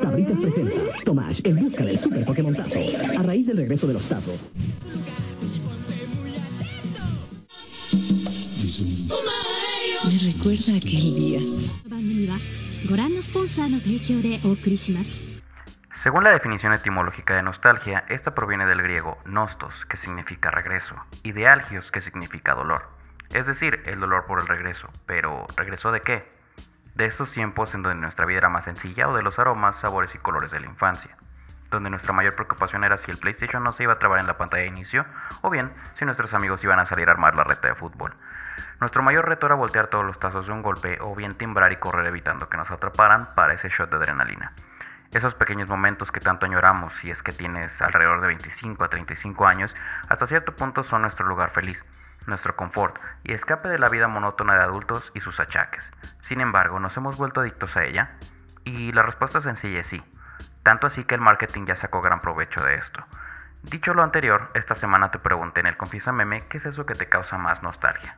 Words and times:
Sabritas 0.00 0.38
presenta 0.38 0.74
Tomás 1.04 1.38
en 1.44 1.56
busca 1.56 1.84
del 1.84 2.00
super 2.00 2.24
Pokémon 2.24 2.54
Tazo 2.54 2.78
a 3.18 3.22
raíz 3.24 3.46
del 3.46 3.58
regreso 3.58 3.86
de 3.86 3.92
los 3.92 4.08
Tazos. 4.08 4.40
Me 10.06 10.32
recuerda 10.32 10.78
aquel 10.78 11.14
día. 11.14 11.40
Según 16.02 16.24
la 16.24 16.30
definición 16.30 16.72
etimológica 16.72 17.36
de 17.36 17.42
nostalgia, 17.42 18.06
esta 18.08 18.34
proviene 18.34 18.64
del 18.64 18.80
griego 18.80 19.18
nostos, 19.26 19.84
que 19.90 19.98
significa 19.98 20.50
regreso, 20.50 20.94
y 21.22 21.32
de 21.32 21.46
algios, 21.46 21.90
que 21.90 22.00
significa 22.00 22.54
dolor. 22.54 22.88
Es 23.34 23.46
decir, 23.46 23.82
el 23.84 24.00
dolor 24.00 24.24
por 24.24 24.40
el 24.40 24.46
regreso. 24.46 24.88
Pero, 25.04 25.46
¿regreso 25.54 25.92
de 25.92 26.00
qué? 26.00 26.41
De 26.94 27.06
estos 27.06 27.32
tiempos 27.32 27.74
en 27.74 27.82
donde 27.82 28.00
nuestra 28.00 28.26
vida 28.26 28.38
era 28.38 28.48
más 28.50 28.64
sencilla 28.64 29.08
o 29.08 29.16
de 29.16 29.22
los 29.22 29.38
aromas, 29.38 29.76
sabores 29.76 30.14
y 30.14 30.18
colores 30.18 30.50
de 30.50 30.60
la 30.60 30.66
infancia. 30.66 31.16
Donde 31.70 31.88
nuestra 31.88 32.12
mayor 32.12 32.34
preocupación 32.34 32.84
era 32.84 32.98
si 32.98 33.10
el 33.10 33.16
PlayStation 33.16 33.64
no 33.64 33.72
se 33.72 33.84
iba 33.84 33.94
a 33.94 33.98
trabar 33.98 34.20
en 34.20 34.26
la 34.26 34.36
pantalla 34.36 34.64
de 34.64 34.68
inicio, 34.68 35.06
o 35.40 35.48
bien 35.48 35.72
si 35.94 36.04
nuestros 36.04 36.34
amigos 36.34 36.62
iban 36.64 36.78
a 36.78 36.84
salir 36.84 37.08
a 37.08 37.12
armar 37.12 37.34
la 37.34 37.44
reta 37.44 37.68
de 37.68 37.74
fútbol. 37.74 38.12
Nuestro 38.78 39.02
mayor 39.02 39.26
reto 39.26 39.46
era 39.46 39.54
voltear 39.54 39.86
todos 39.86 40.04
los 40.04 40.18
tazos 40.18 40.46
de 40.46 40.52
un 40.52 40.60
golpe 40.60 40.98
o 41.00 41.14
bien 41.14 41.34
timbrar 41.34 41.72
y 41.72 41.76
correr 41.76 42.04
evitando 42.04 42.50
que 42.50 42.58
nos 42.58 42.70
atraparan 42.70 43.26
para 43.34 43.54
ese 43.54 43.70
shot 43.70 43.88
de 43.88 43.96
adrenalina. 43.96 44.52
Esos 45.12 45.34
pequeños 45.34 45.70
momentos 45.70 46.12
que 46.12 46.20
tanto 46.20 46.44
añoramos 46.44 46.94
si 46.96 47.10
es 47.10 47.22
que 47.22 47.32
tienes 47.32 47.80
alrededor 47.80 48.20
de 48.20 48.28
25 48.28 48.84
a 48.84 48.88
35 48.88 49.46
años, 49.46 49.74
hasta 50.08 50.26
cierto 50.26 50.54
punto 50.54 50.84
son 50.84 51.02
nuestro 51.02 51.26
lugar 51.26 51.50
feliz, 51.50 51.82
nuestro 52.26 52.56
confort 52.56 52.98
y 53.24 53.32
escape 53.32 53.68
de 53.68 53.78
la 53.78 53.88
vida 53.88 54.08
monótona 54.08 54.54
de 54.54 54.62
adultos 54.62 55.10
y 55.14 55.20
sus 55.20 55.40
achaques. 55.40 55.90
Sin 56.20 56.40
embargo, 56.40 56.80
¿nos 56.80 56.96
hemos 56.96 57.16
vuelto 57.16 57.40
adictos 57.40 57.76
a 57.76 57.84
ella? 57.84 58.10
Y 58.64 58.92
la 58.92 59.02
respuesta 59.02 59.40
sencilla 59.40 59.80
es 59.80 59.86
sí. 59.86 60.02
Tanto 60.62 60.86
así 60.86 61.04
que 61.04 61.14
el 61.14 61.20
marketing 61.20 61.66
ya 61.66 61.76
sacó 61.76 62.00
gran 62.00 62.20
provecho 62.20 62.62
de 62.62 62.76
esto. 62.76 63.04
Dicho 63.62 63.94
lo 63.94 64.02
anterior, 64.02 64.50
esta 64.54 64.74
semana 64.74 65.10
te 65.10 65.18
pregunté 65.18 65.60
en 65.60 65.66
el 65.66 65.76
Confiesa 65.76 66.12
Meme 66.12 66.40
qué 66.48 66.58
es 66.58 66.66
eso 66.66 66.86
que 66.86 66.94
te 66.94 67.08
causa 67.08 67.38
más 67.38 67.62
nostalgia. 67.62 68.16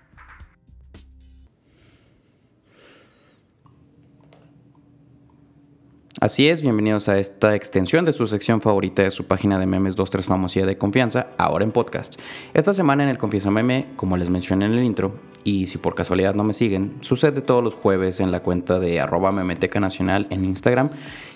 Así 6.21 6.49
es, 6.49 6.63
bienvenidos 6.63 7.09
a 7.09 7.19
esta 7.19 7.57
extensión 7.57 8.05
de 8.05 8.13
su 8.13 8.29
sección 8.29 8.61
favorita 8.61 9.03
de 9.03 9.11
su 9.11 9.25
página 9.25 9.59
de 9.59 9.67
memes 9.67 9.97
23 9.97 10.25
Famosía 10.25 10.65
de 10.65 10.79
Confianza, 10.79 11.27
ahora 11.39 11.65
en 11.65 11.73
podcast. 11.73 12.21
Esta 12.55 12.73
semana 12.73 13.03
en 13.03 13.09
el 13.09 13.19
Confiesa 13.19 13.51
Meme, 13.51 13.89
como 13.97 14.17
les 14.17 14.31
mencioné 14.31 14.67
en 14.67 14.75
el 14.75 14.85
intro, 14.85 15.17
y 15.43 15.67
si 15.67 15.77
por 15.77 15.97
casualidad 15.97 16.37
no 16.37 16.45
me 16.45 16.53
siguen, 16.53 16.95
sucede 17.01 17.41
todos 17.41 17.65
los 17.65 17.75
jueves 17.75 18.21
en 18.21 18.31
la 18.31 18.45
cuenta 18.45 18.79
de 18.79 19.01
arroba 19.01 19.33
memeteca 19.33 19.81
nacional 19.81 20.29
en 20.31 20.45
Instagram. 20.45 20.89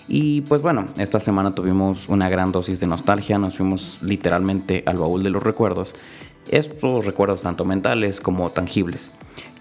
Y 0.07 0.41
pues 0.41 0.61
bueno, 0.61 0.85
esta 0.97 1.19
semana 1.19 1.53
tuvimos 1.53 2.07
una 2.07 2.29
gran 2.29 2.53
dosis 2.53 2.79
de 2.79 2.87
nostalgia, 2.87 3.37
nos 3.37 3.57
fuimos 3.57 4.01
literalmente 4.01 4.83
al 4.85 4.95
baúl 4.95 5.23
de 5.23 5.29
los 5.29 5.43
recuerdos, 5.43 5.93
estos 6.49 7.05
recuerdos 7.05 7.41
tanto 7.41 7.65
mentales 7.65 8.21
como 8.21 8.49
tangibles 8.49 9.11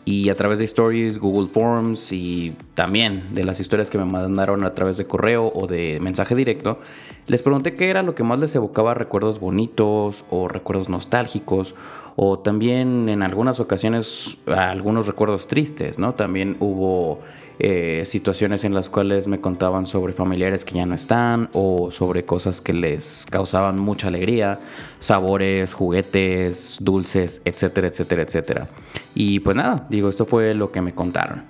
y 0.08 0.30
a 0.30 0.34
través 0.34 0.58
de 0.58 0.64
stories, 0.64 1.18
Google 1.18 1.48
Forms 1.48 2.12
y 2.12 2.54
también 2.72 3.24
de 3.34 3.44
las 3.44 3.60
historias 3.60 3.90
que 3.90 3.98
me 3.98 4.06
mandaron 4.06 4.64
a 4.64 4.72
través 4.74 4.96
de 4.96 5.06
correo 5.06 5.52
o 5.54 5.66
de 5.66 6.00
mensaje 6.00 6.34
directo, 6.34 6.78
les 7.26 7.42
pregunté 7.42 7.74
qué 7.74 7.90
era 7.90 8.02
lo 8.02 8.14
que 8.14 8.24
más 8.24 8.38
les 8.38 8.54
evocaba 8.54 8.94
recuerdos 8.94 9.38
bonitos 9.38 10.24
o 10.30 10.48
recuerdos 10.48 10.88
nostálgicos 10.88 11.74
o 12.20 12.40
también 12.40 13.08
en 13.08 13.22
algunas 13.22 13.60
ocasiones 13.60 14.38
algunos 14.46 15.06
recuerdos 15.06 15.46
tristes, 15.46 16.00
¿no? 16.00 16.14
También 16.14 16.56
hubo 16.58 17.20
eh, 17.60 18.02
situaciones 18.06 18.64
en 18.64 18.74
las 18.74 18.88
cuales 18.88 19.28
me 19.28 19.40
contaban 19.40 19.86
sobre 19.86 20.12
familiares 20.12 20.64
que 20.64 20.74
ya 20.74 20.84
no 20.84 20.96
están 20.96 21.48
o 21.52 21.92
sobre 21.92 22.24
cosas 22.24 22.60
que 22.60 22.72
les 22.72 23.24
causaban 23.30 23.78
mucha 23.78 24.08
alegría, 24.08 24.58
sabores, 24.98 25.74
juguetes, 25.74 26.78
dulces, 26.80 27.40
etcétera, 27.44 27.86
etcétera, 27.86 28.22
etcétera. 28.22 28.68
Y 29.14 29.38
pues 29.38 29.54
nada, 29.54 29.86
digo, 29.88 30.08
esto 30.08 30.26
fue 30.26 30.54
lo 30.54 30.72
que 30.72 30.82
me 30.82 30.96
contaron. 30.96 31.44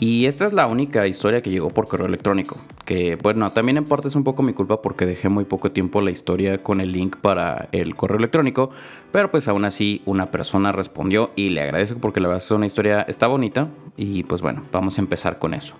Y 0.00 0.24
esta 0.24 0.46
es 0.46 0.54
la 0.54 0.66
única 0.66 1.06
historia 1.06 1.42
que 1.42 1.50
llegó 1.50 1.68
por 1.68 1.86
correo 1.86 2.06
electrónico. 2.06 2.56
Que 2.86 3.16
bueno, 3.16 3.52
también 3.52 3.76
en 3.76 3.84
parte 3.84 4.08
es 4.08 4.16
un 4.16 4.24
poco 4.24 4.42
mi 4.42 4.54
culpa 4.54 4.80
porque 4.80 5.04
dejé 5.04 5.28
muy 5.28 5.44
poco 5.44 5.72
tiempo 5.72 6.00
la 6.00 6.10
historia 6.10 6.62
con 6.62 6.80
el 6.80 6.90
link 6.90 7.16
para 7.16 7.68
el 7.72 7.94
correo 7.94 8.16
electrónico. 8.16 8.70
Pero 9.12 9.30
pues 9.30 9.46
aún 9.46 9.66
así 9.66 10.00
una 10.06 10.30
persona 10.30 10.72
respondió 10.72 11.32
y 11.36 11.50
le 11.50 11.60
agradezco 11.60 11.98
porque 12.00 12.20
la 12.20 12.28
verdad 12.28 12.42
es 12.42 12.50
una 12.50 12.64
historia, 12.64 13.02
está 13.02 13.26
bonita. 13.26 13.68
Y 13.98 14.22
pues 14.22 14.40
bueno, 14.40 14.62
vamos 14.72 14.96
a 14.96 15.02
empezar 15.02 15.38
con 15.38 15.52
eso. 15.52 15.74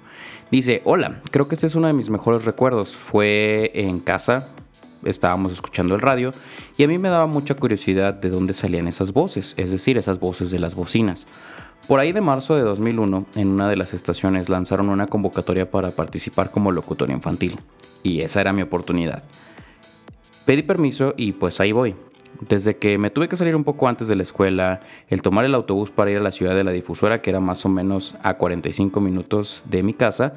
Dice, 0.50 0.82
hola, 0.84 1.22
creo 1.30 1.48
que 1.48 1.54
este 1.54 1.66
es 1.66 1.74
uno 1.74 1.86
de 1.86 1.94
mis 1.94 2.10
mejores 2.10 2.44
recuerdos. 2.44 2.94
Fue 2.94 3.70
en 3.72 4.00
casa, 4.00 4.50
estábamos 5.02 5.52
escuchando 5.52 5.94
el 5.94 6.02
radio 6.02 6.30
y 6.76 6.84
a 6.84 6.88
mí 6.88 6.98
me 6.98 7.08
daba 7.08 7.26
mucha 7.26 7.54
curiosidad 7.54 8.12
de 8.12 8.28
dónde 8.28 8.52
salían 8.52 8.86
esas 8.86 9.14
voces, 9.14 9.54
es 9.56 9.70
decir, 9.70 9.96
esas 9.96 10.20
voces 10.20 10.50
de 10.50 10.58
las 10.58 10.74
bocinas. 10.74 11.26
Por 11.90 11.98
ahí 11.98 12.12
de 12.12 12.20
marzo 12.20 12.54
de 12.54 12.62
2001, 12.62 13.26
en 13.34 13.48
una 13.48 13.68
de 13.68 13.74
las 13.74 13.94
estaciones 13.94 14.48
lanzaron 14.48 14.90
una 14.90 15.08
convocatoria 15.08 15.72
para 15.72 15.90
participar 15.90 16.52
como 16.52 16.70
locutor 16.70 17.10
infantil, 17.10 17.58
y 18.04 18.20
esa 18.20 18.40
era 18.40 18.52
mi 18.52 18.62
oportunidad. 18.62 19.24
Pedí 20.44 20.62
permiso 20.62 21.14
y 21.16 21.32
pues 21.32 21.58
ahí 21.58 21.72
voy. 21.72 21.96
Desde 22.48 22.76
que 22.76 22.96
me 22.96 23.10
tuve 23.10 23.28
que 23.28 23.34
salir 23.34 23.56
un 23.56 23.64
poco 23.64 23.88
antes 23.88 24.06
de 24.06 24.14
la 24.14 24.22
escuela, 24.22 24.78
el 25.08 25.20
tomar 25.20 25.44
el 25.44 25.52
autobús 25.52 25.90
para 25.90 26.12
ir 26.12 26.18
a 26.18 26.22
la 26.22 26.30
ciudad 26.30 26.54
de 26.54 26.62
la 26.62 26.70
difusora, 26.70 27.22
que 27.22 27.30
era 27.30 27.40
más 27.40 27.66
o 27.66 27.68
menos 27.68 28.14
a 28.22 28.34
45 28.34 29.00
minutos 29.00 29.64
de 29.68 29.82
mi 29.82 29.92
casa, 29.92 30.34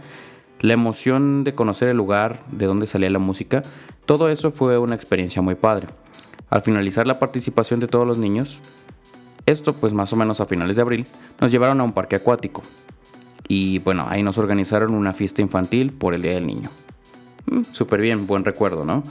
la 0.60 0.74
emoción 0.74 1.44
de 1.44 1.54
conocer 1.54 1.88
el 1.88 1.98
lugar, 1.98 2.40
de 2.52 2.66
donde 2.66 2.88
salía 2.88 3.12
la 3.12 3.20
música, 3.20 3.62
todo 4.08 4.30
eso 4.30 4.50
fue 4.50 4.80
una 4.80 4.96
experiencia 4.96 5.44
muy 5.44 5.54
padre. 5.54 5.86
Al 6.50 6.64
finalizar 6.64 7.06
la 7.06 7.20
participación 7.20 7.80
de 7.80 7.86
todos 7.86 8.08
los 8.08 8.18
niños, 8.18 8.60
esto 9.46 9.74
pues 9.74 9.94
más 9.94 10.14
o 10.14 10.16
menos 10.16 10.42
a 10.42 10.46
finales 10.46 10.76
de 10.76 10.82
abril 10.82 11.08
nos 11.40 11.52
llevaron 11.52 11.80
a 11.82 11.84
un 11.84 11.92
parque 11.92 12.16
acuático. 12.16 12.62
Y 13.48 13.80
bueno, 13.80 14.06
ahí 14.10 14.24
nos 14.24 14.38
organizaron 14.38 14.94
una 14.94 15.14
fiesta 15.14 15.42
infantil 15.42 15.92
por 15.92 16.14
el 16.14 16.22
Día 16.22 16.34
del 16.34 16.48
Niño. 16.48 16.70
Mm, 17.46 17.64
súper 17.72 18.00
bien, 18.02 18.26
buen 18.26 18.46
recuerdo, 18.46 18.86
¿no? 18.86 19.04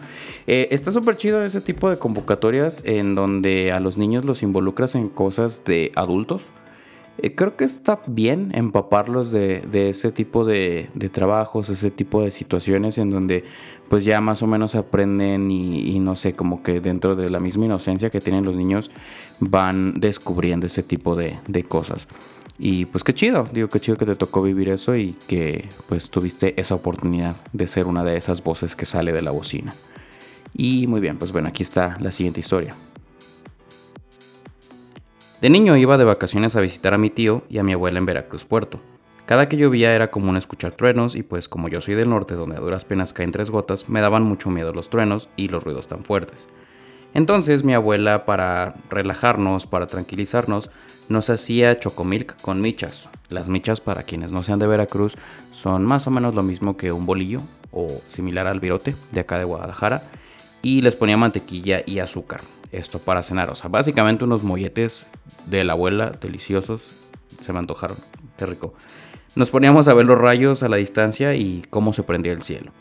Eh, 0.47 0.69
está 0.71 0.91
súper 0.91 1.17
chido 1.17 1.43
ese 1.43 1.61
tipo 1.61 1.91
de 1.91 1.99
convocatorias 1.99 2.83
en 2.87 3.15
donde 3.15 3.73
a 3.73 3.81
los 3.81 3.99
niños 3.99 4.25
los 4.25 4.43
involucras 4.43 4.95
en 4.95 5.09
cosas 5.09 5.65
de 5.65 5.93
adultos. 5.95 6.51
Eh, 7.23 7.37
creo 7.37 7.57
que 7.57 7.65
está 7.65 8.01
bien 8.09 8.51
empaparlos 8.53 9.31
de, 9.31 9.63
ese 9.73 10.11
tipo 10.11 10.45
de, 10.45 10.91
trabajos, 11.13 11.71
ese 11.71 11.93
tipo 11.93 12.21
de 12.23 12.33
situaciones 12.33 12.99
en 12.99 13.11
donde 13.11 13.45
pues 13.89 14.05
ya 14.05 14.21
más 14.21 14.43
o 14.43 14.49
menos 14.49 14.75
aprenden 14.75 15.51
y, 15.51 16.01
no 16.01 16.17
sé, 16.17 16.33
como 16.33 16.63
que 16.65 16.81
dentro 16.81 17.15
de 17.15 17.31
la 17.31 17.39
misma 17.39 17.67
inocencia 17.67 18.11
que 18.11 18.21
tienen 18.21 18.45
los 18.45 18.57
niños 18.57 18.91
van 19.39 20.01
descubriendo 20.01 20.67
ese 20.67 20.83
tipo 20.83 21.15
de, 21.15 21.39
de 21.47 21.63
cosas. 21.63 22.09
Y 22.59 22.87
pues 22.87 23.05
qué 23.05 23.15
chido, 23.15 23.47
digo 23.53 23.69
qué 23.69 23.79
chido 23.79 23.97
que 23.97 24.07
te 24.07 24.17
tocó 24.17 24.43
vivir 24.43 24.69
eso 24.71 24.97
y 24.97 25.13
que 25.29 25.69
pues 25.89 26.11
tuviste 26.11 26.59
esa 26.61 26.75
oportunidad 26.75 27.37
de 27.53 27.67
ser 27.67 27.87
una 27.87 28.03
de 28.03 28.17
esas 28.17 28.43
voces 28.43 28.75
que 28.75 28.85
sale 28.85 29.13
de 29.13 29.23
la 29.23 29.31
bocina. 29.31 29.73
Y 30.55 30.87
muy 30.89 31.01
bien, 31.01 31.19
pues 31.19 31.31
bueno, 31.31 31.49
aquí 31.49 31.63
está 31.63 31.97
la 32.01 32.11
siguiente 32.11 32.41
historia. 32.41 32.75
De 35.43 35.51
niño 35.51 35.77
iba 35.77 35.99
de 35.99 36.05
vacaciones 36.05 36.55
a 36.55 36.61
visitar 36.61 36.95
a 36.95 36.99
mi 36.99 37.11
tío 37.11 37.43
y 37.49 37.59
a 37.59 37.65
mi 37.65 37.73
abuela 37.73 37.99
en 37.99 38.07
Veracruz 38.07 38.45
Puerto. 38.45 38.79
Cada 39.27 39.49
que 39.49 39.57
llovía 39.57 39.93
era 39.93 40.13
común 40.13 40.37
escuchar 40.37 40.71
truenos 40.71 41.17
y 41.17 41.25
pues 41.25 41.49
como 41.49 41.67
yo 41.67 41.81
soy 41.81 41.97
del 41.97 42.11
norte 42.11 42.35
donde 42.35 42.55
a 42.55 42.61
duras 42.61 42.85
penas 42.85 43.13
caen 43.13 43.33
tres 43.33 43.51
gotas, 43.51 43.89
me 43.89 44.01
daban 44.01 44.23
mucho 44.23 44.51
miedo 44.51 44.73
los 44.73 44.89
truenos 44.89 45.29
y 45.35 45.49
los 45.49 45.65
ruidos 45.65 45.89
tan 45.89 46.05
fuertes. 46.05 46.49
Entonces 47.13 47.65
mi 47.65 47.75
abuela 47.75 48.25
para 48.25 48.77
relajarnos, 48.89 49.67
para 49.67 49.89
tranquilizarnos, 49.89 50.71
nos 51.09 51.29
hacía 51.29 51.77
chocomilk 51.77 52.41
con 52.41 52.61
michas. 52.61 53.09
Las 53.29 53.49
michas 53.49 53.81
para 53.81 54.05
quienes 54.05 54.31
no 54.31 54.45
sean 54.45 54.61
de 54.61 54.69
Veracruz 54.69 55.17
son 55.51 55.85
más 55.85 56.07
o 56.07 56.13
menos 56.13 56.37
lo 56.37 56.45
mismo 56.45 56.77
que 56.77 56.93
un 56.93 57.05
bolillo 57.05 57.41
o 57.73 57.89
similar 58.07 58.47
al 58.47 58.61
virote 58.61 58.95
de 59.11 59.21
acá 59.21 59.39
de 59.39 59.45
Guadalajara 59.45 60.05
y 60.63 60.83
les 60.83 60.95
ponía 60.95 61.17
mantequilla 61.17 61.83
y 61.85 61.99
azúcar 61.99 62.43
esto 62.73 62.99
para 62.99 63.23
cenar. 63.23 63.51
O 63.51 63.55
sea, 63.55 63.71
básicamente 63.71 64.25
unos 64.25 64.43
molletes 64.43 65.07
de 65.47 65.63
la 65.65 65.75
abuela, 65.75 66.11
deliciosos. 66.11 66.97
Se 67.41 67.53
me 67.53 67.59
antojaron, 67.59 67.97
qué 68.37 68.47
rico. 68.47 68.75
Nos 69.35 69.51
poníamos 69.51 69.89
a 69.89 69.95
ver 69.95 70.07
los 70.07 70.19
rayos 70.19 70.63
a 70.63 70.69
la 70.69 70.77
distancia 70.77 71.35
y 71.35 71.65
cómo 71.71 71.93
se 71.93 72.03
prendía 72.03 72.33
el 72.33 72.43
cielo. 72.43 72.73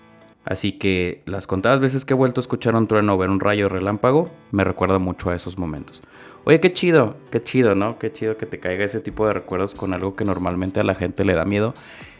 Así 0.43 0.73
que 0.73 1.21
las 1.25 1.45
contadas 1.45 1.79
veces 1.79 2.03
que 2.03 2.13
he 2.13 2.17
vuelto 2.17 2.39
a 2.39 2.43
escuchar 2.43 2.75
un 2.75 2.87
trueno 2.87 3.13
o 3.13 3.17
ver 3.17 3.29
un 3.29 3.39
rayo 3.39 3.69
relámpago, 3.69 4.31
me 4.51 4.63
recuerda 4.63 4.97
mucho 4.97 5.29
a 5.29 5.35
esos 5.35 5.57
momentos. 5.57 6.01
Oye, 6.43 6.59
qué 6.59 6.73
chido, 6.73 7.15
qué 7.29 7.43
chido, 7.43 7.75
¿no? 7.75 7.99
Qué 7.99 8.11
chido 8.11 8.37
que 8.37 8.47
te 8.47 8.59
caiga 8.59 8.83
ese 8.83 8.99
tipo 8.99 9.27
de 9.27 9.33
recuerdos 9.33 9.75
con 9.75 9.93
algo 9.93 10.15
que 10.15 10.25
normalmente 10.25 10.79
a 10.79 10.83
la 10.83 10.95
gente 10.95 11.23
le 11.23 11.35
da 11.35 11.45
miedo. 11.45 11.73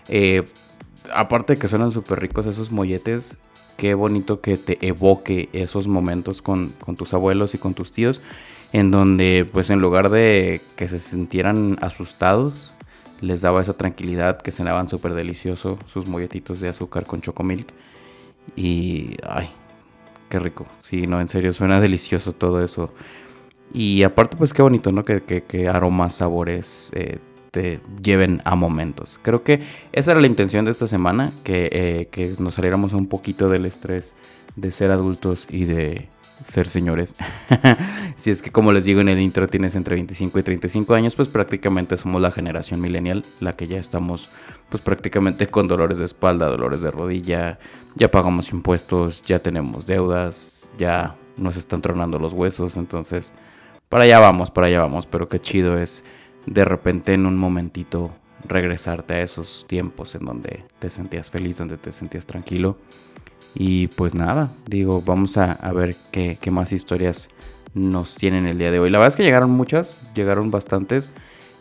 Eh, 0.09 0.45
aparte 1.13 1.53
de 1.53 1.59
que 1.59 1.68
suenan 1.68 1.91
súper 1.91 2.19
ricos 2.19 2.45
esos 2.45 2.71
molletes, 2.71 3.39
qué 3.81 3.95
bonito 3.95 4.42
que 4.42 4.57
te 4.57 4.78
evoque 4.86 5.50
esos 5.54 5.88
momentos 5.88 6.44
con, 6.44 6.74
tus 6.95 7.16
abuelos 7.16 7.56
y 7.56 7.57
con 7.57 7.74
tus 7.74 7.92
tíos, 7.92 8.22
en 8.74 8.92
donde 8.92 9.50
pues 9.51 9.72
en 9.72 9.80
lugar 9.80 10.12
de 10.12 10.62
que 10.75 10.88
se 10.88 11.00
sintieran 11.00 11.80
asustados, 11.81 12.74
les 13.22 13.42
daba 13.42 13.60
esa 13.60 13.74
tranquilidad, 13.74 14.39
que 14.39 14.51
cenaban 14.51 14.88
súper 14.88 15.16
delicioso 15.16 15.80
sus 15.88 16.07
molletitos 16.07 16.60
de 16.60 16.69
azúcar 16.69 17.07
con 17.07 17.22
chocomilk. 17.22 17.69
Y, 18.56 19.16
ay, 19.28 19.50
qué 20.30 20.38
rico. 20.38 20.68
Sí, 20.81 21.07
no, 21.07 21.19
en 21.19 21.28
serio, 21.28 21.51
suena 21.51 21.81
delicioso 21.81 22.33
todo 22.33 22.63
eso. 22.63 22.94
Y 23.74 24.04
aparte, 24.04 24.38
pues 24.38 24.54
qué 24.54 24.62
bonito, 24.62 24.92
¿no? 24.92 25.01
Que, 25.01 25.68
aromas, 25.68 26.18
sabores 26.18 26.92
eh, 26.94 27.18
te 27.51 27.81
lleven 28.01 28.42
a 28.45 28.56
momentos. 28.56 29.19
Creo 29.21 29.44
que 29.44 29.62
esa 29.92 30.12
era 30.12 30.21
la 30.21 30.27
intención 30.27 30.65
de 30.65 30.71
esta 30.71 30.88
semana, 30.88 31.31
que, 31.44 31.69
eh, 31.71 32.07
que 32.09 32.33
nos 32.39 32.56
saliéramos 32.56 32.94
un 32.94 33.07
poquito 33.07 33.50
del 33.50 33.65
estrés 33.65 34.15
de 34.56 34.71
ser 34.71 34.92
adultos 34.92 35.48
y 35.50 35.65
de 35.65 36.07
ser 36.42 36.68
señores. 36.68 37.15
si 38.15 38.31
es 38.31 38.42
que 38.42 38.51
como 38.51 38.71
les 38.71 38.86
digo 38.86 39.01
en 39.01 39.09
el 39.09 39.19
intro 39.19 39.48
tienes 39.48 39.75
entre 39.75 39.95
25 39.95 40.39
y 40.39 40.44
35 40.44 40.94
años, 40.94 41.15
pues 41.15 41.27
prácticamente 41.27 41.98
somos 41.98 42.21
la 42.21 42.31
generación 42.31 42.81
millennial, 42.81 43.24
la 43.39 43.54
que 43.54 43.68
ya 43.68 43.77
estamos 43.77 44.30
pues 44.69 44.81
prácticamente 44.81 45.47
con 45.47 45.68
dolores 45.68 45.97
de 45.97 46.06
espalda, 46.06 46.47
dolores 46.47 46.81
de 46.81 46.89
rodilla, 46.89 47.59
ya 47.95 48.09
pagamos 48.09 48.51
impuestos, 48.51 49.21
ya 49.21 49.39
tenemos 49.39 49.86
deudas, 49.86 50.71
ya 50.77 51.15
nos 51.38 51.57
están 51.57 51.81
tronando 51.81 52.18
los 52.18 52.33
huesos, 52.33 52.77
entonces 52.77 53.33
para 53.89 54.06
allá 54.06 54.19
vamos, 54.19 54.51
para 54.51 54.68
allá 54.68 54.80
vamos, 54.80 55.06
pero 55.06 55.27
qué 55.27 55.39
chido 55.39 55.77
es 55.77 56.06
de 56.46 56.66
repente 56.66 57.14
en 57.14 57.26
un 57.26 57.38
momentito 57.38 58.12
regresarte 58.48 59.16
a 59.16 59.22
esos 59.22 59.66
tiempos 59.68 60.16
en 60.16 60.26
donde 60.26 60.64
te 60.80 60.90
sentías 60.90 61.30
feliz, 61.30 61.58
donde 61.58 61.78
te 61.78 61.92
sentías 61.92 62.26
tranquilo 62.26 62.78
y 63.54 63.88
pues 63.88 64.16
nada, 64.16 64.52
digo, 64.66 65.02
vamos 65.02 65.38
a, 65.38 65.58
ver 65.74 65.96
qué, 66.12 66.38
más 66.52 66.72
historias 66.72 67.30
nos 67.74 68.16
tienen 68.16 68.48
el 68.48 68.58
día 68.58 68.72
de 68.72 68.80
hoy. 68.80 68.90
La 68.90 68.98
verdad 68.98 69.14
es 69.14 69.18
que 69.18 69.24
llegaron 69.24 69.52
muchas, 69.52 69.98
llegaron 70.14 70.52
bastantes. 70.52 71.12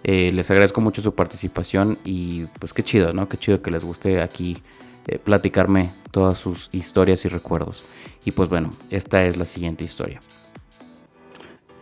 Eh, 0.03 0.31
les 0.33 0.51
agradezco 0.51 0.81
mucho 0.81 1.03
su 1.03 1.15
participación 1.15 1.99
y 2.05 2.45
pues 2.59 2.73
qué 2.73 2.83
chido, 2.83 3.13
¿no? 3.13 3.29
Qué 3.29 3.37
chido 3.37 3.61
que 3.61 3.71
les 3.71 3.85
guste 3.85 4.23
aquí 4.23 4.63
eh, 5.07 5.19
platicarme 5.19 5.91
todas 6.11 6.39
sus 6.39 6.69
historias 6.73 7.25
y 7.25 7.29
recuerdos. 7.29 7.85
Y 8.25 8.31
pues 8.33 8.49
bueno, 8.49 8.71
esta 8.91 9.25
es 9.25 9.37
la 9.37 9.45
siguiente 9.45 9.85
historia. 9.85 10.21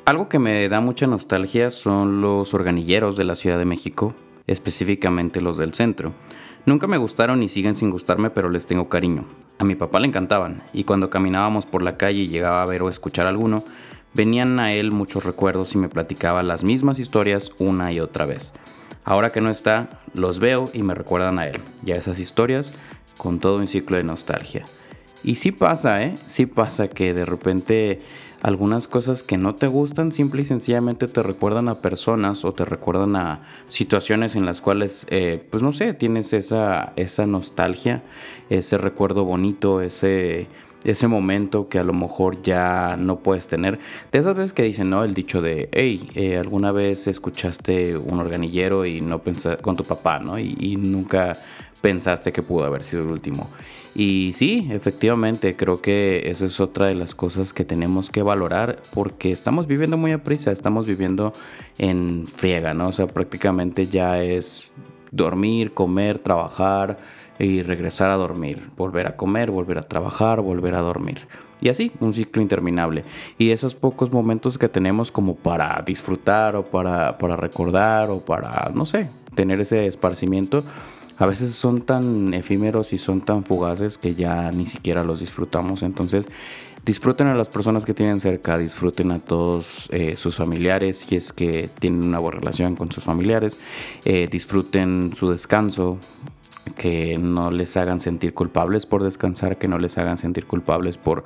Algo 0.09 0.27
que 0.27 0.39
me 0.39 0.67
da 0.71 0.81
mucha 0.81 1.07
nostalgia 1.07 1.71
son 1.71 2.23
los 2.23 2.55
organilleros 2.55 3.19
de 3.19 3.25
la 3.25 3.35
Ciudad 3.35 3.59
de 3.59 3.67
México, 3.67 4.15
específicamente 4.47 5.43
los 5.43 5.59
del 5.59 5.75
centro. 5.75 6.15
Nunca 6.65 6.87
me 6.87 6.97
gustaron 6.97 7.43
y 7.43 7.51
siguen 7.51 7.75
sin 7.75 7.91
gustarme, 7.91 8.31
pero 8.31 8.49
les 8.49 8.65
tengo 8.65 8.89
cariño. 8.89 9.27
A 9.59 9.65
mi 9.65 9.75
papá 9.75 10.01
le 10.01 10.07
encantaban, 10.07 10.63
y 10.73 10.85
cuando 10.85 11.11
caminábamos 11.11 11.67
por 11.67 11.83
la 11.83 11.99
calle 11.99 12.23
y 12.23 12.29
llegaba 12.29 12.63
a 12.63 12.67
ver 12.67 12.81
o 12.81 12.89
escuchar 12.89 13.27
alguno, 13.27 13.63
venían 14.15 14.59
a 14.61 14.73
él 14.73 14.93
muchos 14.93 15.27
recuerdos 15.27 15.75
y 15.75 15.79
me 15.79 15.91
platicaba 15.91 16.43
las 16.43 16.65
mismas 16.65 16.99
historias 16.99 17.53
una 17.59 17.93
y 17.93 18.01
otra 18.01 18.25
vez. 18.25 18.55
Ahora 19.05 19.31
que 19.31 19.43
no 19.43 19.51
está, 19.51 19.91
los 20.15 20.39
veo 20.39 20.71
y 20.73 20.85
me 20.85 20.95
recuerdan 20.95 21.39
a 21.39 21.47
él, 21.47 21.61
y 21.85 21.93
a 21.93 21.97
esas 21.97 22.19
historias, 22.19 22.73
con 23.19 23.41
todo 23.41 23.57
un 23.57 23.67
ciclo 23.67 23.99
de 23.99 24.05
nostalgia. 24.05 24.65
Y 25.23 25.35
sí 25.35 25.53
pasa, 25.53 26.03
¿eh? 26.03 26.15
Sí 26.27 26.47
pasa 26.47 26.89
que 26.89 27.13
de 27.13 27.27
repente 27.27 28.01
algunas 28.43 28.87
cosas 28.87 29.23
que 29.23 29.37
no 29.37 29.55
te 29.55 29.67
gustan 29.67 30.13
simple 30.13 30.43
y 30.43 30.45
sencillamente 30.45 31.09
te 31.09 31.23
recuerdan 31.23 31.69
a 31.69 31.77
personas 31.81 32.45
o 32.45 32.53
te 32.53 32.65
recuerdan 32.65 33.17
a 33.17 33.43
situaciones 33.67 34.37
en 34.37 34.47
las 34.47 34.61
cuales, 34.61 35.07
eh, 35.11 35.45
pues 35.51 35.63
no 35.63 35.73
sé, 35.73 35.93
tienes 35.95 36.33
esa, 36.33 36.93
esa 36.97 37.27
nostalgia, 37.27 38.03
ese 38.49 38.79
recuerdo 38.79 39.25
bonito, 39.25 39.81
ese, 39.81 40.47
ese 40.85 41.09
momento 41.09 41.69
que 41.69 41.81
a 41.81 41.85
lo 41.85 41.93
mejor 41.93 42.41
ya 42.43 42.97
no 42.97 43.19
puedes 43.21 43.49
tener. 43.49 43.81
De 44.13 44.19
esas 44.19 44.37
veces 44.37 44.53
que 44.53 44.63
dicen, 44.63 44.91
¿no? 44.91 45.03
El 45.03 45.15
dicho 45.15 45.43
de, 45.43 45.69
hey, 45.73 46.09
eh, 46.15 46.37
alguna 46.37 46.71
vez 46.71 47.09
escuchaste 47.09 47.97
un 47.97 48.21
organillero 48.21 48.87
y 48.87 49.01
no 49.01 49.21
pensaste 49.21 49.63
con 49.63 49.77
tu 49.77 49.85
papá, 49.85 50.21
¿no? 50.21 50.39
Y, 50.39 50.57
y 50.61 50.77
nunca 50.77 51.33
pensaste 51.81 52.33
que 52.33 52.43
pudo 52.43 52.65
haber 52.65 52.83
sido 52.83 53.03
el 53.03 53.11
último. 53.11 53.51
Y 53.99 54.33
sí, 54.33 54.69
efectivamente, 54.71 55.57
creo 55.57 55.83
que 55.83 56.31
eso 56.31 56.47
es 56.47 56.61
otra 56.61 56.87
de 56.87 56.95
las 56.95 57.17
cosas 57.17 57.53
que 57.53 57.65
tenemos 57.65 58.11
que 58.11 58.23
valorar 58.23 58.81
porque 58.95 59.33
estamos 59.33 59.67
viviendo 59.67 59.97
muy 59.97 60.13
a 60.13 60.23
prisa, 60.23 60.53
estamos 60.53 60.87
viviendo 60.87 61.33
en 61.79 62.29
friega, 62.29 62.75
¿no? 62.75 62.87
O 62.87 62.93
sea, 62.93 63.09
prácticamente 63.09 63.87
ya 63.87 64.23
es 64.23 64.71
dormir, 65.11 65.75
comer, 65.75 66.21
trabajar 66.21 66.97
y 67.41 67.63
regresar 67.63 68.11
a 68.11 68.15
dormir, 68.15 68.71
volver 68.77 69.09
a 69.09 69.17
comer, 69.17 69.51
volver 69.51 69.79
a 69.79 69.89
trabajar, 69.89 70.43
volver 70.43 70.77
a 70.77 70.81
dormir. 70.81 71.27
Y 71.61 71.69
así, 71.69 71.91
un 71.99 72.15
ciclo 72.15 72.41
interminable. 72.41 73.03
Y 73.37 73.51
esos 73.51 73.75
pocos 73.75 74.13
momentos 74.13 74.59
que 74.59 74.69
tenemos 74.69 75.11
como 75.11 75.35
para 75.35 75.83
disfrutar 75.85 76.55
o 76.55 76.63
para, 76.65 77.19
para 77.19 77.35
recordar 77.35 78.11
o 78.11 78.21
para, 78.21 78.71
no 78.73 78.87
sé, 78.87 79.11
tener 79.35 79.61
ese 79.61 79.89
esparcimiento, 79.89 80.63
a 81.19 81.27
veces 81.27 81.53
son 81.53 81.83
tan 81.83 82.33
efímeros 82.33 82.93
y 82.93 82.99
son 82.99 83.21
tan 83.21 83.45
fugaces 83.45 83.99
que 83.99 84.15
ya 84.15 84.51
ni 84.53 84.67
siquiera 84.67 85.03
los 85.03 85.21
disfrutamos. 85.21 85.83
Entonces, 85.83 86.29
disfruten 86.85 87.27
a 87.27 87.35
las 87.35 87.49
personas 87.49 87.85
que 87.85 87.93
tienen 87.93 88.21
cerca, 88.21 88.57
disfruten 88.57 89.11
a 89.11 89.19
todos 89.19 89.89
eh, 89.93 90.17
sus 90.17 90.37
familiares, 90.37 90.99
si 90.99 91.17
es 91.17 91.33
que 91.33 91.69
tienen 91.79 92.05
una 92.05 92.21
buena 92.21 92.39
relación 92.39 92.77
con 92.77 92.93
sus 92.93 93.05
familiares, 93.05 93.59
eh, 94.05 94.29
disfruten 94.31 95.13
su 95.15 95.31
descanso, 95.31 95.99
que 96.77 97.19
no 97.19 97.51
les 97.51 97.77
hagan 97.77 97.99
sentir 97.99 98.35
culpables 98.35 98.87
por 98.87 99.03
descansar, 99.03 99.59
que 99.59 99.69
no 99.69 99.79
les 99.79 99.99
hagan 99.99 100.19
sentir 100.19 100.47
culpables 100.47 100.99
por 100.99 101.25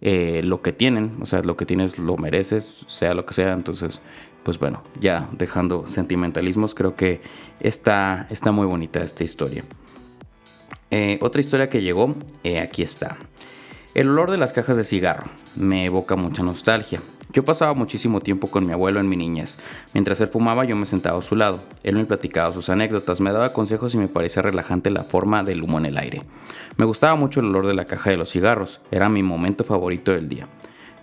eh, 0.00 0.40
lo 0.42 0.62
que 0.62 0.72
tienen, 0.72 1.18
o 1.20 1.26
sea, 1.26 1.42
lo 1.42 1.56
que 1.56 1.66
tienes 1.66 1.98
lo 1.98 2.16
mereces, 2.16 2.84
sea 2.88 3.14
lo 3.14 3.26
que 3.26 3.34
sea, 3.34 3.52
entonces 3.52 4.00
pues 4.44 4.58
bueno, 4.58 4.82
ya 5.00 5.28
dejando 5.32 5.86
sentimentalismos, 5.86 6.74
creo 6.74 6.94
que 6.94 7.20
está, 7.60 8.26
está 8.30 8.52
muy 8.52 8.66
bonita 8.66 9.02
esta 9.02 9.24
historia. 9.24 9.64
Eh, 10.90 11.18
otra 11.22 11.40
historia 11.40 11.68
que 11.68 11.82
llegó, 11.82 12.14
eh, 12.44 12.60
aquí 12.60 12.82
está. 12.82 13.16
El 13.94 14.10
olor 14.10 14.30
de 14.30 14.38
las 14.38 14.52
cajas 14.52 14.76
de 14.76 14.84
cigarro 14.84 15.26
me 15.56 15.86
evoca 15.86 16.14
mucha 16.14 16.42
nostalgia. 16.42 17.00
Yo 17.32 17.44
pasaba 17.44 17.74
muchísimo 17.74 18.20
tiempo 18.20 18.48
con 18.48 18.64
mi 18.64 18.72
abuelo 18.72 19.00
en 19.00 19.08
mi 19.08 19.16
niñez. 19.16 19.58
Mientras 19.92 20.20
él 20.20 20.28
fumaba 20.28 20.64
yo 20.64 20.76
me 20.76 20.86
sentaba 20.86 21.18
a 21.18 21.22
su 21.22 21.34
lado. 21.34 21.60
Él 21.82 21.96
me 21.96 22.04
platicaba 22.04 22.52
sus 22.52 22.68
anécdotas, 22.68 23.20
me 23.20 23.32
daba 23.32 23.52
consejos 23.52 23.92
y 23.94 23.98
me 23.98 24.06
parecía 24.06 24.42
relajante 24.42 24.90
la 24.90 25.02
forma 25.02 25.42
del 25.42 25.62
humo 25.62 25.78
en 25.78 25.86
el 25.86 25.98
aire. 25.98 26.22
Me 26.76 26.84
gustaba 26.84 27.16
mucho 27.16 27.40
el 27.40 27.46
olor 27.46 27.66
de 27.66 27.74
la 27.74 27.86
caja 27.86 28.10
de 28.10 28.16
los 28.16 28.30
cigarros, 28.30 28.80
era 28.92 29.08
mi 29.08 29.22
momento 29.24 29.64
favorito 29.64 30.12
del 30.12 30.28
día. 30.28 30.48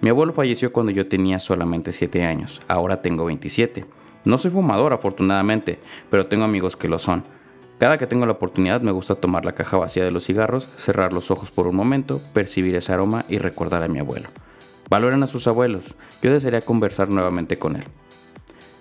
Mi 0.01 0.09
abuelo 0.09 0.33
falleció 0.33 0.73
cuando 0.73 0.91
yo 0.91 1.07
tenía 1.07 1.37
solamente 1.37 1.91
7 1.91 2.23
años, 2.23 2.59
ahora 2.67 3.03
tengo 3.03 3.25
27. 3.25 3.85
No 4.25 4.39
soy 4.39 4.49
fumador 4.49 4.93
afortunadamente, 4.93 5.79
pero 6.09 6.25
tengo 6.25 6.43
amigos 6.43 6.75
que 6.75 6.87
lo 6.87 6.97
son. 6.97 7.23
Cada 7.77 7.97
que 7.97 8.07
tengo 8.07 8.25
la 8.25 8.33
oportunidad 8.33 8.81
me 8.81 8.91
gusta 8.91 9.15
tomar 9.15 9.45
la 9.45 9.53
caja 9.53 9.77
vacía 9.77 10.03
de 10.03 10.11
los 10.11 10.25
cigarros, 10.25 10.67
cerrar 10.75 11.13
los 11.13 11.29
ojos 11.29 11.51
por 11.51 11.67
un 11.67 11.75
momento, 11.75 12.19
percibir 12.33 12.75
ese 12.75 12.93
aroma 12.93 13.25
y 13.29 13.37
recordar 13.37 13.83
a 13.83 13.87
mi 13.87 13.99
abuelo. 13.99 14.29
Valoren 14.89 15.21
a 15.23 15.27
sus 15.27 15.47
abuelos, 15.47 15.95
yo 16.21 16.33
desearía 16.33 16.61
conversar 16.61 17.09
nuevamente 17.09 17.57
con 17.57 17.75
él. 17.75 17.83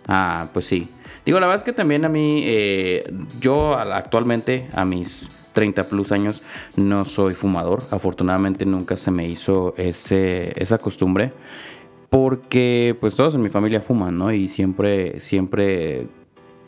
Ah, 0.09 0.49
pues 0.53 0.65
sí. 0.67 0.89
Digo, 1.25 1.39
la 1.39 1.47
verdad 1.47 1.61
es 1.61 1.65
que 1.65 1.73
también 1.75 2.05
a 2.05 2.09
mí, 2.09 2.43
eh, 2.47 3.05
yo 3.41 3.75
actualmente 3.75 4.69
a 4.73 4.87
mis 4.87 5.31
30 5.61 5.89
plus 5.91 6.11
años 6.11 6.41
no 6.77 7.05
soy 7.05 7.35
fumador. 7.35 7.83
Afortunadamente 7.91 8.65
nunca 8.65 8.97
se 8.97 9.11
me 9.11 9.27
hizo 9.27 9.75
ese, 9.77 10.55
esa 10.57 10.79
costumbre. 10.79 11.35
Porque 12.09 12.97
pues 12.99 13.15
todos 13.15 13.35
en 13.35 13.43
mi 13.43 13.51
familia 13.51 13.83
fuman, 13.83 14.17
¿no? 14.17 14.33
Y 14.33 14.49
siempre, 14.49 15.21
siempre 15.21 16.09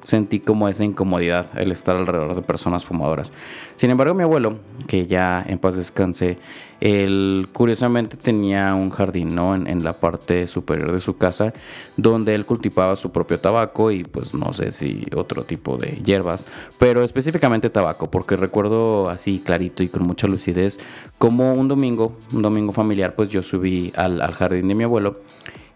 sentí 0.02 0.40
como 0.40 0.68
esa 0.68 0.84
incomodidad 0.84 1.46
el 1.58 1.72
estar 1.72 1.96
alrededor 1.96 2.34
de 2.34 2.42
personas 2.42 2.84
fumadoras. 2.84 3.32
Sin 3.76 3.88
embargo, 3.88 4.12
mi 4.12 4.24
abuelo, 4.24 4.58
que 4.86 5.06
ya 5.06 5.42
en 5.48 5.58
paz 5.58 5.76
descanse, 5.76 6.36
él 6.82 7.46
curiosamente 7.52 8.16
tenía 8.16 8.74
un 8.74 8.90
jardín, 8.90 9.36
¿no? 9.36 9.54
En, 9.54 9.84
la 9.84 9.92
parte 9.92 10.48
superior 10.48 10.90
de 10.90 10.98
su 10.98 11.16
casa, 11.16 11.52
donde 11.96 12.34
él 12.34 12.44
cultivaba 12.44 12.96
su 12.96 13.12
propio 13.12 13.38
tabaco 13.38 13.92
y 13.92 14.02
pues 14.02 14.34
no 14.34 14.52
sé 14.52 14.72
si 14.72 15.06
otro 15.14 15.44
tipo 15.44 15.76
de 15.76 16.00
hierbas, 16.04 16.48
pero 16.80 17.04
específicamente 17.04 17.70
tabaco, 17.70 18.10
porque 18.10 18.34
recuerdo 18.34 19.08
así 19.08 19.38
clarito 19.38 19.84
y 19.84 19.88
con 19.88 20.02
mucha 20.02 20.26
lucidez 20.26 20.80
como 21.18 21.52
un 21.52 21.68
domingo, 21.68 22.16
un 22.32 22.42
domingo 22.42 22.72
familiar, 22.72 23.14
pues 23.14 23.28
yo 23.28 23.44
subí 23.44 23.92
al, 23.94 24.20
al 24.20 24.32
jardín 24.32 24.66
de 24.66 24.74
mi 24.74 24.82
abuelo 24.82 25.20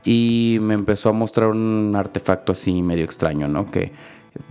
y 0.05 0.59
me 0.61 0.75
empezó 0.75 1.11
a 1.11 1.13
mostrar 1.13 1.51
un 1.51 1.95
artefacto 1.97 2.51
así 2.51 2.83
medio 2.83 3.05
extraño, 3.05 3.47
¿no? 3.47 3.67
Que 3.71 3.93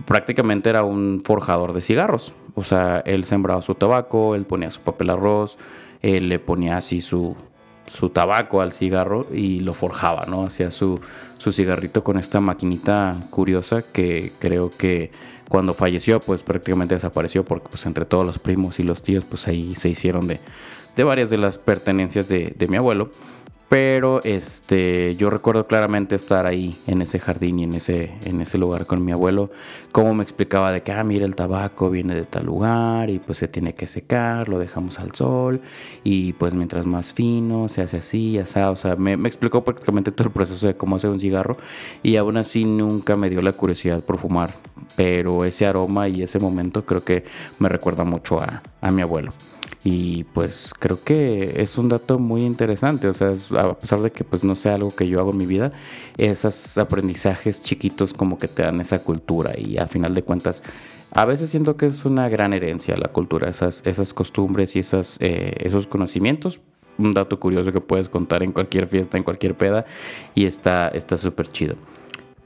prácticamente 0.06 0.70
era 0.70 0.84
un 0.84 1.20
forjador 1.22 1.74
de 1.74 1.82
cigarros. 1.82 2.34
O 2.54 2.64
sea, 2.64 3.00
él 3.04 3.24
sembraba 3.24 3.60
su 3.60 3.74
tabaco, 3.74 4.34
él 4.34 4.46
ponía 4.46 4.70
su 4.70 4.80
papel 4.80 5.10
arroz, 5.10 5.58
él 6.02 6.28
le 6.28 6.38
ponía 6.38 6.76
así 6.76 7.00
su, 7.00 7.36
su 7.86 8.10
tabaco 8.10 8.60
al 8.60 8.72
cigarro 8.72 9.26
y 9.32 9.60
lo 9.60 9.72
forjaba, 9.72 10.26
¿no? 10.28 10.44
Hacía 10.44 10.70
su, 10.70 11.00
su 11.38 11.52
cigarrito 11.52 12.02
con 12.02 12.18
esta 12.18 12.40
maquinita 12.40 13.16
curiosa 13.30 13.82
que 13.82 14.32
creo 14.38 14.70
que 14.70 15.10
cuando 15.48 15.72
falleció 15.72 16.20
pues 16.20 16.42
prácticamente 16.42 16.94
desapareció 16.94 17.44
porque 17.44 17.68
pues 17.68 17.86
entre 17.86 18.04
todos 18.04 18.24
los 18.24 18.38
primos 18.38 18.80
y 18.80 18.82
los 18.82 19.02
tíos 19.02 19.24
pues 19.24 19.46
ahí 19.46 19.74
se 19.74 19.88
hicieron 19.88 20.26
de, 20.26 20.40
de 20.96 21.04
varias 21.04 21.30
de 21.30 21.38
las 21.38 21.58
pertenencias 21.58 22.28
de, 22.28 22.52
de 22.56 22.68
mi 22.68 22.76
abuelo 22.76 23.10
Pero 23.68 24.22
este, 24.22 25.16
yo 25.16 25.28
recuerdo 25.28 25.66
claramente 25.66 26.14
estar 26.14 26.46
ahí 26.46 26.78
en 26.86 27.02
ese 27.02 27.18
jardín 27.18 27.58
y 27.58 27.64
en 27.64 27.72
ese, 27.74 28.12
en 28.24 28.40
ese 28.40 28.58
lugar 28.58 28.86
con 28.86 29.04
mi 29.04 29.10
abuelo, 29.10 29.50
cómo 29.90 30.14
me 30.14 30.22
explicaba 30.22 30.70
de 30.70 30.84
que, 30.84 30.92
ah, 30.92 31.02
mira, 31.02 31.26
el 31.26 31.34
tabaco 31.34 31.90
viene 31.90 32.14
de 32.14 32.22
tal 32.22 32.46
lugar 32.46 33.10
y 33.10 33.18
pues 33.18 33.38
se 33.38 33.48
tiene 33.48 33.74
que 33.74 33.88
secar, 33.88 34.48
lo 34.48 34.60
dejamos 34.60 35.00
al 35.00 35.16
sol 35.16 35.60
y 36.04 36.32
pues 36.34 36.54
mientras 36.54 36.86
más 36.86 37.12
fino 37.12 37.66
se 37.68 37.82
hace 37.82 37.96
así, 37.96 38.38
así, 38.38 38.60
o 38.60 38.76
sea, 38.76 38.94
me, 38.94 39.16
me 39.16 39.28
explicó 39.28 39.64
prácticamente 39.64 40.12
todo 40.12 40.28
el 40.28 40.32
proceso 40.32 40.68
de 40.68 40.76
cómo 40.76 40.94
hacer 40.94 41.10
un 41.10 41.18
cigarro 41.18 41.56
y 42.04 42.16
aún 42.16 42.36
así 42.36 42.64
nunca 42.64 43.16
me 43.16 43.28
dio 43.30 43.40
la 43.40 43.52
curiosidad 43.52 44.00
por 44.00 44.18
fumar, 44.18 44.54
pero 44.94 45.44
ese 45.44 45.66
aroma 45.66 46.06
y 46.06 46.22
ese 46.22 46.38
momento 46.38 46.84
creo 46.84 47.02
que 47.02 47.24
me 47.58 47.68
recuerda 47.68 48.04
mucho 48.04 48.40
a, 48.40 48.62
a 48.80 48.90
mi 48.92 49.02
abuelo. 49.02 49.32
Y 49.88 50.24
pues 50.24 50.74
creo 50.76 51.04
que 51.04 51.62
es 51.62 51.78
un 51.78 51.88
dato 51.88 52.18
muy 52.18 52.42
interesante, 52.42 53.06
o 53.06 53.14
sea, 53.14 53.28
a 53.56 53.78
pesar 53.78 54.00
de 54.00 54.10
que 54.10 54.24
pues 54.24 54.42
no 54.42 54.56
sea 54.56 54.74
algo 54.74 54.90
que 54.90 55.06
yo 55.06 55.20
hago 55.20 55.30
en 55.30 55.36
mi 55.36 55.46
vida, 55.46 55.70
esos 56.18 56.76
aprendizajes 56.76 57.62
chiquitos 57.62 58.12
como 58.12 58.36
que 58.36 58.48
te 58.48 58.64
dan 58.64 58.80
esa 58.80 58.98
cultura 59.04 59.52
y 59.56 59.78
a 59.78 59.86
final 59.86 60.12
de 60.12 60.24
cuentas 60.24 60.64
a 61.12 61.24
veces 61.24 61.52
siento 61.52 61.76
que 61.76 61.86
es 61.86 62.04
una 62.04 62.28
gran 62.28 62.52
herencia 62.52 62.96
la 62.96 63.06
cultura, 63.12 63.48
esas, 63.48 63.86
esas 63.86 64.12
costumbres 64.12 64.74
y 64.74 64.80
esas, 64.80 65.18
eh, 65.20 65.54
esos 65.60 65.86
conocimientos. 65.86 66.60
Un 66.98 67.14
dato 67.14 67.38
curioso 67.38 67.70
que 67.70 67.80
puedes 67.80 68.08
contar 68.08 68.42
en 68.42 68.50
cualquier 68.50 68.88
fiesta, 68.88 69.16
en 69.18 69.22
cualquier 69.22 69.54
peda 69.54 69.84
y 70.34 70.46
está 70.46 70.90
súper 71.16 71.46
chido. 71.46 71.76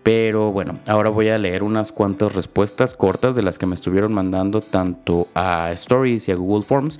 Pero 0.02 0.50
bueno, 0.50 0.78
ahora 0.86 1.10
voy 1.10 1.28
a 1.28 1.36
leer 1.36 1.62
unas 1.62 1.92
cuantas 1.92 2.34
respuestas 2.34 2.94
cortas 2.94 3.34
de 3.34 3.42
las 3.42 3.58
que 3.58 3.66
me 3.66 3.74
estuvieron 3.74 4.14
mandando 4.14 4.60
tanto 4.60 5.28
a 5.34 5.70
Stories 5.72 6.28
y 6.28 6.32
a 6.32 6.36
Google 6.36 6.62
Forms. 6.62 6.98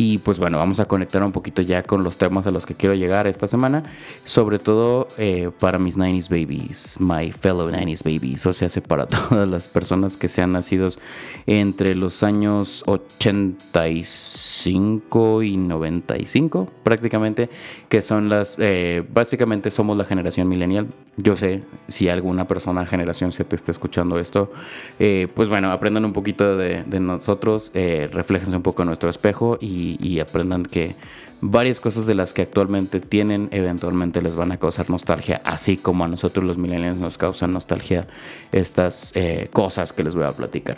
Y 0.00 0.18
pues 0.18 0.38
bueno, 0.38 0.58
vamos 0.58 0.78
a 0.78 0.84
conectar 0.84 1.24
un 1.24 1.32
poquito 1.32 1.60
ya 1.60 1.82
con 1.82 2.04
los 2.04 2.18
temas 2.18 2.46
a 2.46 2.52
los 2.52 2.66
que 2.66 2.76
quiero 2.76 2.94
llegar 2.94 3.26
esta 3.26 3.48
semana. 3.48 3.82
Sobre 4.24 4.60
todo 4.60 5.08
eh, 5.18 5.50
para 5.58 5.80
mis 5.80 5.98
90s 5.98 6.28
babies, 6.28 7.00
my 7.00 7.32
fellow 7.32 7.68
90s 7.68 8.04
babies. 8.04 8.46
O 8.46 8.52
sea, 8.52 8.68
para 8.86 9.06
todas 9.08 9.48
las 9.48 9.66
personas 9.66 10.16
que 10.16 10.28
sean 10.28 10.52
nacidos 10.52 11.00
entre 11.46 11.96
los 11.96 12.22
años 12.22 12.84
85 12.86 15.42
y 15.42 15.56
95 15.56 16.70
prácticamente. 16.84 17.50
Que 17.88 18.00
son 18.00 18.28
las, 18.28 18.54
eh, 18.60 19.02
básicamente 19.12 19.72
somos 19.72 19.96
la 19.96 20.04
generación 20.04 20.48
millennial. 20.48 20.86
Yo 21.16 21.34
sé 21.34 21.64
si 21.88 22.08
alguna 22.08 22.37
persona 22.46 22.86
generación 22.86 23.32
Z 23.32 23.54
está 23.54 23.72
escuchando 23.72 24.18
esto, 24.18 24.52
eh, 24.98 25.28
pues 25.34 25.48
bueno, 25.48 25.72
aprendan 25.72 26.04
un 26.04 26.12
poquito 26.12 26.56
de, 26.56 26.84
nosotros, 27.00 27.70
eh, 27.74 28.10
un 28.54 28.62
poco 28.62 28.82
en 28.82 28.86
nuestro 28.86 29.10
espejo 29.10 29.58
y, 29.60 30.20
aprendan 30.20 30.64
que 30.64 30.96
varias 31.40 31.80
cosas 31.80 32.06
de 32.06 32.14
las 32.14 32.32
que 32.32 32.42
actualmente 32.42 33.00
tienen 33.00 33.48
eventualmente 33.52 34.20
les 34.20 34.34
van 34.34 34.52
a 34.52 34.56
causar 34.58 34.90
nostalgia, 34.90 35.40
así 35.44 35.76
como 35.76 36.04
a 36.04 36.08
nosotros 36.08 36.44
los 36.44 36.58
millennials 36.58 37.00
nos 37.00 37.18
causan 37.18 37.52
nostalgia 37.52 38.06
estas 38.52 39.12
eh, 39.14 39.48
cosas 39.52 39.92
que 39.92 40.02
les 40.02 40.14
voy 40.14 40.24
a 40.24 40.32
platicar. 40.32 40.76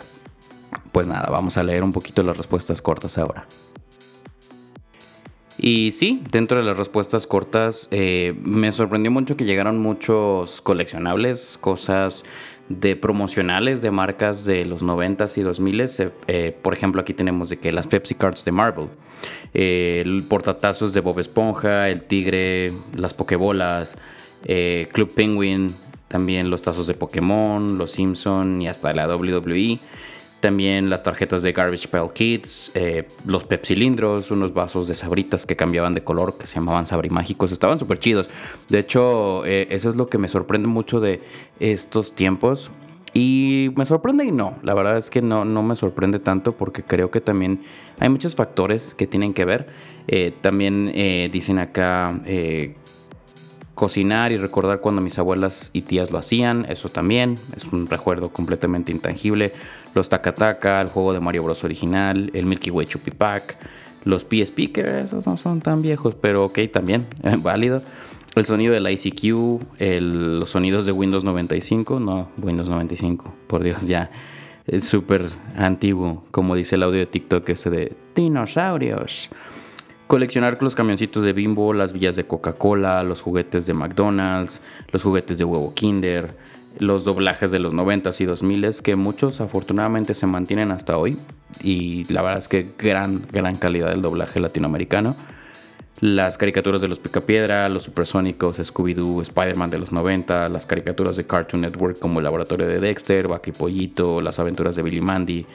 Pues 0.91 1.07
nada, 1.07 1.29
vamos 1.29 1.57
a 1.57 1.63
leer 1.63 1.83
un 1.83 1.91
poquito 1.91 2.23
las 2.23 2.37
respuestas 2.37 2.81
cortas 2.81 3.17
ahora. 3.17 3.45
Y 5.63 5.91
sí, 5.91 6.23
dentro 6.31 6.57
de 6.57 6.63
las 6.63 6.75
respuestas 6.75 7.27
cortas, 7.27 7.87
eh, 7.91 8.33
me 8.43 8.71
sorprendió 8.71 9.11
mucho 9.11 9.37
que 9.37 9.45
llegaron 9.45 9.77
muchos 9.77 10.59
coleccionables, 10.59 11.59
cosas 11.61 12.25
de 12.67 12.95
promocionales 12.95 13.83
de 13.83 13.91
marcas 13.91 14.43
de 14.43 14.65
los 14.65 14.81
90s 14.83 15.37
y 15.37 15.43
2000s. 15.43 15.99
Eh, 15.99 16.11
eh, 16.27 16.57
por 16.59 16.73
ejemplo, 16.73 16.99
aquí 16.99 17.13
tenemos 17.13 17.49
de 17.49 17.59
que 17.59 17.71
las 17.71 17.85
Pepsi 17.85 18.15
Cards 18.15 18.43
de 18.43 18.51
Marvel, 18.51 18.87
el 19.53 20.23
portatazos 20.27 20.93
de 20.93 21.01
Bob 21.01 21.19
Esponja, 21.19 21.89
el 21.89 22.01
Tigre, 22.01 22.71
las 22.95 23.13
Pokebolas, 23.13 23.97
Club 24.91 25.13
Penguin, 25.13 25.75
también 26.07 26.49
los 26.49 26.63
tazos 26.63 26.87
de 26.87 26.95
Pokémon, 26.95 27.77
los 27.77 27.91
Simpson 27.91 28.59
y 28.63 28.67
hasta 28.67 28.93
la 28.93 29.15
WWE. 29.15 29.77
También 30.41 30.89
las 30.89 31.03
tarjetas 31.03 31.43
de 31.43 31.53
Garbage 31.53 31.87
Pail 31.87 32.09
Kids, 32.13 32.71
eh, 32.73 33.07
los 33.25 33.43
pepsilindros, 33.43 34.31
unos 34.31 34.55
vasos 34.55 34.87
de 34.87 34.95
sabritas 34.95 35.45
que 35.45 35.55
cambiaban 35.55 35.93
de 35.93 36.03
color, 36.03 36.35
que 36.39 36.47
se 36.47 36.55
llamaban 36.55 36.87
sabrimágicos, 36.87 37.51
estaban 37.51 37.77
súper 37.77 37.99
chidos. 37.99 38.27
De 38.67 38.79
hecho, 38.79 39.45
eh, 39.45 39.67
eso 39.69 39.87
es 39.87 39.95
lo 39.95 40.07
que 40.07 40.17
me 40.17 40.27
sorprende 40.27 40.67
mucho 40.67 40.99
de 40.99 41.21
estos 41.59 42.15
tiempos. 42.15 42.71
Y 43.13 43.71
me 43.75 43.85
sorprende 43.85 44.25
y 44.25 44.31
no, 44.31 44.55
la 44.63 44.73
verdad 44.73 44.97
es 44.97 45.11
que 45.11 45.21
no, 45.21 45.45
no 45.45 45.61
me 45.61 45.75
sorprende 45.75 46.19
tanto 46.19 46.53
porque 46.53 46.81
creo 46.81 47.11
que 47.11 47.21
también 47.21 47.61
hay 47.99 48.09
muchos 48.09 48.35
factores 48.35 48.95
que 48.95 49.05
tienen 49.05 49.33
que 49.33 49.45
ver. 49.45 49.67
Eh, 50.07 50.33
también 50.41 50.91
dicen 51.31 51.59
acá 51.59 52.19
cocinar 53.81 54.31
y 54.31 54.35
recordar 54.35 54.79
cuando 54.79 55.01
mis 55.01 55.17
abuelas 55.17 55.71
y 55.73 55.81
tías 55.81 56.11
lo 56.11 56.19
hacían, 56.19 56.67
eso 56.69 56.87
también 56.89 57.33
es 57.55 57.65
un 57.65 57.87
recuerdo 57.87 58.29
completamente 58.29 58.91
intangible 58.91 59.53
los 59.95 60.07
Takataka, 60.07 60.79
el 60.81 60.87
juego 60.87 61.13
de 61.13 61.19
Mario 61.19 61.41
Bros. 61.41 61.63
original, 61.63 62.29
el 62.35 62.45
Milky 62.45 62.69
Way 62.69 62.85
Chupi 62.85 63.09
Pack, 63.09 63.57
los 64.03 64.21
PSP, 64.21 64.71
que 64.71 65.01
esos 65.03 65.25
no 65.25 65.35
son 65.35 65.61
tan 65.61 65.81
viejos, 65.81 66.13
pero 66.13 66.45
ok, 66.45 66.59
también, 66.71 67.07
válido. 67.41 67.81
El 68.35 68.45
sonido 68.45 68.71
del 68.71 68.87
ICQ, 68.87 69.79
los 69.79 70.51
sonidos 70.51 70.85
de 70.85 70.91
Windows 70.91 71.23
95, 71.23 71.99
no, 71.99 72.29
Windows 72.37 72.69
95, 72.69 73.33
por 73.47 73.63
Dios, 73.63 73.87
ya 73.87 74.11
es 74.67 74.85
súper 74.85 75.27
antiguo, 75.55 76.23
como 76.29 76.53
dice 76.53 76.75
el 76.75 76.83
audio 76.83 76.99
de 76.99 77.07
TikTok 77.07 77.49
ese 77.49 77.71
de 77.71 77.97
dinosaurios. 78.13 79.31
Coleccionar 80.11 80.57
los 80.59 80.75
camioncitos 80.75 81.23
de 81.23 81.31
Bimbo, 81.31 81.73
las 81.73 81.93
villas 81.93 82.17
de 82.17 82.25
Coca-Cola, 82.25 83.01
los 83.01 83.21
juguetes 83.21 83.65
de 83.65 83.73
McDonald's, 83.73 84.61
los 84.91 85.03
juguetes 85.03 85.37
de 85.37 85.45
huevo 85.45 85.73
Kinder, 85.73 86.35
los 86.79 87.05
doblajes 87.05 87.49
de 87.49 87.59
los 87.59 87.73
90s 87.73 88.19
y 88.19 88.25
2000s, 88.25 88.81
que 88.81 88.97
muchos 88.97 89.39
afortunadamente 89.39 90.13
se 90.13 90.27
mantienen 90.27 90.71
hasta 90.71 90.97
hoy. 90.97 91.17
Y 91.63 92.03
la 92.11 92.23
verdad 92.23 92.39
es 92.39 92.49
que 92.49 92.67
gran, 92.77 93.21
gran 93.31 93.55
calidad 93.55 93.91
del 93.91 94.01
doblaje 94.01 94.41
latinoamericano. 94.41 95.15
Las 96.01 96.37
caricaturas 96.37 96.81
de 96.81 96.89
los 96.89 96.99
Picapiedra, 96.99 97.69
los 97.69 97.83
Supersónicos, 97.83 98.59
Scooby-Doo, 98.59 99.21
Spider-Man 99.21 99.69
de 99.69 99.79
los 99.79 99.93
90, 99.93 100.49
las 100.49 100.65
caricaturas 100.65 101.15
de 101.15 101.25
Cartoon 101.25 101.61
Network 101.61 101.99
como 101.99 102.19
El 102.19 102.25
Laboratorio 102.25 102.67
de 102.67 102.81
Dexter, 102.81 103.29
Bucky 103.29 103.53
Pollito, 103.53 104.19
Las 104.19 104.39
Aventuras 104.39 104.75
de 104.75 104.83
Billy 104.83 104.99
Mandy, 104.99 105.45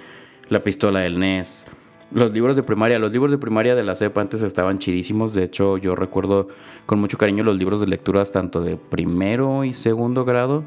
La 0.48 0.64
Pistola 0.64 1.00
del 1.00 1.18
NES, 1.18 1.66
los 2.10 2.32
libros 2.32 2.56
de 2.56 2.62
primaria, 2.62 2.98
los 2.98 3.12
libros 3.12 3.30
de 3.30 3.38
primaria 3.38 3.75
de 3.75 3.84
la 3.84 3.94
CEP 3.94 4.16
antes 4.18 4.42
estaban 4.42 4.78
chidísimos. 4.78 5.34
De 5.34 5.44
hecho, 5.44 5.76
yo 5.76 5.94
recuerdo 5.94 6.48
con 6.86 7.00
mucho 7.00 7.18
cariño 7.18 7.44
los 7.44 7.58
libros 7.58 7.80
de 7.80 7.86
lecturas 7.86 8.32
tanto 8.32 8.60
de 8.60 8.76
primero 8.76 9.64
y 9.64 9.75
segundo 9.75 10.25
grado 10.25 10.64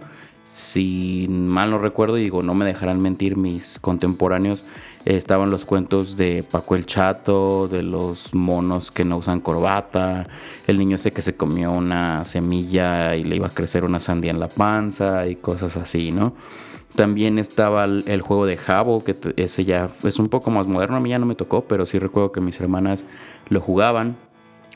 si 0.52 1.28
mal 1.30 1.70
no 1.70 1.78
recuerdo, 1.78 2.16
digo, 2.16 2.42
no 2.42 2.56
me 2.56 2.66
dejarán 2.66 3.02
mentir 3.02 3.38
mis 3.38 3.80
contemporáneos, 3.80 4.64
estaban 5.06 5.50
los 5.50 5.64
cuentos 5.64 6.18
de 6.18 6.44
Paco 6.50 6.76
el 6.76 6.86
Chato, 6.86 7.68
de 7.68 7.84
los 7.84 8.34
monos 8.34 8.92
que 8.92 9.06
no 9.06 9.18
usan 9.18 9.42
corbata, 9.42 10.28
el 10.68 10.80
niño 10.80 10.96
ese 10.96 11.14
que 11.14 11.22
se 11.22 11.36
comió 11.36 11.72
una 11.72 12.26
semilla 12.26 13.16
y 13.16 13.24
le 13.24 13.36
iba 13.36 13.48
a 13.48 13.52
crecer 13.52 13.84
una 13.84 14.00
sandía 14.00 14.32
en 14.32 14.40
la 14.40 14.50
panza 14.50 15.28
y 15.28 15.36
cosas 15.36 15.78
así, 15.78 16.12
¿no? 16.12 16.34
También 16.96 17.38
estaba 17.40 17.86
el, 17.86 18.22
juego 18.22 18.46
de 18.46 18.58
Jabo, 18.58 19.04
que 19.04 19.16
ese 19.38 19.64
ya 19.64 19.90
es 20.04 20.20
un 20.20 20.28
poco 20.28 20.52
más 20.52 20.68
moderno, 20.68 20.98
a 20.98 21.00
mí 21.00 21.10
ya 21.10 21.20
no 21.20 21.26
me 21.26 21.36
tocó, 21.36 21.66
pero 21.66 21.86
sí 21.86 22.00
recuerdo 22.00 22.32
que 22.32 22.42
mis 22.42 22.60
hermanas 22.60 23.06
lo 23.50 23.62
jugaban 23.62 24.18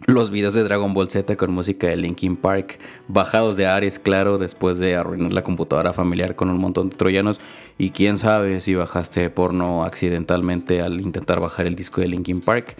los 0.05 0.31
videos 0.31 0.53
de 0.53 0.63
Dragon 0.63 0.93
Ball 0.93 1.09
Z 1.09 1.35
con 1.37 1.51
música 1.51 1.87
de 1.87 1.95
Linkin 1.95 2.35
Park, 2.35 2.79
bajados 3.07 3.55
de 3.55 3.67
Ares, 3.67 3.99
claro, 3.99 4.37
después 4.37 4.77
de 4.77 4.95
arruinar 4.95 5.31
la 5.31 5.43
computadora 5.43 5.93
familiar 5.93 6.35
con 6.35 6.49
un 6.49 6.57
montón 6.57 6.89
de 6.89 6.95
troyanos. 6.95 7.39
Y 7.77 7.91
quién 7.91 8.17
sabe 8.17 8.59
si 8.59 8.75
bajaste 8.75 9.29
porno 9.29 9.85
accidentalmente 9.85 10.81
al 10.81 10.99
intentar 10.99 11.39
bajar 11.39 11.67
el 11.67 11.75
disco 11.75 12.01
de 12.01 12.09
Linkin 12.09 12.41
Park. 12.41 12.75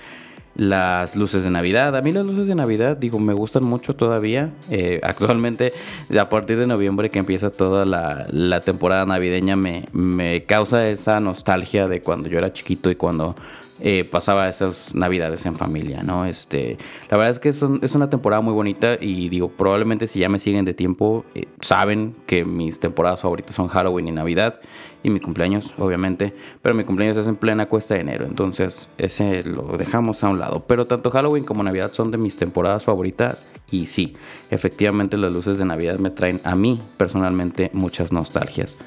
Las 0.55 1.15
luces 1.15 1.43
de 1.43 1.49
Navidad. 1.49 1.95
A 1.95 2.01
mí 2.01 2.11
las 2.11 2.25
luces 2.25 2.47
de 2.47 2.55
Navidad, 2.55 2.95
digo, 2.97 3.19
me 3.19 3.33
gustan 3.33 3.63
mucho 3.63 3.95
todavía. 3.95 4.51
Eh, 4.69 4.99
actualmente, 5.03 5.73
a 6.19 6.29
partir 6.29 6.57
de 6.59 6.67
noviembre 6.67 7.09
que 7.09 7.19
empieza 7.19 7.49
toda 7.49 7.85
la, 7.85 8.25
la 8.29 8.61
temporada 8.61 9.05
navideña, 9.05 9.55
me, 9.55 9.85
me 9.93 10.43
causa 10.43 10.87
esa 10.87 11.19
nostalgia 11.19 11.87
de 11.87 12.01
cuando 12.01 12.29
yo 12.29 12.37
era 12.37 12.53
chiquito 12.53 12.91
y 12.91 12.95
cuando 12.95 13.35
eh, 13.85 14.05
pasaba 14.09 14.47
esas 14.47 14.95
navidades 14.95 15.45
en 15.45 15.55
familia, 15.55 16.03
¿no? 16.03 16.23
Este, 16.23 16.77
la 17.09 17.17
verdad 17.17 17.31
es 17.31 17.39
que 17.39 17.49
es, 17.49 17.61
una 17.61 18.09
temporada 18.09 18.41
muy 18.41 18.53
bonita 18.53 18.95
y 18.97 19.27
digo, 19.27 19.49
probablemente 19.49 20.07
si 20.07 20.19
ya 20.19 20.29
me 20.29 20.39
siguen 20.39 20.63
de 20.63 20.73
tiempo, 20.73 21.25
eh, 21.35 21.47
saben 21.59 22.15
que 22.25 22.45
mis 22.45 22.79
temporadas 22.79 23.19
favoritas 23.19 23.53
son 23.57 23.67
Halloween 23.67 24.07
y 24.07 24.11
Navidad 24.13 24.61
y 25.03 25.09
mi 25.09 25.19
cumpleaños, 25.19 25.73
obviamente, 25.77 26.33
pero 26.61 26.73
mi 26.73 26.85
cumpleaños 26.85 27.17
es 27.17 27.27
en 27.27 27.35
plena 27.35 27.65
cuesta 27.65 27.95
de 27.95 27.99
enero, 27.99 28.25
entonces 28.25 28.89
ese 28.97 29.43
lo 29.43 29.75
dejamos 29.77 30.23
a 30.23 30.29
un 30.29 30.39
lado. 30.39 30.63
Pero 30.65 30.87
tanto 30.87 31.11
Halloween 31.11 31.43
como 31.43 31.61
Navidad 31.61 31.91
son 31.91 32.09
de 32.09 32.17
mis 32.17 32.37
temporadas 32.37 32.85
favoritas 32.85 33.45
y 33.69 33.87
sí, 33.87 34.15
efectivamente 34.49 35.17
las 35.17 35.33
luces 35.33 35.57
de 35.57 35.65
Navidad 35.65 35.99
me 35.99 36.09
traen 36.09 36.39
a 36.45 36.55
mí 36.55 36.79
personalmente 36.95 37.69
muchas 37.73 38.13
nostalgias. 38.13 38.77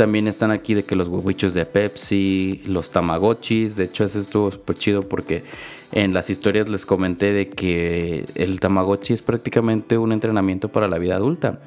También 0.00 0.28
están 0.28 0.50
aquí 0.50 0.72
de 0.72 0.82
que 0.82 0.96
los 0.96 1.08
huevichos 1.08 1.52
de 1.52 1.66
Pepsi, 1.66 2.62
los 2.64 2.90
tamagotchis. 2.90 3.76
De 3.76 3.84
hecho, 3.84 4.04
ese 4.04 4.20
estuvo 4.20 4.50
súper 4.50 4.74
chido 4.76 5.02
porque 5.02 5.44
en 5.92 6.14
las 6.14 6.30
historias 6.30 6.70
les 6.70 6.86
comenté 6.86 7.34
de 7.34 7.50
que 7.50 8.24
el 8.34 8.60
Tamagotchi 8.60 9.12
es 9.12 9.20
prácticamente 9.20 9.98
un 9.98 10.12
entrenamiento 10.12 10.72
para 10.72 10.88
la 10.88 10.96
vida 10.96 11.16
adulta. 11.16 11.60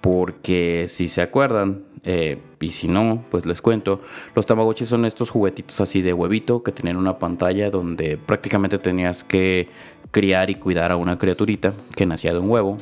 Porque 0.00 0.86
si 0.88 1.08
se 1.08 1.20
acuerdan, 1.20 1.82
eh, 2.04 2.38
y 2.58 2.70
si 2.70 2.88
no, 2.88 3.22
pues 3.30 3.44
les 3.44 3.60
cuento, 3.60 4.00
los 4.34 4.46
Tamagotchi 4.46 4.86
son 4.86 5.04
estos 5.04 5.28
juguetitos 5.28 5.78
así 5.82 6.00
de 6.00 6.14
huevito 6.14 6.62
que 6.62 6.72
tenían 6.72 6.96
una 6.96 7.18
pantalla 7.18 7.68
donde 7.68 8.16
prácticamente 8.16 8.78
tenías 8.78 9.22
que 9.24 9.68
criar 10.10 10.48
y 10.48 10.54
cuidar 10.54 10.90
a 10.90 10.96
una 10.96 11.18
criaturita 11.18 11.74
que 11.94 12.06
nacía 12.06 12.32
de 12.32 12.38
un 12.38 12.48
huevo, 12.48 12.78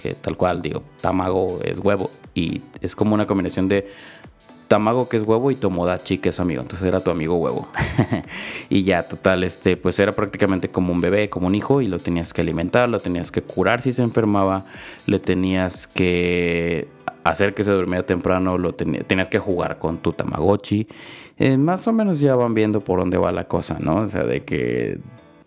que 0.00 0.14
tal 0.14 0.36
cual, 0.36 0.62
digo, 0.62 0.84
Tamago 1.00 1.58
es 1.64 1.80
huevo 1.80 2.12
y 2.36 2.60
es 2.80 2.94
como 2.94 3.16
una 3.16 3.26
combinación 3.26 3.66
de 3.66 3.88
Tamago 4.74 5.08
que 5.08 5.18
es 5.18 5.22
huevo 5.22 5.52
y 5.52 5.54
Tomodachi 5.54 6.18
que 6.18 6.30
es 6.30 6.40
amigo. 6.40 6.60
Entonces 6.60 6.88
era 6.88 6.98
tu 6.98 7.12
amigo 7.12 7.36
huevo. 7.36 7.68
y 8.68 8.82
ya, 8.82 9.06
total, 9.06 9.44
este, 9.44 9.76
pues 9.76 10.00
era 10.00 10.10
prácticamente 10.10 10.68
como 10.68 10.92
un 10.92 11.00
bebé, 11.00 11.30
como 11.30 11.46
un 11.46 11.54
hijo 11.54 11.80
y 11.80 11.86
lo 11.86 12.00
tenías 12.00 12.32
que 12.32 12.40
alimentar, 12.40 12.88
lo 12.88 12.98
tenías 12.98 13.30
que 13.30 13.40
curar 13.40 13.82
si 13.82 13.92
se 13.92 14.02
enfermaba, 14.02 14.64
le 15.06 15.20
tenías 15.20 15.86
que 15.86 16.88
hacer 17.22 17.54
que 17.54 17.62
se 17.62 17.70
durmiera 17.70 18.04
temprano, 18.04 18.58
lo 18.58 18.74
tenías 18.74 19.28
que 19.28 19.38
jugar 19.38 19.78
con 19.78 19.98
tu 19.98 20.12
Tamagotchi. 20.12 20.88
Eh, 21.38 21.56
más 21.56 21.86
o 21.86 21.92
menos 21.92 22.18
ya 22.18 22.34
van 22.34 22.54
viendo 22.54 22.80
por 22.80 22.98
dónde 22.98 23.16
va 23.16 23.30
la 23.30 23.44
cosa, 23.46 23.76
¿no? 23.78 23.98
O 23.98 24.08
sea, 24.08 24.24
de 24.24 24.42
que 24.42 24.98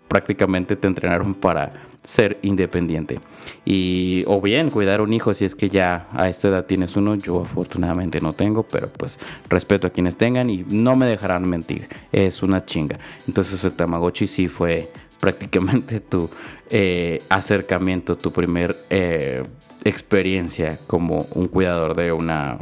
prácticamente 0.08 0.78
te 0.78 0.88
entrenaron 0.88 1.34
para 1.34 1.74
ser 2.04 2.40
independiente. 2.42 3.20
Y, 3.66 4.24
o 4.28 4.42
bien 4.42 4.70
cuidar 4.70 5.02
un 5.02 5.14
hijo 5.14 5.34
si 5.34 5.46
es 5.46 5.56
que 5.56 5.70
ya 5.70 6.08
a 6.14 6.30
esta 6.30 6.48
edad 6.48 6.66
tienes 6.66 6.96
uno. 6.96 7.16
Yo 7.16 7.42
afortunadamente 7.42 8.22
no 8.22 8.34
tengo, 8.34 8.64
pero 8.64 8.88
pues 8.90 9.20
respeto 9.50 9.88
a 9.88 9.90
quienes 9.90 10.16
tengan 10.16 10.50
y 10.50 10.66
no 10.70 10.96
me 10.96 11.06
dejarán 11.06 11.48
mentir. 11.48 11.88
Es 12.12 12.44
una 12.44 12.66
chinga. 12.66 13.00
Entonces 13.28 13.64
el 13.64 13.74
Tamagotchi 13.74 14.28
sí 14.28 14.48
fue 14.48 14.90
prácticamente 15.20 16.00
tu 16.02 16.30
eh, 16.70 17.22
acercamiento, 17.30 18.18
tu 18.18 18.32
primer 18.32 18.76
eh, 18.90 19.44
experiencia 19.84 20.78
como 20.88 21.26
un 21.34 21.48
cuidador 21.48 21.96
de 21.96 22.12
una 22.12 22.58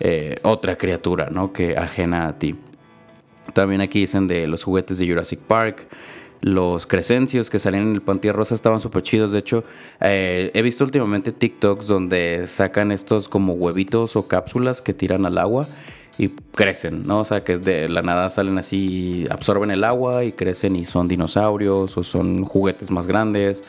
eh, 0.00 0.36
otra 0.42 0.76
criatura, 0.76 1.28
¿no? 1.30 1.52
Que 1.52 1.76
ajena 1.76 2.28
a 2.28 2.38
ti. 2.38 2.56
También 3.52 3.80
aquí 3.80 4.00
dicen 4.00 4.26
de 4.26 4.46
los 4.46 4.64
juguetes 4.64 4.98
de 4.98 5.06
Jurassic 5.06 5.40
Park. 5.40 5.86
Los 6.42 6.86
Crescencios 6.86 7.50
que 7.50 7.60
salían 7.60 7.84
en 7.84 7.94
el 7.94 8.02
Pantía 8.02 8.32
Rosa 8.32 8.56
estaban 8.56 8.80
súper 8.80 9.04
chidos. 9.04 9.30
De 9.30 9.38
hecho, 9.38 9.62
eh, 10.00 10.50
he 10.54 10.62
visto 10.62 10.82
últimamente 10.82 11.30
TikToks 11.30 11.86
donde 11.86 12.48
sacan 12.48 12.90
estos 12.90 13.28
como 13.28 13.54
huevitos 13.54 14.16
o 14.16 14.26
cápsulas 14.26 14.82
que 14.82 14.92
tiran 14.92 15.24
al 15.24 15.38
agua 15.38 15.66
y 16.18 16.28
crecen, 16.28 17.02
¿no? 17.06 17.20
O 17.20 17.24
sea, 17.24 17.44
que 17.44 17.58
de 17.58 17.88
la 17.88 18.02
nada 18.02 18.28
salen 18.28 18.58
así, 18.58 19.24
absorben 19.30 19.70
el 19.70 19.84
agua 19.84 20.24
y 20.24 20.32
crecen 20.32 20.74
y 20.74 20.84
son 20.84 21.06
dinosaurios 21.06 21.96
o 21.96 22.02
son 22.02 22.44
juguetes 22.44 22.90
más 22.90 23.06
grandes. 23.06 23.62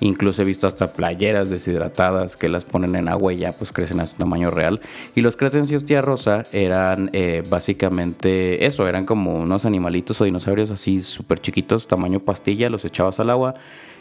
Incluso 0.00 0.42
he 0.42 0.44
visto 0.44 0.66
hasta 0.66 0.92
playeras 0.92 1.50
deshidratadas 1.50 2.36
que 2.36 2.48
las 2.48 2.64
ponen 2.64 2.96
en 2.96 3.08
agua 3.08 3.32
y 3.32 3.38
ya 3.38 3.52
pues 3.52 3.72
crecen 3.72 4.00
a 4.00 4.06
su 4.06 4.16
tamaño 4.16 4.50
real. 4.50 4.80
Y 5.14 5.20
los 5.20 5.36
crescencios 5.36 5.84
tía 5.84 6.02
rosa 6.02 6.44
eran 6.52 7.10
eh, 7.12 7.42
básicamente 7.48 8.66
eso, 8.66 8.88
eran 8.88 9.06
como 9.06 9.36
unos 9.36 9.64
animalitos 9.64 10.20
o 10.20 10.24
dinosaurios 10.24 10.70
así 10.70 11.00
súper 11.00 11.40
chiquitos, 11.40 11.86
tamaño 11.86 12.20
pastilla, 12.20 12.68
los 12.70 12.84
echabas 12.84 13.20
al 13.20 13.30
agua 13.30 13.54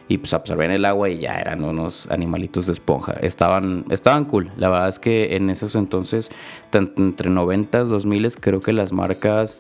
y 0.08 0.18
pues 0.18 0.34
absorbían 0.34 0.72
el 0.72 0.86
agua 0.86 1.10
y 1.10 1.20
ya 1.20 1.40
eran 1.40 1.64
unos 1.64 2.08
animalitos 2.12 2.68
de 2.68 2.74
esponja. 2.74 3.14
Estaban, 3.14 3.86
estaban 3.90 4.26
cool. 4.26 4.52
La 4.58 4.70
verdad 4.70 4.90
es 4.90 5.00
que 5.00 5.36
en 5.36 5.50
esos 5.50 5.76
entonces, 5.76 6.30
entre 6.74 7.30
90s, 7.30 7.86
2000 7.86 8.36
creo 8.40 8.60
que 8.60 8.74
las 8.74 8.92
marcas, 8.92 9.60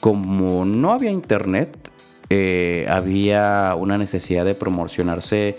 como 0.00 0.64
no 0.64 0.92
había 0.92 1.10
internet, 1.10 1.89
eh, 2.32 2.86
había 2.88 3.74
una 3.76 3.98
necesidad 3.98 4.44
de 4.44 4.54
promocionarse 4.54 5.58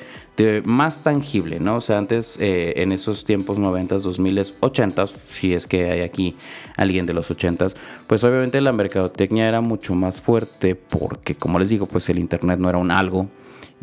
más 0.65 1.03
tangible, 1.03 1.59
¿no? 1.59 1.75
O 1.75 1.81
sea, 1.81 1.97
antes, 1.97 2.37
eh, 2.39 2.73
en 2.77 2.91
esos 2.91 3.25
tiempos 3.25 3.59
90, 3.59 3.99
2000, 3.99 4.53
80, 4.59 5.05
si 5.25 5.53
es 5.53 5.67
que 5.67 5.89
hay 5.89 6.01
aquí 6.01 6.35
alguien 6.77 7.05
de 7.05 7.13
los 7.13 7.29
80, 7.29 7.67
pues 8.07 8.23
obviamente 8.23 8.59
la 8.61 8.71
mercadotecnia 8.71 9.47
era 9.47 9.61
mucho 9.61 9.93
más 9.93 10.21
fuerte 10.21 10.75
porque, 10.75 11.35
como 11.35 11.59
les 11.59 11.69
digo, 11.69 11.85
pues 11.85 12.09
el 12.09 12.19
Internet 12.19 12.59
no 12.59 12.69
era 12.69 12.77
un 12.77 12.91
algo 12.91 13.27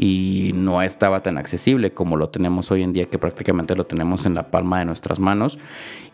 y 0.00 0.52
no 0.54 0.80
estaba 0.80 1.24
tan 1.24 1.38
accesible 1.38 1.90
como 1.90 2.16
lo 2.16 2.28
tenemos 2.28 2.70
hoy 2.70 2.84
en 2.84 2.92
día, 2.92 3.06
que 3.06 3.18
prácticamente 3.18 3.74
lo 3.74 3.84
tenemos 3.84 4.26
en 4.26 4.34
la 4.34 4.48
palma 4.48 4.78
de 4.78 4.84
nuestras 4.84 5.18
manos. 5.18 5.58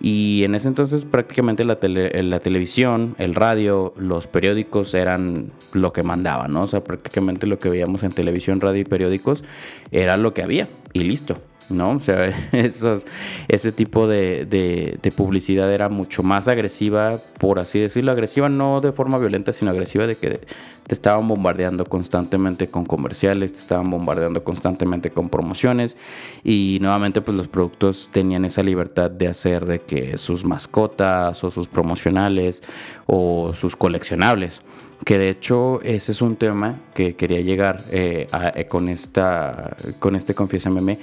Y 0.00 0.42
en 0.44 0.54
ese 0.54 0.68
entonces 0.68 1.04
prácticamente 1.04 1.64
la, 1.64 1.78
la 1.82 2.40
televisión, 2.40 3.14
el 3.18 3.34
radio, 3.34 3.92
los 3.98 4.26
periódicos 4.26 4.94
eran 4.94 5.52
lo 5.74 5.92
que 5.92 6.02
mandaban, 6.02 6.52
¿no? 6.52 6.62
O 6.62 6.66
sea, 6.66 6.82
prácticamente 6.82 7.46
lo 7.46 7.58
que 7.58 7.68
veíamos 7.68 8.02
en 8.04 8.12
televisión, 8.12 8.62
radio 8.62 8.80
y 8.80 8.84
periódicos 8.84 9.44
era 9.90 10.16
lo 10.16 10.23
que 10.32 10.42
había 10.42 10.68
y 10.92 11.00
listo. 11.00 11.36
¿no? 11.68 11.90
O 11.90 12.00
sea, 12.00 12.26
esos, 12.52 13.06
ese 13.48 13.72
tipo 13.72 14.06
de, 14.06 14.44
de, 14.46 15.12
publicidad 15.12 15.72
era 15.72 15.88
mucho 15.88 16.22
más 16.22 16.48
agresiva, 16.48 17.18
por 17.38 17.58
así 17.58 17.78
decirlo, 17.78 18.12
agresiva 18.12 18.48
no 18.48 18.80
de 18.80 18.92
forma 18.92 19.18
violenta, 19.18 19.52
sino 19.52 19.70
agresiva 19.70 20.06
de 20.06 20.16
que 20.16 20.40
te 20.86 20.94
estaban 20.94 21.26
bombardeando 21.28 21.84
constantemente 21.86 22.68
con 22.68 22.84
comerciales, 22.84 23.52
te 23.52 23.58
estaban 23.60 23.90
bombardeando 23.90 24.44
constantemente 24.44 25.10
con 25.10 25.30
promociones 25.30 25.96
y 26.42 26.78
nuevamente 26.80 27.22
pues 27.22 27.36
los 27.36 27.48
productos 27.48 28.10
tenían 28.12 28.44
esa 28.44 28.62
libertad 28.62 29.10
de 29.10 29.28
hacer 29.28 29.64
de 29.64 29.80
que 29.80 30.18
sus 30.18 30.44
mascotas 30.44 31.42
o 31.42 31.50
sus 31.50 31.68
promocionales 31.68 32.62
o 33.06 33.52
sus 33.54 33.76
coleccionables 33.76 34.60
que 35.04 35.18
de 35.18 35.30
hecho 35.30 35.80
ese 35.82 36.12
es 36.12 36.22
un 36.22 36.36
tema 36.36 36.80
que 36.94 37.16
quería 37.16 37.40
llegar 37.40 37.82
eh, 37.90 38.26
eh, 38.54 38.66
con 38.66 38.88
esta 38.88 39.76
con 39.98 40.16
este 40.16 40.34
meme 40.70 40.98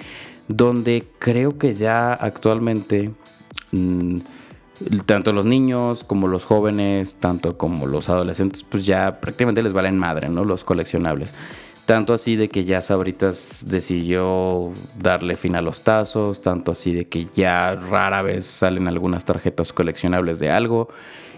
donde 0.47 1.06
creo 1.19 1.58
que 1.58 1.75
ya 1.75 2.13
actualmente 2.13 3.12
mm, 3.71 4.17
tanto 5.06 5.32
los 5.32 5.45
niños 5.45 6.04
como 6.04 6.27
los 6.27 6.45
jóvenes, 6.45 7.15
tanto 7.15 7.58
como 7.58 7.86
los 7.86 8.10
adolescentes, 8.10 8.63
pues 8.63 8.86
ya 8.86 9.19
prácticamente 9.19 9.62
les 9.62 9.73
valen 9.73 9.97
madre, 9.97 10.30
¿no? 10.30 10.43
Los 10.43 10.63
coleccionables. 10.63 11.34
Tanto 11.86 12.13
así 12.13 12.36
de 12.36 12.47
que 12.47 12.63
ya 12.63 12.82
Sabritas 12.82 13.65
decidió 13.67 14.71
darle 14.99 15.36
fin 15.36 15.56
a 15.56 15.62
los 15.62 15.84
tazos, 15.84 16.41
tanto 16.41 16.71
así 16.71 16.93
de 16.93 17.08
que 17.08 17.25
ya 17.34 17.75
rara 17.75 18.21
vez 18.21 18.45
salen 18.45 18.88
algunas 18.88 19.25
tarjetas 19.25 19.73
coleccionables 19.73 20.39
de 20.39 20.51
algo 20.51 20.89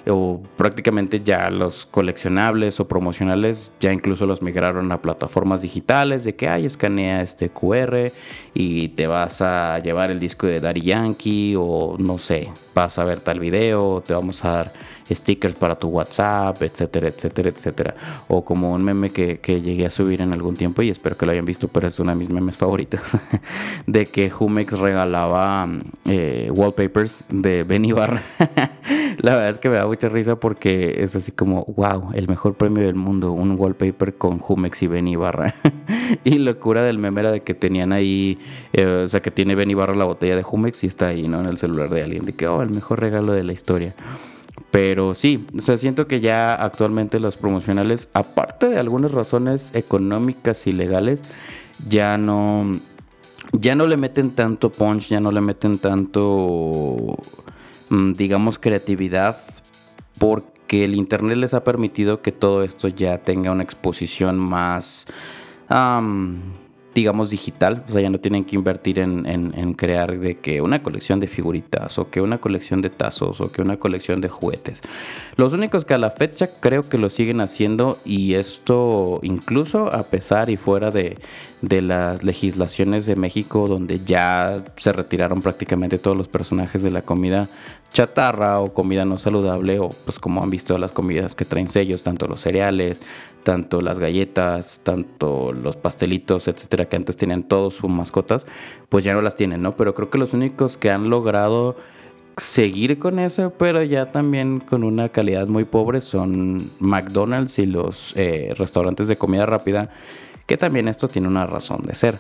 o 0.08 0.42
prácticamente 0.58 1.22
ya 1.24 1.50
los 1.50 1.86
coleccionables 1.86 2.80
o 2.80 2.88
promocionales 2.88 3.72
ya 3.80 3.94
incluso 3.94 4.26
los 4.26 4.42
migraron 4.42 4.92
a 4.92 5.02
plataformas 5.02 5.62
digitales 5.62 6.24
de 6.24 6.36
que 6.36 6.50
hay 6.50 6.66
escanea 6.66 7.22
este 7.22 7.50
QR 7.50 8.12
y 8.54 8.90
te 8.90 9.08
vas 9.08 9.42
a 9.42 9.80
llevar 9.80 10.12
el 10.12 10.20
disco 10.20 10.48
de 10.48 10.60
Daddy 10.60 10.82
Yankee 10.82 11.56
o 11.58 11.96
no 12.00 12.18
sé, 12.18 12.50
vas 12.76 13.00
a 13.00 13.04
ver 13.04 13.20
tal 13.20 13.40
video, 13.40 14.02
te 14.06 14.14
vamos 14.14 14.44
a 14.46 14.50
dar 14.50 14.74
stickers 15.12 15.56
para 15.56 15.76
tu 15.76 15.88
WhatsApp, 15.90 16.62
etcétera, 16.62 17.10
etcétera, 17.10 17.50
etcétera. 17.50 17.96
O 18.28 18.44
como 18.44 18.74
un 18.74 18.84
meme 18.84 19.12
que, 19.12 19.40
llegué 19.62 19.86
a 19.86 19.90
subir 19.90 20.22
en 20.22 20.34
algún 20.34 20.56
tiempo 20.56 20.82
y 20.82 20.90
espero 20.90 21.18
que 21.18 21.26
lo 21.26 21.32
hayan 21.32 21.46
visto, 21.46 21.68
pero 21.68 21.88
es 21.88 22.00
una 22.00 22.14
de 22.14 22.20
mis 22.20 22.30
memes 22.30 22.58
favoritos, 22.58 23.02
de 23.88 24.06
que 24.06 24.32
Humex 24.38 24.74
regalaba 24.80 25.68
eh, 26.06 26.50
wallpapers 26.54 27.24
de 27.30 27.64
Benny 27.64 27.92
Barra. 27.92 28.22
La 29.18 29.36
verdad 29.36 29.50
es 29.50 29.60
que 29.60 29.70
me 29.70 29.76
da 29.76 29.88
mucha 29.88 30.10
risa 30.10 30.40
porque 30.40 30.96
es 31.04 31.16
así 31.16 31.32
como, 31.32 31.66
wow, 31.76 32.12
el 32.14 32.28
mejor 32.28 32.56
premio 32.56 32.86
del 32.86 32.96
mundo, 32.96 33.32
un 33.32 33.60
wallpaper 33.60 34.16
con 34.16 34.40
Humex 34.46 34.84
y 34.84 34.88
Benny 34.88 35.16
Barra. 35.16 35.54
y 36.24 36.38
locura 36.40 36.84
del 36.84 36.98
meme 36.98 37.22
era 37.22 37.32
de 37.32 37.42
que 37.42 37.54
tenían 37.54 37.94
ahí, 37.94 38.38
eh, 38.74 39.04
o 39.06 39.08
sea, 39.08 39.22
que 39.22 39.32
tiene 39.32 39.56
Benny 39.56 39.74
Barra 39.74 39.96
la 39.96 40.06
botella 40.06 40.36
de 40.36 40.46
Humex 40.50 40.84
y 40.84 40.88
está 40.88 41.08
ahí, 41.08 41.28
¿no? 41.28 41.40
En 41.40 41.48
el 41.48 41.58
celular 41.58 41.90
de 41.90 42.04
alguien, 42.04 42.26
de 42.26 42.34
que, 42.34 42.48
oh, 42.48 42.62
el 42.62 42.70
mejor 42.70 43.00
regalo 43.00 43.34
de 43.34 43.44
la 43.44 43.54
historia. 43.54 43.94
Pero 44.72 45.14
sí, 45.14 45.46
o 45.56 45.60
sea, 45.60 45.78
siento 45.78 46.08
que 46.08 46.20
ya 46.20 46.54
actualmente 46.56 47.20
los 47.20 47.38
promocionales, 47.38 48.10
aparte 48.14 48.70
de 48.70 48.80
algunas 48.80 49.12
razones 49.12 49.74
económicas 49.76 50.66
y 50.66 50.74
legales, 50.74 51.24
ya 51.88 52.18
no, 52.18 52.72
ya 53.52 53.76
no 53.76 53.86
le 53.86 53.98
meten 53.98 54.32
tanto 54.32 54.72
punch, 54.72 55.10
ya 55.10 55.20
no 55.20 55.32
le 55.32 55.42
meten 55.42 55.78
tanto, 55.78 57.18
digamos, 58.16 58.60
creatividad, 58.60 59.38
porque 60.20 60.84
el 60.84 60.96
Internet 60.96 61.38
les 61.38 61.54
ha 61.54 61.64
permitido 61.64 62.22
que 62.22 62.32
todo 62.32 62.64
esto 62.64 62.88
ya 62.88 63.20
tenga 63.20 63.52
una 63.52 63.64
exposición 63.64 64.40
más 64.40 65.08
digamos, 66.94 67.32
digital. 67.32 67.84
O 67.88 67.92
sea, 67.92 68.02
ya 68.02 68.10
no 68.10 68.20
tienen 68.20 68.46
que 68.46 68.56
invertir 68.56 69.00
en, 69.00 69.26
en, 69.26 69.74
crear 69.74 70.20
de 70.20 70.38
que 70.38 70.62
una 70.62 70.84
colección 70.84 71.20
de 71.20 71.28
figuritas 71.28 71.98
o 71.98 72.10
que 72.10 72.22
una 72.22 72.40
colección 72.40 72.82
de 72.82 72.90
tazos 72.90 73.42
o 73.42 73.52
que 73.52 73.62
una 73.62 73.78
colección 73.78 74.22
de 74.22 74.30
juguetes. 74.30 74.82
Los 75.36 75.54
únicos 75.54 75.86
que 75.86 75.96
a 75.96 75.98
la 75.98 76.12
fecha 76.12 76.50
creo 76.60 76.88
que 76.88 76.98
lo 76.98 77.10
siguen 77.10 77.42
haciendo 77.42 77.98
y 78.06 78.36
esto 78.36 79.20
incluso 79.24 79.94
a 79.94 80.04
pesar 80.04 80.50
y 80.50 80.58
fuera 80.58 80.92
de, 80.92 81.18
de 81.64 81.82
las 81.82 82.24
legislaciones 82.24 83.06
de 83.06 83.16
México 83.16 83.70
donde 83.70 84.02
ya 84.04 84.62
se 84.76 84.92
retiraron 84.92 85.42
prácticamente 85.42 85.98
todos 85.98 86.18
los 86.18 86.28
personajes 86.28 86.84
de 86.84 86.92
la 86.92 87.04
comida 87.04 87.48
chatarra 87.94 88.60
o 88.60 88.74
comida 88.74 89.06
no 89.06 89.18
saludable 89.18 89.80
o 89.80 89.88
pues 89.88 90.20
como 90.20 90.44
han 90.44 90.50
visto 90.50 90.78
las 90.78 90.92
comidas 90.92 91.36
que 91.36 91.46
traen 91.46 91.70
sellos, 91.70 92.04
tanto 92.04 92.28
los 92.28 92.42
cereales, 92.42 93.02
tanto 93.44 93.80
las 93.80 93.98
galletas, 93.98 94.82
tanto 94.84 95.54
los 95.54 95.78
pastelitos, 95.78 96.50
etcétera, 96.50 96.90
que 96.90 96.98
antes 96.98 97.16
tenían 97.16 97.44
todos 97.44 97.76
sus 97.76 97.90
mascotas, 97.90 98.46
pues 98.90 99.06
ya 99.06 99.14
no 99.14 99.22
las 99.22 99.38
tienen, 99.38 99.62
¿no? 99.62 99.78
Pero 99.78 99.96
creo 99.96 100.10
que 100.10 100.18
los 100.18 100.34
únicos 100.34 100.76
que 100.76 100.92
han 100.92 101.10
logrado 101.10 101.78
seguir 102.36 103.00
con 103.00 103.20
eso, 103.20 103.54
pero 103.58 103.82
ya 103.84 104.08
también 104.08 104.60
con 104.60 104.84
una 104.84 105.08
calidad 105.08 105.48
muy 105.48 105.64
pobre 105.64 106.02
son 106.02 106.72
McDonald's 106.80 107.58
y 107.60 107.68
los 107.68 108.14
eh, 108.18 108.54
restaurantes 108.58 109.08
de 109.08 109.16
comida 109.16 109.46
rápida, 109.46 109.92
que 110.46 110.58
también 110.58 110.88
esto 110.88 111.08
tiene 111.08 111.28
una 111.28 111.46
razón 111.46 111.84
de 111.84 111.96
ser. 111.96 112.20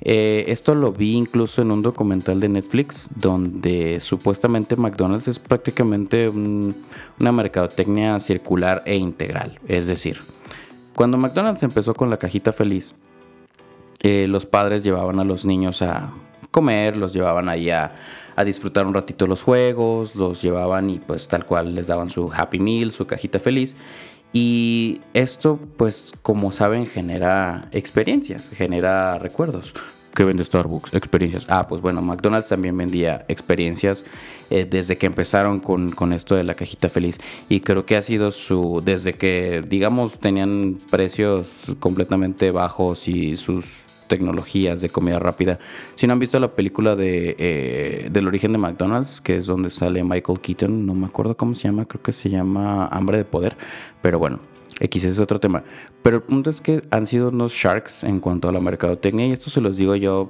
Eh, 0.00 0.44
esto 0.48 0.74
lo 0.74 0.92
vi 0.92 1.14
incluso 1.14 1.62
en 1.62 1.70
un 1.70 1.80
documental 1.80 2.40
de 2.40 2.48
Netflix 2.48 3.08
donde 3.14 4.00
supuestamente 4.00 4.76
McDonald's 4.76 5.28
es 5.28 5.38
prácticamente 5.38 6.28
una 6.28 7.32
mercadotecnia 7.32 8.20
circular 8.20 8.82
e 8.84 8.96
integral. 8.96 9.58
Es 9.66 9.86
decir, 9.86 10.18
cuando 10.94 11.16
McDonald's 11.16 11.62
empezó 11.62 11.94
con 11.94 12.10
la 12.10 12.18
cajita 12.18 12.52
feliz, 12.52 12.94
eh, 14.00 14.26
los 14.28 14.44
padres 14.44 14.84
llevaban 14.84 15.20
a 15.20 15.24
los 15.24 15.44
niños 15.44 15.80
a 15.80 16.12
comer, 16.50 16.96
los 16.96 17.14
llevaban 17.14 17.48
ahí 17.48 17.70
a, 17.70 17.94
a 18.36 18.44
disfrutar 18.44 18.86
un 18.86 18.94
ratito 18.94 19.26
los 19.26 19.42
juegos, 19.42 20.14
los 20.14 20.42
llevaban 20.42 20.90
y 20.90 20.98
pues 20.98 21.28
tal 21.28 21.46
cual 21.46 21.74
les 21.74 21.86
daban 21.86 22.10
su 22.10 22.30
Happy 22.32 22.58
Meal, 22.58 22.92
su 22.92 23.06
cajita 23.06 23.38
feliz. 23.38 23.74
Y 24.34 25.00
esto, 25.14 25.60
pues, 25.76 26.12
como 26.22 26.50
saben, 26.50 26.86
genera 26.86 27.68
experiencias, 27.70 28.50
genera 28.50 29.16
recuerdos. 29.16 29.72
¿Qué 30.12 30.24
vende 30.24 30.44
Starbucks? 30.44 30.92
Experiencias. 30.92 31.46
Ah, 31.48 31.68
pues 31.68 31.80
bueno, 31.80 32.02
McDonald's 32.02 32.48
también 32.48 32.76
vendía 32.76 33.24
experiencias 33.28 34.04
eh, 34.50 34.66
desde 34.68 34.98
que 34.98 35.06
empezaron 35.06 35.60
con, 35.60 35.90
con, 35.92 36.12
esto 36.12 36.34
de 36.34 36.42
la 36.42 36.54
cajita 36.54 36.88
feliz. 36.88 37.18
Y 37.48 37.60
creo 37.60 37.86
que 37.86 37.96
ha 37.96 38.02
sido 38.02 38.32
su. 38.32 38.82
Desde 38.84 39.14
que, 39.14 39.64
digamos, 39.68 40.18
tenían 40.18 40.78
precios 40.90 41.76
completamente 41.78 42.50
bajos 42.50 43.06
y 43.06 43.36
sus 43.36 43.83
tecnologías 44.06 44.80
de 44.80 44.88
comida 44.88 45.18
rápida. 45.18 45.58
Si 45.94 46.06
no 46.06 46.12
han 46.12 46.18
visto 46.18 46.38
la 46.38 46.54
película 46.54 46.96
de 46.96 47.36
eh, 47.38 48.08
del 48.10 48.26
origen 48.26 48.52
de 48.52 48.58
McDonald's, 48.58 49.20
que 49.20 49.36
es 49.36 49.46
donde 49.46 49.70
sale 49.70 50.04
Michael 50.04 50.40
Keaton, 50.40 50.86
no 50.86 50.94
me 50.94 51.06
acuerdo 51.06 51.36
cómo 51.36 51.54
se 51.54 51.68
llama, 51.68 51.84
creo 51.84 52.02
que 52.02 52.12
se 52.12 52.30
llama 52.30 52.86
Hambre 52.88 53.18
de 53.18 53.24
Poder, 53.24 53.56
pero 54.02 54.18
bueno, 54.18 54.40
X 54.80 55.04
es 55.04 55.18
otro 55.18 55.40
tema. 55.40 55.64
Pero 56.02 56.16
el 56.16 56.22
punto 56.22 56.50
es 56.50 56.60
que 56.60 56.82
han 56.90 57.06
sido 57.06 57.28
unos 57.28 57.52
sharks 57.52 58.04
en 58.04 58.20
cuanto 58.20 58.48
a 58.48 58.52
la 58.52 58.60
mercadotecnia 58.60 59.26
y 59.26 59.32
esto 59.32 59.50
se 59.50 59.60
los 59.60 59.76
digo 59.76 59.94
yo 59.96 60.28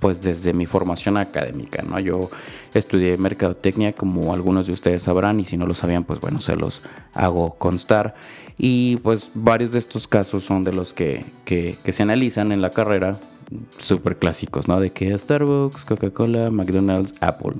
pues 0.00 0.22
desde 0.22 0.54
mi 0.54 0.64
formación 0.64 1.18
académica, 1.18 1.82
¿no? 1.82 2.00
Yo 2.00 2.30
estudié 2.72 3.18
mercadotecnia 3.18 3.92
como 3.92 4.32
algunos 4.32 4.66
de 4.66 4.72
ustedes 4.72 5.02
sabrán 5.02 5.38
y 5.40 5.44
si 5.44 5.58
no 5.58 5.66
lo 5.66 5.74
sabían, 5.74 6.04
pues 6.04 6.20
bueno, 6.20 6.40
se 6.40 6.56
los 6.56 6.80
hago 7.12 7.54
constar. 7.58 8.14
Y 8.62 8.98
pues 8.98 9.30
varios 9.34 9.72
de 9.72 9.78
estos 9.78 10.06
casos 10.06 10.44
son 10.44 10.64
de 10.64 10.74
los 10.74 10.92
que, 10.92 11.24
que, 11.46 11.74
se 11.92 12.02
analizan 12.02 12.52
en 12.52 12.60
la 12.60 12.68
carrera 12.68 13.18
súper 13.78 14.18
clásicos, 14.18 14.68
¿no? 14.68 14.78
De 14.78 14.90
que 14.90 15.18
Starbucks, 15.18 15.86
Coca-Cola, 15.86 16.50
McDonald's, 16.50 17.14
Apple, 17.22 17.54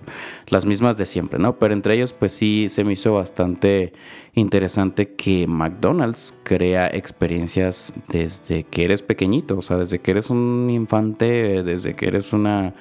las 0.48 0.66
mismas 0.66 0.98
de 0.98 1.06
siempre, 1.06 1.38
¿no? 1.38 1.56
Pero 1.56 1.72
entre 1.72 1.94
ellos, 1.94 2.12
pues 2.12 2.32
sí 2.32 2.66
se 2.68 2.84
me 2.84 2.92
hizo 2.92 3.14
bastante 3.14 3.94
interesante 4.34 5.14
que 5.14 5.46
McDonald's 5.46 6.34
crea 6.42 6.88
experiencias 6.88 7.94
desde 8.08 8.64
que 8.64 8.84
eres 8.84 9.00
pequeñito, 9.00 9.56
o 9.56 9.62
sea, 9.62 9.78
desde 9.78 10.00
que 10.00 10.10
eres 10.10 10.28
un 10.28 10.68
infante, 10.68 11.62
desde 11.62 11.94
que 11.94 12.08
eres 12.08 12.34
una 12.34 12.74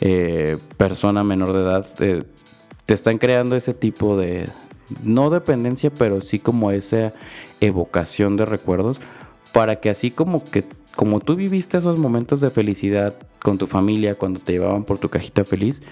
eh, 0.00 0.56
persona 0.76 1.24
menor 1.24 1.52
de 1.52 1.62
edad, 1.62 1.86
eh, 1.98 2.22
te 2.84 2.94
están 2.94 3.18
creando 3.18 3.56
ese 3.56 3.74
tipo 3.74 4.16
de, 4.16 4.46
no 5.02 5.30
dependencia, 5.30 5.90
pero 5.90 6.20
sí 6.20 6.38
como 6.38 6.70
esa 6.70 7.12
evocación 7.60 8.36
de 8.36 8.44
recuerdos 8.44 9.00
para 9.52 9.80
que 9.80 9.90
así 9.90 10.10
como 10.10 10.44
que 10.44 10.64
como 10.94 11.20
tú 11.20 11.36
viviste 11.36 11.76
esos 11.76 11.98
momentos 11.98 12.40
de 12.40 12.50
felicidad 12.50 13.14
con 13.42 13.58
tu 13.58 13.66
familia 13.66 14.14
cuando 14.14 14.40
te 14.40 14.52
llevaban 14.52 14.84
por 14.84 14.98
tu 14.98 15.08
cajita 15.08 15.44
feliz, 15.44 15.82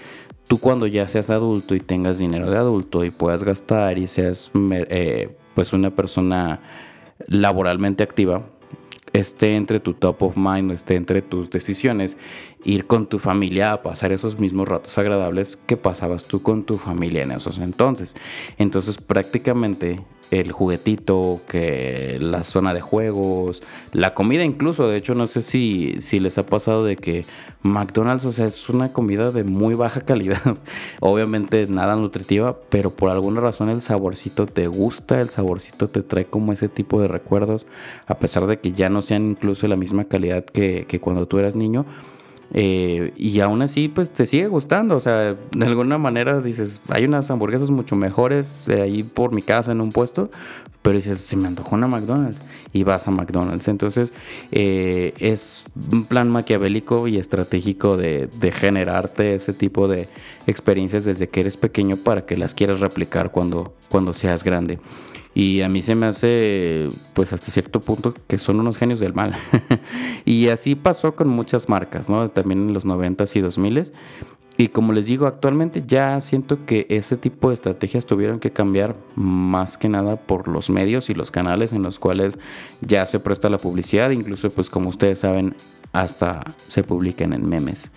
tú 0.47 0.59
cuando 0.59 0.87
ya 0.87 1.07
seas 1.07 1.29
adulto 1.29 1.75
y 1.75 1.79
tengas 1.79 2.17
dinero 2.17 2.49
de 2.49 2.57
adulto 2.57 3.03
y 3.05 3.11
puedas 3.11 3.43
gastar 3.43 3.97
y 3.97 4.07
seas 4.07 4.51
eh, 4.71 5.35
pues 5.53 5.73
una 5.73 5.91
persona 5.91 6.59
laboralmente 7.27 8.03
activa, 8.03 8.43
esté 9.19 9.55
entre 9.55 9.79
tu 9.79 9.93
top 9.93 10.23
of 10.23 10.37
mind 10.37 10.71
esté 10.71 10.95
entre 10.95 11.21
tus 11.21 11.49
decisiones, 11.49 12.17
ir 12.63 12.85
con 12.85 13.07
tu 13.07 13.19
familia 13.19 13.73
a 13.73 13.81
pasar 13.81 14.11
esos 14.11 14.39
mismos 14.39 14.67
ratos 14.67 14.97
agradables 14.97 15.57
que 15.57 15.77
pasabas 15.77 16.25
tú 16.25 16.41
con 16.41 16.63
tu 16.63 16.77
familia 16.77 17.23
en 17.23 17.31
esos 17.31 17.59
entonces. 17.59 18.15
Entonces 18.57 18.97
prácticamente 18.97 19.99
el 20.31 20.51
juguetito, 20.51 21.41
que 21.47 22.17
la 22.19 22.43
zona 22.43 22.73
de 22.73 22.81
juegos, 22.81 23.63
la 23.91 24.13
comida 24.13 24.43
incluso, 24.43 24.87
de 24.87 24.97
hecho 24.97 25.13
no 25.13 25.27
sé 25.27 25.41
si, 25.41 25.95
si 25.99 26.19
les 26.19 26.37
ha 26.37 26.45
pasado 26.45 26.83
de 26.83 26.95
que 26.95 27.25
McDonald's, 27.61 28.25
o 28.25 28.31
sea, 28.31 28.45
es 28.45 28.69
una 28.69 28.91
comida 28.91 29.31
de 29.31 29.43
muy 29.43 29.75
baja 29.75 30.01
calidad, 30.01 30.57
obviamente 30.99 31.65
nada 31.67 31.95
nutritiva, 31.95 32.57
pero 32.69 32.91
por 32.91 33.09
alguna 33.09 33.41
razón 33.41 33.69
el 33.69 33.81
saborcito 33.81 34.45
te 34.45 34.67
gusta, 34.67 35.19
el 35.19 35.29
saborcito 35.29 35.89
te 35.89 36.01
trae 36.01 36.25
como 36.25 36.53
ese 36.53 36.69
tipo 36.69 37.01
de 37.01 37.07
recuerdos, 37.07 37.65
a 38.07 38.17
pesar 38.19 38.47
de 38.47 38.59
que 38.59 38.71
ya 38.71 38.89
no 38.89 39.01
sean 39.01 39.31
incluso 39.31 39.67
la 39.67 39.75
misma 39.75 40.05
calidad 40.05 40.45
que, 40.45 40.85
que 40.87 40.99
cuando 40.99 41.27
tú 41.27 41.39
eras 41.39 41.55
niño 41.55 41.85
eh, 42.53 43.13
y 43.17 43.39
aún 43.39 43.61
así, 43.61 43.87
pues 43.87 44.11
te 44.11 44.25
sigue 44.25 44.47
gustando. 44.47 44.95
O 44.95 44.99
sea, 44.99 45.35
de 45.51 45.65
alguna 45.65 45.97
manera 45.97 46.39
dices, 46.41 46.81
hay 46.89 47.05
unas 47.05 47.29
hamburguesas 47.31 47.69
mucho 47.69 47.95
mejores 47.95 48.67
eh, 48.69 48.81
ahí 48.81 49.03
por 49.03 49.33
mi 49.33 49.41
casa 49.41 49.71
en 49.71 49.81
un 49.81 49.91
puesto, 49.91 50.29
pero 50.81 50.95
dices, 50.95 51.19
se 51.19 51.35
me 51.35 51.47
antojó 51.47 51.75
una 51.75 51.87
McDonald's 51.87 52.41
y 52.71 52.83
vas 52.83 53.07
a 53.07 53.11
McDonald's. 53.11 53.67
Entonces, 53.67 54.13
eh, 54.51 55.13
es 55.19 55.65
un 55.91 56.05
plan 56.05 56.29
maquiavélico 56.29 57.07
y 57.07 57.17
estratégico 57.17 57.97
de, 57.97 58.27
de, 58.27 58.51
generarte 58.51 59.35
ese 59.35 59.53
tipo 59.53 59.87
de 59.87 60.07
experiencias 60.45 61.05
desde 61.05 61.27
que 61.27 61.41
eres 61.41 61.57
pequeño 61.57 61.97
para 61.97 62.25
que 62.25 62.37
las 62.37 62.53
quieras 62.53 62.79
replicar 62.79 63.31
cuando, 63.31 63.73
cuando 63.89 64.13
seas 64.13 64.43
grande. 64.43 64.79
Y 65.37 65.61
a 65.61 65.69
mí 65.69 65.81
se 65.81 65.95
me 65.95 66.05
hace, 66.05 66.87
pues 67.13 67.33
hasta 67.33 67.51
cierto 67.51 67.81
punto, 67.81 68.13
que 68.25 68.37
son 68.37 68.57
unos 68.61 68.77
genios 68.77 69.01
del 69.01 69.13
mal. 69.13 69.35
y 70.25 70.47
así 70.47 70.75
pasó 70.75 71.13
con 71.13 71.27
muchas 71.27 71.67
marcas, 71.67 72.09
¿no? 72.09 72.29
También 72.29 72.69
en 72.69 72.73
los 72.73 72.85
90s 72.85 73.35
y 73.35 73.41
2000s. 73.41 73.91
Y 74.57 74.69
como 74.69 74.93
les 74.93 75.07
digo, 75.07 75.27
actualmente 75.27 75.83
ya 75.85 76.21
siento 76.21 76.65
que 76.65 76.87
ese 76.89 77.17
tipo 77.17 77.49
de 77.49 77.55
estrategias 77.55 78.05
tuvieron 78.05 78.39
que 78.39 78.51
cambiar 78.51 78.95
más 79.15 79.77
que 79.77 79.89
nada 79.89 80.15
por 80.15 80.47
los 80.47 80.69
medios 80.69 81.09
y 81.09 81.13
los 81.13 81.31
canales 81.31 81.73
en 81.73 81.83
los 81.83 81.99
cuales 81.99 82.39
ya 82.79 83.05
se 83.05 83.19
presta 83.19 83.49
la 83.49 83.57
publicidad. 83.57 84.11
Incluso, 84.11 84.49
pues 84.49 84.69
como 84.69 84.87
ustedes 84.87 85.19
saben, 85.19 85.53
hasta 85.91 86.45
se 86.67 86.83
publican 86.83 87.33
en 87.33 87.49
memes. 87.49 87.91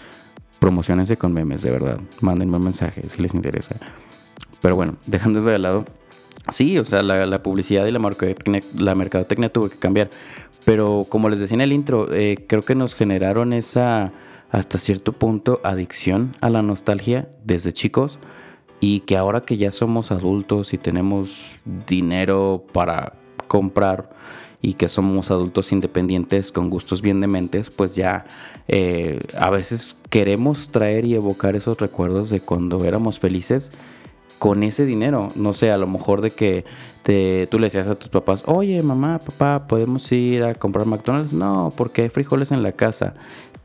Promocionense 0.59 1.17
con 1.17 1.33
memes, 1.33 1.63
de 1.63 1.71
verdad. 1.71 2.01
Mándenme 2.21 2.59
mensajes 2.59 3.13
si 3.13 3.23
les 3.23 3.35
interesa. 3.35 3.77
Pero 4.61 4.75
bueno, 4.75 4.97
dejando 5.07 5.39
eso 5.39 5.51
de 5.51 5.59
lado, 5.61 5.85
Sí, 6.51 6.79
o 6.79 6.85
sea, 6.85 7.03
la, 7.03 7.43
publicidad 7.43 7.87
y 7.87 7.91
la 7.91 7.99
mercadotecnia, 7.99 8.61
la 8.79 8.95
mercadotecnia 8.95 9.53
tuvo 9.53 9.69
que 9.69 9.77
cambiar. 9.77 10.09
Pero 10.65 11.07
como 11.09 11.29
les 11.29 11.41
decía 11.41 11.57
en 11.57 11.61
el 11.61 11.73
intro, 11.73 12.13
eh, 12.13 12.45
creo 12.47 12.63
que 12.63 12.75
nos 12.75 12.95
generaron 12.95 13.53
esa, 13.53 14.13
hasta 14.51 14.79
cierto 14.79 15.13
punto, 15.13 15.61
adicción 15.63 16.35
a 16.41 16.49
la 16.49 16.63
nostalgia 16.63 17.29
desde 17.45 17.73
chicos. 17.73 18.19
Y 18.81 19.01
que 19.01 19.17
ahora 19.17 19.43
que 19.43 19.57
ya 19.57 19.71
somos 19.71 20.13
adultos 20.13 20.73
y 20.73 20.79
tenemos 20.79 21.57
dinero 21.87 22.65
para 22.73 23.15
comprar 23.49 24.11
y 24.63 24.75
que 24.75 24.89
somos 24.89 25.31
adultos 25.31 25.73
independientes 25.73 26.53
con 26.53 26.71
gustos 26.71 27.03
bien 27.03 27.21
dementes, 27.21 27.71
pues 27.71 27.95
ya 27.95 28.25
eh, 28.69 29.21
a 29.37 29.51
veces 29.51 29.99
queremos 30.11 30.71
traer 30.71 31.05
y 31.05 31.15
evocar 31.15 31.57
esos 31.57 31.79
recuerdos 31.79 32.31
de 32.31 32.41
cuando 32.41 32.85
éramos 32.85 33.19
felices 33.19 33.71
con 34.39 34.63
ese 34.63 34.87
dinero. 34.87 35.29
No 35.35 35.53
sé, 35.53 35.71
a 35.71 35.79
lo 35.79 35.87
mejor 35.87 36.21
de 36.21 36.31
que 36.31 36.65
te, 37.03 37.47
tú 37.47 37.59
le 37.59 37.67
decías 37.67 37.89
a 37.89 37.95
tus 37.95 38.09
papás, 38.09 38.45
oye 38.47 38.83
mamá, 38.83 39.19
papá, 39.19 39.67
¿podemos 39.67 40.11
ir 40.13 40.45
a 40.45 40.55
comprar 40.55 40.87
McDonald's? 40.87 41.33
No, 41.33 41.73
porque 41.77 42.03
hay 42.03 42.09
frijoles 42.09 42.53
en 42.53 42.63
la 42.63 42.73
casa. 42.73 43.15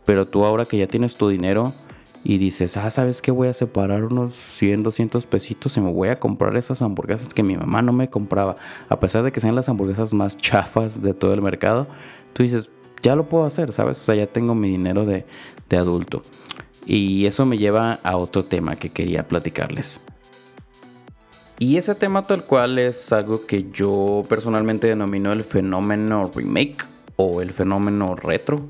Pero 0.05 0.27
tú 0.27 0.43
ahora 0.43 0.65
que 0.65 0.77
ya 0.77 0.87
tienes 0.87 1.15
tu 1.15 1.29
dinero 1.29 1.73
y 2.23 2.37
dices, 2.37 2.77
ah, 2.77 2.89
¿sabes 2.89 3.21
qué? 3.21 3.31
Voy 3.31 3.47
a 3.49 3.53
separar 3.53 4.05
unos 4.05 4.35
100, 4.57 4.83
200 4.83 5.25
pesitos 5.27 5.75
y 5.77 5.81
me 5.81 5.91
voy 5.91 6.09
a 6.09 6.19
comprar 6.19 6.55
esas 6.55 6.81
hamburguesas 6.81 7.33
que 7.33 7.43
mi 7.43 7.57
mamá 7.57 7.81
no 7.81 7.93
me 7.93 8.09
compraba. 8.09 8.57
A 8.89 8.99
pesar 8.99 9.23
de 9.23 9.31
que 9.31 9.39
sean 9.39 9.55
las 9.55 9.69
hamburguesas 9.69 10.13
más 10.13 10.37
chafas 10.37 11.01
de 11.01 11.13
todo 11.13 11.33
el 11.33 11.41
mercado, 11.41 11.87
tú 12.33 12.43
dices, 12.43 12.69
ya 13.01 13.15
lo 13.15 13.27
puedo 13.27 13.45
hacer, 13.45 13.71
¿sabes? 13.71 13.99
O 13.99 14.03
sea, 14.03 14.15
ya 14.15 14.27
tengo 14.27 14.55
mi 14.55 14.69
dinero 14.69 15.05
de, 15.05 15.25
de 15.69 15.77
adulto. 15.77 16.21
Y 16.85 17.25
eso 17.25 17.45
me 17.45 17.57
lleva 17.57 17.99
a 18.03 18.17
otro 18.17 18.43
tema 18.43 18.75
que 18.75 18.89
quería 18.89 19.27
platicarles. 19.27 20.01
Y 21.59 21.77
ese 21.77 21.95
tema 21.95 22.23
tal 22.23 22.43
cual 22.43 22.79
es 22.79 23.13
algo 23.13 23.45
que 23.45 23.69
yo 23.71 24.23
personalmente 24.27 24.87
denomino 24.87 25.31
el 25.31 25.43
fenómeno 25.43 26.29
remake 26.35 26.83
o 27.15 27.41
el 27.41 27.51
fenómeno 27.51 28.15
retro, 28.15 28.61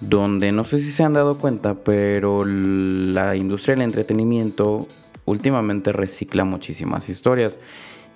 donde 0.00 0.52
no 0.52 0.64
sé 0.64 0.80
si 0.80 0.90
se 0.90 1.04
han 1.04 1.12
dado 1.12 1.38
cuenta, 1.38 1.74
pero 1.74 2.44
la 2.44 3.36
industria 3.36 3.74
del 3.74 3.84
entretenimiento 3.84 4.86
últimamente 5.24 5.92
recicla 5.92 6.44
muchísimas 6.44 7.08
historias 7.08 7.58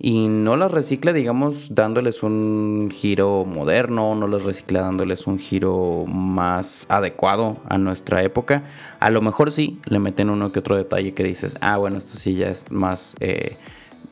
y 0.01 0.27
no 0.29 0.57
las 0.57 0.73
recicla, 0.73 1.13
digamos, 1.13 1.75
dándoles 1.75 2.23
un 2.23 2.91
giro 2.93 3.45
moderno, 3.45 4.15
no 4.15 4.27
las 4.27 4.43
recicla 4.43 4.81
dándoles 4.81 5.27
un 5.27 5.39
giro 5.39 6.05
más 6.07 6.87
adecuado 6.89 7.59
a 7.69 7.79
nuestra 7.79 8.23
época. 8.23 8.65
A 8.99 9.11
lo 9.11 9.23
mejor 9.23 9.53
sí, 9.53 9.81
le 9.87 10.01
meten 10.01 10.31
uno 10.31 10.51
que 10.51 10.59
otro 10.59 10.77
detalle 10.77 11.15
que 11.15 11.23
dices, 11.23 11.57
ah, 11.61 11.77
bueno, 11.77 11.99
esto 11.99 12.19
sí 12.19 12.35
ya 12.35 12.49
es 12.49 12.73
más, 12.73 13.17
eh, 13.21 13.57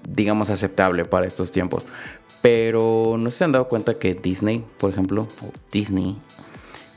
digamos, 0.08 0.50
aceptable 0.50 1.04
para 1.04 1.26
estos 1.26 1.52
tiempos. 1.52 1.86
Pero 2.40 3.16
no 3.18 3.30
se 3.30 3.44
han 3.44 3.52
dado 3.52 3.68
cuenta 3.68 3.98
que 3.98 4.14
Disney, 4.14 4.64
por 4.78 4.90
ejemplo, 4.90 5.28
Disney, 5.70 6.16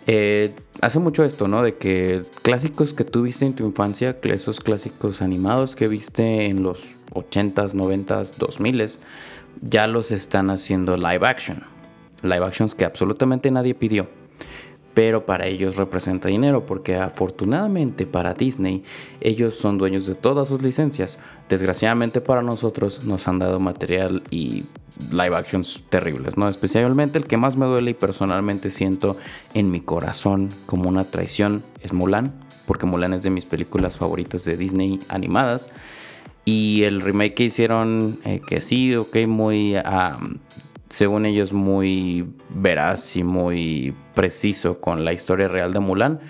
eh, 0.07 0.53
hace 0.81 0.99
mucho 0.99 1.23
esto, 1.23 1.47
¿no? 1.47 1.61
De 1.61 1.75
que 1.75 2.23
clásicos 2.41 2.93
que 2.93 3.03
tú 3.03 3.23
viste 3.23 3.45
en 3.45 3.53
tu 3.53 3.65
infancia, 3.65 4.17
esos 4.23 4.59
clásicos 4.59 5.21
animados 5.21 5.75
que 5.75 5.87
viste 5.87 6.45
en 6.45 6.63
los 6.63 6.93
80s, 7.13 7.73
90s, 7.73 8.37
2000s, 8.37 8.99
ya 9.61 9.87
los 9.87 10.11
están 10.11 10.49
haciendo 10.49 10.97
live 10.97 11.27
action. 11.27 11.63
Live 12.23 12.45
actions 12.45 12.75
que 12.75 12.85
absolutamente 12.85 13.51
nadie 13.51 13.75
pidió 13.75 14.07
pero 14.95 15.25
para 15.25 15.45
ellos 15.45 15.75
representa 15.75 16.29
dinero 16.29 16.65
porque 16.65 16.95
afortunadamente 16.95 18.07
para 18.07 18.33
Disney 18.33 18.83
ellos 19.19 19.55
son 19.55 19.77
dueños 19.77 20.07
de 20.07 20.15
todas 20.15 20.47
sus 20.47 20.63
licencias. 20.63 21.19
Desgraciadamente 21.49 22.21
para 22.21 22.41
nosotros 22.41 23.03
nos 23.03 23.27
han 23.27 23.37
dado 23.37 23.59
material 23.59 24.23
y 24.31 24.63
live 25.11 25.35
actions 25.35 25.83
terribles, 25.89 26.37
¿no? 26.37 26.47
Especialmente 26.47 27.17
el 27.17 27.27
que 27.27 27.35
más 27.35 27.57
me 27.57 27.65
duele 27.65 27.91
y 27.91 27.93
personalmente 27.93 28.69
siento 28.69 29.17
en 29.53 29.69
mi 29.69 29.81
corazón 29.81 30.49
como 30.65 30.87
una 30.87 31.03
traición 31.03 31.61
es 31.81 31.91
Mulan, 31.91 32.33
porque 32.65 32.85
Mulan 32.85 33.13
es 33.13 33.23
de 33.23 33.29
mis 33.29 33.45
películas 33.45 33.97
favoritas 33.97 34.45
de 34.45 34.55
Disney 34.55 34.99
animadas. 35.09 35.69
Y 36.45 36.83
el 36.83 37.01
remake 37.01 37.33
que 37.33 37.43
hicieron, 37.45 38.19
eh, 38.23 38.39
que 38.47 38.61
sí, 38.61 38.95
ok, 38.95 39.25
muy 39.27 39.75
según 40.95 41.25
ellos, 41.25 41.51
muy 41.51 42.25
veraz 42.49 43.17
y 43.17 43.23
muy 43.25 43.93
preciso 44.13 44.79
con 44.79 45.03
la 45.03 45.11
historia 45.11 45.49
real 45.49 45.73
de 45.73 45.81
Mulan. 45.81 46.21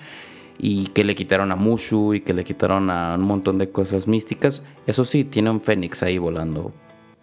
Y 0.58 0.88
que 0.88 1.04
le 1.04 1.14
quitaron 1.14 1.52
a 1.52 1.56
Mushu 1.56 2.16
y 2.16 2.22
que 2.22 2.34
le 2.34 2.44
quitaron 2.44 2.90
a 2.90 3.14
un 3.14 3.22
montón 3.22 3.60
de 3.60 3.70
cosas 3.70 4.08
místicas. 4.08 4.64
Eso 4.88 5.06
sí, 5.06 5.24
tiene 5.24 5.52
un 5.52 5.62
fénix 5.62 6.02
ahí 6.02 6.18
volando 6.18 6.74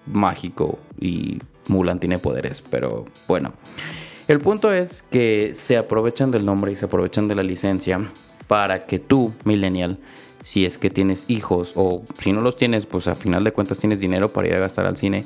mágico 0.06 0.78
y 1.00 1.38
Mulan 1.66 1.98
tiene 1.98 2.18
poderes, 2.18 2.62
pero 2.62 3.06
bueno. 3.26 3.54
El 4.28 4.38
punto 4.38 4.72
es 4.72 5.02
que 5.02 5.50
se 5.52 5.76
aprovechan 5.76 6.30
del 6.30 6.44
nombre 6.44 6.70
y 6.70 6.76
se 6.76 6.84
aprovechan 6.84 7.26
de 7.26 7.34
la 7.34 7.42
licencia 7.42 8.00
para 8.46 8.86
que 8.86 9.00
tú, 9.00 9.32
millennial, 9.44 9.98
si 10.42 10.64
es 10.64 10.78
que 10.78 10.90
tienes 10.90 11.24
hijos 11.26 11.72
o 11.74 12.04
si 12.20 12.32
no 12.32 12.40
los 12.40 12.54
tienes, 12.54 12.86
pues 12.86 13.08
a 13.08 13.16
final 13.16 13.42
de 13.42 13.52
cuentas 13.52 13.80
tienes 13.80 13.98
dinero 13.98 14.32
para 14.32 14.46
ir 14.46 14.54
a 14.54 14.60
gastar 14.60 14.86
al 14.86 14.96
cine, 14.96 15.24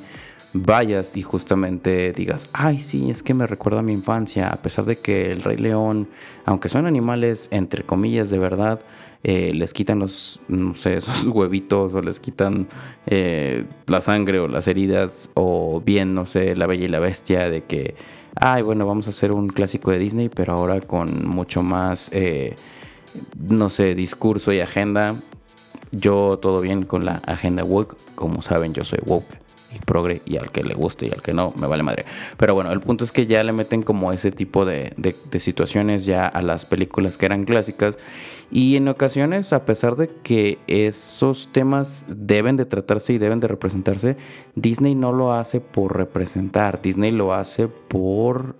vayas 0.62 1.16
y 1.16 1.22
justamente 1.22 2.12
digas, 2.12 2.48
ay, 2.52 2.80
sí, 2.80 3.10
es 3.10 3.22
que 3.22 3.34
me 3.34 3.46
recuerda 3.46 3.80
a 3.80 3.82
mi 3.82 3.92
infancia, 3.92 4.48
a 4.48 4.56
pesar 4.56 4.84
de 4.84 4.96
que 4.96 5.30
el 5.32 5.42
Rey 5.42 5.56
León, 5.56 6.08
aunque 6.44 6.68
son 6.68 6.86
animales, 6.86 7.48
entre 7.50 7.84
comillas, 7.84 8.30
de 8.30 8.38
verdad, 8.38 8.80
eh, 9.24 9.52
les 9.54 9.72
quitan 9.74 9.98
los, 9.98 10.40
no 10.48 10.74
sé, 10.76 10.96
esos 10.98 11.26
huevitos 11.26 11.94
o 11.94 12.02
les 12.02 12.20
quitan 12.20 12.68
eh, 13.06 13.64
la 13.86 14.00
sangre 14.00 14.38
o 14.38 14.48
las 14.48 14.68
heridas, 14.68 15.30
o 15.34 15.82
bien, 15.84 16.14
no 16.14 16.26
sé, 16.26 16.56
la 16.56 16.66
Bella 16.66 16.84
y 16.84 16.88
la 16.88 17.00
Bestia, 17.00 17.50
de 17.50 17.64
que, 17.64 17.94
ay, 18.34 18.62
bueno, 18.62 18.86
vamos 18.86 19.06
a 19.06 19.10
hacer 19.10 19.32
un 19.32 19.48
clásico 19.48 19.90
de 19.90 19.98
Disney, 19.98 20.28
pero 20.28 20.54
ahora 20.54 20.80
con 20.80 21.26
mucho 21.28 21.62
más, 21.62 22.10
eh, 22.12 22.54
no 23.38 23.70
sé, 23.70 23.94
discurso 23.94 24.52
y 24.52 24.60
agenda. 24.60 25.14
Yo 25.92 26.38
todo 26.40 26.60
bien 26.60 26.82
con 26.82 27.04
la 27.04 27.22
agenda 27.26 27.64
woke, 27.64 27.96
como 28.14 28.42
saben, 28.42 28.74
yo 28.74 28.84
soy 28.84 28.98
woke 29.06 29.45
y 29.74 29.78
progre 29.80 30.22
y 30.24 30.36
al 30.36 30.50
que 30.50 30.62
le 30.62 30.74
guste 30.74 31.06
y 31.06 31.10
al 31.10 31.22
que 31.22 31.32
no, 31.32 31.52
me 31.58 31.66
vale 31.66 31.82
madre. 31.82 32.04
Pero 32.36 32.54
bueno, 32.54 32.72
el 32.72 32.80
punto 32.80 33.04
es 33.04 33.12
que 33.12 33.26
ya 33.26 33.42
le 33.44 33.52
meten 33.52 33.82
como 33.82 34.12
ese 34.12 34.30
tipo 34.30 34.64
de, 34.64 34.94
situaciones 35.38 36.04
ya 36.04 36.26
a 36.26 36.42
las 36.42 36.64
películas 36.64 37.18
que 37.18 37.26
eran 37.26 37.44
clásicas 37.44 37.98
y 38.50 38.76
en 38.76 38.88
ocasiones, 38.88 39.52
a 39.52 39.64
pesar 39.64 39.96
de 39.96 40.08
que 40.22 40.58
esos 40.66 41.48
temas 41.52 42.04
deben 42.08 42.56
de 42.56 42.64
tratarse 42.64 43.12
y 43.12 43.18
deben 43.18 43.40
de 43.40 43.48
representarse, 43.48 44.16
Disney 44.54 44.94
no 44.94 45.12
lo 45.12 45.32
hace 45.32 45.60
por 45.60 45.96
representar, 45.96 46.80
Disney 46.80 47.10
lo 47.10 47.34
hace 47.34 47.66
por 47.66 48.54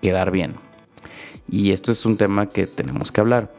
quedar 0.00 0.30
bien. 0.30 0.54
Y 1.48 1.72
esto 1.72 1.92
es 1.92 2.06
un 2.06 2.16
tema 2.16 2.48
que 2.48 2.66
tenemos 2.66 3.12
que 3.12 3.20
hablar. 3.20 3.52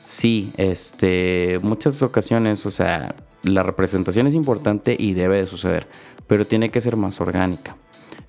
Sí, 0.00 0.52
este, 0.56 1.58
muchas 1.62 2.02
ocasiones, 2.02 2.64
o 2.66 2.70
sea, 2.70 3.14
la 3.44 3.62
representación 3.62 4.26
es 4.26 4.34
importante 4.34 4.96
y 4.98 5.12
debe 5.14 5.36
de 5.36 5.44
suceder, 5.44 5.86
pero 6.26 6.44
tiene 6.44 6.70
que 6.70 6.80
ser 6.80 6.96
más 6.96 7.20
orgánica. 7.20 7.76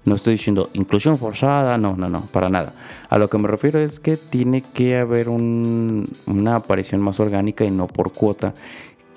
No 0.06 0.16
estoy 0.16 0.34
diciendo 0.34 0.70
inclusión 0.74 1.18
forzada, 1.18 1.80
no, 1.80 1.96
no, 1.96 2.10
no, 2.10 2.22
para 2.28 2.48
nada. 2.48 2.74
A 3.10 3.18
lo 3.18 3.28
que 3.28 3.40
me 3.40 3.48
refiero 3.48 3.80
es 3.80 4.00
que 4.00 4.18
tiene 4.18 4.62
que 4.62 4.98
haber 4.98 5.30
una 5.30 6.56
aparición 6.56 7.02
más 7.02 7.20
orgánica 7.20 7.66
y 7.66 7.72
no 7.72 7.88
por 7.88 8.12
cuota. 8.14 8.54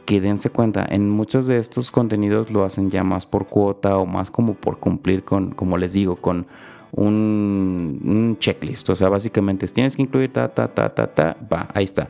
Que 0.06 0.22
dense 0.22 0.48
cuenta, 0.48 0.87
en 0.88 1.11
muchos 1.11 1.46
de 1.46 1.58
estos 1.58 1.90
contenidos 1.90 2.50
lo 2.50 2.64
hacen 2.64 2.90
ya 2.90 3.04
más 3.04 3.26
por 3.26 3.48
cuota 3.48 3.98
o 3.98 4.06
más 4.06 4.30
como 4.30 4.54
por 4.54 4.78
cumplir 4.78 5.22
con, 5.22 5.50
como 5.50 5.76
les 5.76 5.92
digo, 5.92 6.16
con 6.16 6.46
un, 6.92 8.37
checklist. 8.40 8.88
O 8.88 8.96
sea, 8.96 9.11
básicamente 9.11 9.66
tienes 9.68 9.96
que 9.96 10.02
incluir 10.02 10.32
ta, 10.32 10.48
ta, 10.48 10.68
ta, 10.68 10.94
ta, 10.94 11.06
ta, 11.08 11.37
va, 11.52 11.68
ahí 11.74 11.84
está. 11.84 12.08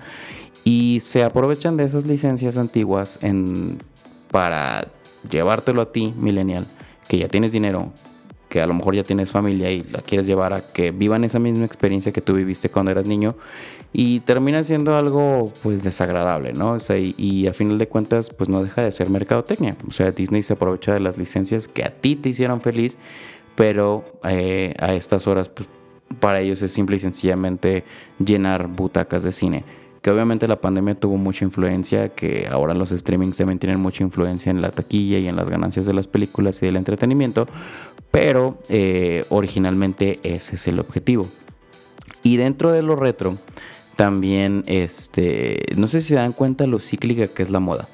Y 0.70 1.00
se 1.00 1.24
aprovechan 1.24 1.78
de 1.78 1.84
esas 1.84 2.06
licencias 2.06 2.58
antiguas 2.58 3.18
para 4.30 4.86
llevártelo 5.30 5.80
a 5.80 5.92
ti, 5.92 6.12
millennial, 6.14 6.66
que 7.08 7.16
ya 7.16 7.26
tienes 7.26 7.52
dinero, 7.52 7.90
que 8.50 8.60
a 8.60 8.66
lo 8.66 8.74
mejor 8.74 8.94
ya 8.94 9.02
tienes 9.02 9.30
familia 9.30 9.70
y 9.70 9.82
la 9.84 10.02
quieres 10.02 10.26
llevar 10.26 10.52
a 10.52 10.60
que 10.60 10.90
vivan 10.90 11.24
esa 11.24 11.38
misma 11.38 11.64
experiencia 11.64 12.12
que 12.12 12.20
tú 12.20 12.34
viviste 12.34 12.68
cuando 12.68 12.90
eras 12.90 13.06
niño 13.06 13.34
y 13.94 14.20
termina 14.20 14.62
siendo 14.62 14.94
algo 14.94 15.50
pues 15.62 15.84
desagradable, 15.84 16.52
¿no? 16.52 16.78
Sea, 16.80 16.98
y, 16.98 17.46
a 17.46 17.54
final 17.54 17.78
de 17.78 17.88
cuentas 17.88 18.28
pues 18.28 18.50
no 18.50 18.62
deja 18.62 18.82
de 18.82 18.92
ser 18.92 19.08
mercadotecnia. 19.08 19.74
O 19.88 19.90
sea, 19.90 20.10
Disney 20.10 20.42
se 20.42 20.52
aprovecha 20.52 20.92
de 20.92 21.00
las 21.00 21.16
licencias 21.16 21.66
que 21.66 21.82
a 21.82 21.94
ti 21.98 22.14
te 22.14 22.28
hicieron 22.28 22.60
feliz, 22.60 22.98
pero 23.56 24.04
eh, 24.22 24.74
a 24.78 24.92
estas 24.92 25.28
horas 25.28 25.48
pues 25.48 25.66
para 26.20 26.42
ellos 26.42 26.60
es 26.60 26.72
simple 26.72 26.96
y 26.96 26.98
sencillamente 26.98 27.84
llenar 28.18 28.66
butacas 28.66 29.22
de 29.22 29.32
cine 29.32 29.64
que 30.02 30.10
obviamente 30.10 30.46
la 30.46 30.60
pandemia 30.60 30.94
tuvo 30.94 31.16
mucha 31.16 31.44
influencia, 31.44 32.10
que 32.10 32.46
ahora 32.50 32.74
los 32.74 32.90
streamings 32.90 33.36
también 33.36 33.58
tienen 33.58 33.80
mucha 33.80 34.04
influencia 34.04 34.50
en 34.50 34.62
la 34.62 34.70
taquilla 34.70 35.18
y 35.18 35.28
en 35.28 35.36
las 35.36 35.48
ganancias 35.48 35.86
de 35.86 35.94
las 35.94 36.06
películas 36.06 36.62
y 36.62 36.66
del 36.66 36.76
entretenimiento, 36.76 37.46
pero 38.10 38.58
eh, 38.68 39.24
originalmente 39.28 40.20
ese 40.22 40.56
es 40.56 40.68
el 40.68 40.78
objetivo. 40.78 41.26
Y 42.22 42.36
dentro 42.36 42.72
de 42.72 42.82
lo 42.82 42.96
retro, 42.96 43.38
también, 43.96 44.62
este, 44.66 45.64
no 45.76 45.88
sé 45.88 46.00
si 46.00 46.08
se 46.08 46.14
dan 46.14 46.32
cuenta 46.32 46.66
lo 46.66 46.78
cíclica 46.78 47.26
que 47.28 47.42
es 47.42 47.50
la 47.50 47.60
moda. 47.60 47.88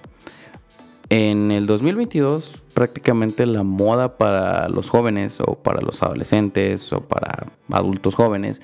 En 1.08 1.50
el 1.50 1.66
2022, 1.66 2.62
prácticamente 2.74 3.46
la 3.46 3.62
moda 3.62 4.18
para 4.18 4.68
los 4.68 4.90
jóvenes 4.90 5.40
o 5.40 5.54
para 5.54 5.80
los 5.80 6.02
adolescentes 6.02 6.92
o 6.92 7.00
para 7.00 7.46
adultos 7.70 8.14
jóvenes 8.14 8.62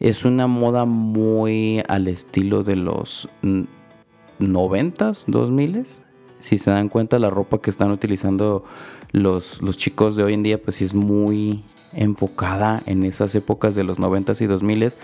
es 0.00 0.24
una 0.24 0.46
moda 0.46 0.84
muy 0.84 1.82
al 1.88 2.08
estilo 2.08 2.62
de 2.62 2.76
los 2.76 3.28
90s, 4.40 5.26
2000s. 5.26 6.00
Si 6.38 6.58
se 6.58 6.70
dan 6.70 6.88
cuenta, 6.88 7.18
la 7.18 7.30
ropa 7.30 7.60
que 7.60 7.70
están 7.70 7.90
utilizando 7.90 8.64
los, 9.12 9.62
los 9.62 9.78
chicos 9.78 10.16
de 10.16 10.24
hoy 10.24 10.34
en 10.34 10.42
día, 10.42 10.60
pues 10.60 10.82
es 10.82 10.94
muy 10.94 11.64
enfocada 11.94 12.82
en 12.86 13.04
esas 13.04 13.34
épocas 13.34 13.74
de 13.74 13.84
los 13.84 13.98
90s 13.98 14.42
y 14.42 14.46
2000s. 14.46 14.96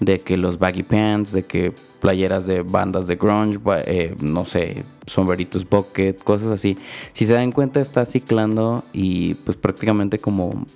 De 0.00 0.18
que 0.18 0.36
los 0.36 0.58
baggy 0.58 0.82
pants, 0.82 1.30
de 1.32 1.44
que 1.44 1.72
playeras 2.00 2.46
de 2.46 2.62
bandas 2.62 3.06
de 3.06 3.16
grunge, 3.16 3.60
eh, 3.86 4.14
no 4.20 4.44
sé, 4.44 4.84
sombreritos 5.06 5.68
bucket, 5.68 6.22
cosas 6.22 6.50
así. 6.50 6.76
Si 7.12 7.26
se 7.26 7.32
dan 7.32 7.52
cuenta, 7.52 7.80
está 7.80 8.04
ciclando 8.04 8.82
y 8.92 9.34
pues 9.34 9.56
prácticamente 9.56 10.18
como 10.18 10.66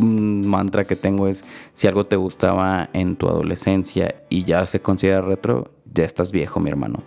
un 0.00 0.46
mantra 0.46 0.84
que 0.84 0.96
tengo 0.96 1.28
es, 1.28 1.44
si 1.72 1.86
algo 1.86 2.04
te 2.04 2.16
gustaba 2.16 2.88
en 2.92 3.16
tu 3.16 3.28
adolescencia 3.28 4.22
y 4.28 4.44
ya 4.44 4.66
se 4.66 4.80
considera 4.80 5.20
retro, 5.20 5.70
ya 5.92 6.04
estás 6.04 6.32
viejo, 6.32 6.60
mi 6.60 6.70
hermano. 6.70 7.02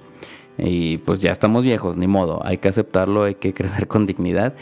Y 0.58 0.97
pues 0.99 1.21
ya 1.21 1.32
estamos 1.32 1.63
viejos, 1.63 1.97
ni 1.97 2.08
modo, 2.08 2.45
hay 2.45 2.58
que 2.58 2.67
aceptarlo, 2.67 3.23
hay 3.23 3.36
que 3.36 3.53
crecer 3.53 3.88
con 3.88 4.06
dignidad. 4.06 4.53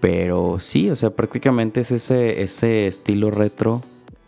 Pero 0.00 0.58
sí, 0.58 0.90
o 0.90 0.96
sea, 0.96 1.10
prácticamente 1.10 1.80
es 1.80 1.92
ese, 1.92 2.42
ese 2.42 2.86
estilo 2.86 3.30
retro 3.30 3.80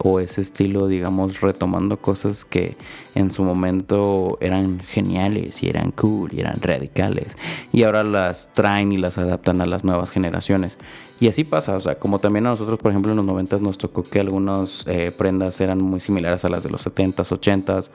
o 0.06 0.20
ese 0.20 0.42
estilo, 0.42 0.86
digamos, 0.86 1.40
retomando 1.40 1.96
cosas 1.96 2.44
que 2.44 2.76
en 3.14 3.30
su 3.30 3.42
momento 3.42 4.36
eran 4.42 4.78
geniales 4.80 5.62
y 5.62 5.70
eran 5.70 5.92
cool 5.92 6.34
y 6.34 6.40
eran 6.40 6.60
radicales 6.60 7.38
y 7.72 7.84
ahora 7.84 8.04
las 8.04 8.52
traen 8.52 8.92
y 8.92 8.98
las 8.98 9.16
adaptan 9.16 9.62
a 9.62 9.66
las 9.66 9.82
nuevas 9.82 10.10
generaciones. 10.10 10.76
Y 11.20 11.28
así 11.28 11.44
pasa, 11.44 11.74
o 11.74 11.80
sea, 11.80 11.94
como 11.94 12.18
también 12.18 12.46
a 12.46 12.50
nosotros, 12.50 12.78
por 12.78 12.90
ejemplo, 12.90 13.12
en 13.12 13.16
los 13.16 13.24
90 13.24 13.58
nos 13.60 13.78
tocó 13.78 14.02
que 14.02 14.20
algunas 14.20 14.84
eh, 14.86 15.10
prendas 15.10 15.58
eran 15.62 15.78
muy 15.78 16.00
similares 16.00 16.44
a 16.44 16.50
las 16.50 16.64
de 16.64 16.70
los 16.70 16.86
70s, 16.86 17.40
80s 17.40 17.90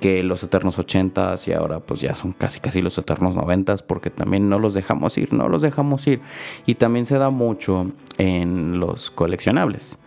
que 0.00 0.22
los 0.22 0.42
eternos 0.42 0.78
80 0.78 1.34
y 1.46 1.52
ahora 1.52 1.80
pues 1.80 2.02
ya 2.02 2.14
son 2.14 2.32
casi 2.32 2.60
casi 2.60 2.82
los 2.82 2.98
eternos 2.98 3.34
90 3.34 3.74
porque 3.86 4.10
también 4.10 4.50
no 4.50 4.58
los 4.58 4.74
dejamos 4.74 5.16
ir, 5.16 5.32
no 5.32 5.48
los 5.48 5.62
dejamos 5.62 6.06
ir. 6.06 6.20
Y 6.66 6.74
también 6.74 7.06
se 7.06 7.16
da 7.16 7.30
mucho 7.30 7.90
en 8.18 8.80
los 8.80 9.10
coleccionables. 9.10 9.98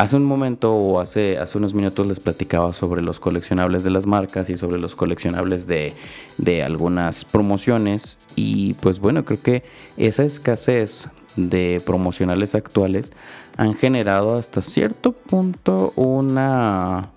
Hace 0.00 0.16
un 0.16 0.24
momento 0.24 0.74
o 0.74 0.98
hace, 0.98 1.36
hace 1.36 1.58
unos 1.58 1.74
minutos 1.74 2.06
les 2.06 2.20
platicaba 2.20 2.72
sobre 2.72 3.02
los 3.02 3.20
coleccionables 3.20 3.84
de 3.84 3.90
las 3.90 4.06
marcas 4.06 4.48
y 4.48 4.56
sobre 4.56 4.80
los 4.80 4.96
coleccionables 4.96 5.66
de, 5.66 5.92
de 6.38 6.62
algunas 6.62 7.26
promociones. 7.26 8.18
Y 8.34 8.72
pues 8.80 8.98
bueno, 8.98 9.26
creo 9.26 9.42
que 9.42 9.62
esa 9.98 10.22
escasez 10.22 11.10
de 11.36 11.82
promocionales 11.84 12.54
actuales 12.54 13.12
han 13.58 13.74
generado 13.74 14.38
hasta 14.38 14.62
cierto 14.62 15.12
punto 15.12 15.92
una, 15.96 17.10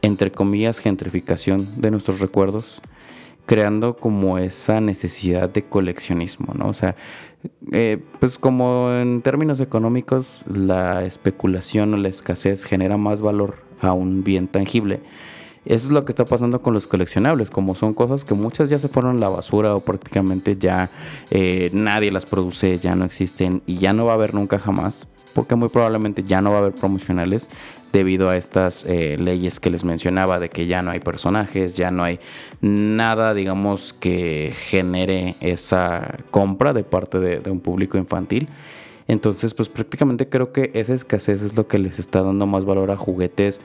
entre 0.00 0.30
comillas, 0.30 0.78
gentrificación 0.78 1.80
de 1.80 1.90
nuestros 1.90 2.20
recuerdos, 2.20 2.80
creando 3.44 3.96
como 3.96 4.38
esa 4.38 4.80
necesidad 4.80 5.48
de 5.48 5.64
coleccionismo, 5.64 6.54
¿no? 6.54 6.68
O 6.68 6.74
sea, 6.74 6.94
eh, 7.72 8.02
pues 8.18 8.38
como 8.38 8.92
en 8.92 9.22
términos 9.22 9.60
económicos 9.60 10.44
la 10.48 11.04
especulación 11.04 11.94
o 11.94 11.96
la 11.96 12.08
escasez 12.08 12.64
genera 12.64 12.96
más 12.96 13.22
valor 13.22 13.56
a 13.80 13.92
un 13.92 14.24
bien 14.24 14.48
tangible. 14.48 15.00
Eso 15.66 15.86
es 15.86 15.92
lo 15.92 16.04
que 16.06 16.12
está 16.12 16.24
pasando 16.24 16.62
con 16.62 16.72
los 16.72 16.86
coleccionables, 16.86 17.50
como 17.50 17.74
son 17.74 17.92
cosas 17.92 18.24
que 18.24 18.34
muchas 18.34 18.70
ya 18.70 18.78
se 18.78 18.88
fueron 18.88 19.18
a 19.18 19.20
la 19.20 19.28
basura 19.28 19.74
o 19.74 19.80
prácticamente 19.80 20.56
ya 20.58 20.90
eh, 21.30 21.68
nadie 21.74 22.10
las 22.10 22.24
produce, 22.24 22.78
ya 22.78 22.94
no 22.94 23.04
existen 23.04 23.62
y 23.66 23.76
ya 23.76 23.92
no 23.92 24.06
va 24.06 24.12
a 24.12 24.14
haber 24.14 24.32
nunca 24.32 24.58
jamás, 24.58 25.06
porque 25.30 25.54
muy 25.54 25.68
probablemente 25.68 26.22
ya 26.22 26.40
no 26.40 26.50
va 26.50 26.56
a 26.56 26.60
haber 26.60 26.74
promocionales 26.74 27.50
debido 27.92 28.28
a 28.28 28.36
estas 28.36 28.84
eh, 28.86 29.16
leyes 29.18 29.60
que 29.60 29.70
les 29.70 29.84
mencionaba 29.84 30.38
de 30.38 30.48
que 30.48 30.66
ya 30.66 30.82
no 30.82 30.90
hay 30.90 31.00
personajes, 31.00 31.76
ya 31.76 31.90
no 31.90 32.04
hay 32.04 32.20
nada, 32.60 33.34
digamos, 33.34 33.92
que 33.92 34.52
genere 34.54 35.34
esa 35.40 36.18
compra 36.30 36.72
de 36.72 36.84
parte 36.84 37.18
de, 37.18 37.50
un 37.50 37.60
público 37.60 37.98
infantil. 37.98 38.48
Entonces, 39.08 39.54
pues 39.54 39.68
prácticamente 39.68 40.28
creo 40.28 40.52
que 40.52 40.70
esa 40.74 40.94
escasez 40.94 41.42
es 41.42 41.56
lo 41.56 41.66
que 41.66 41.78
les 41.78 41.98
está 41.98 42.22
dando 42.22 42.46
más 42.46 42.64
valor 42.64 42.90
a 42.90 42.96
juguetes 42.96 43.60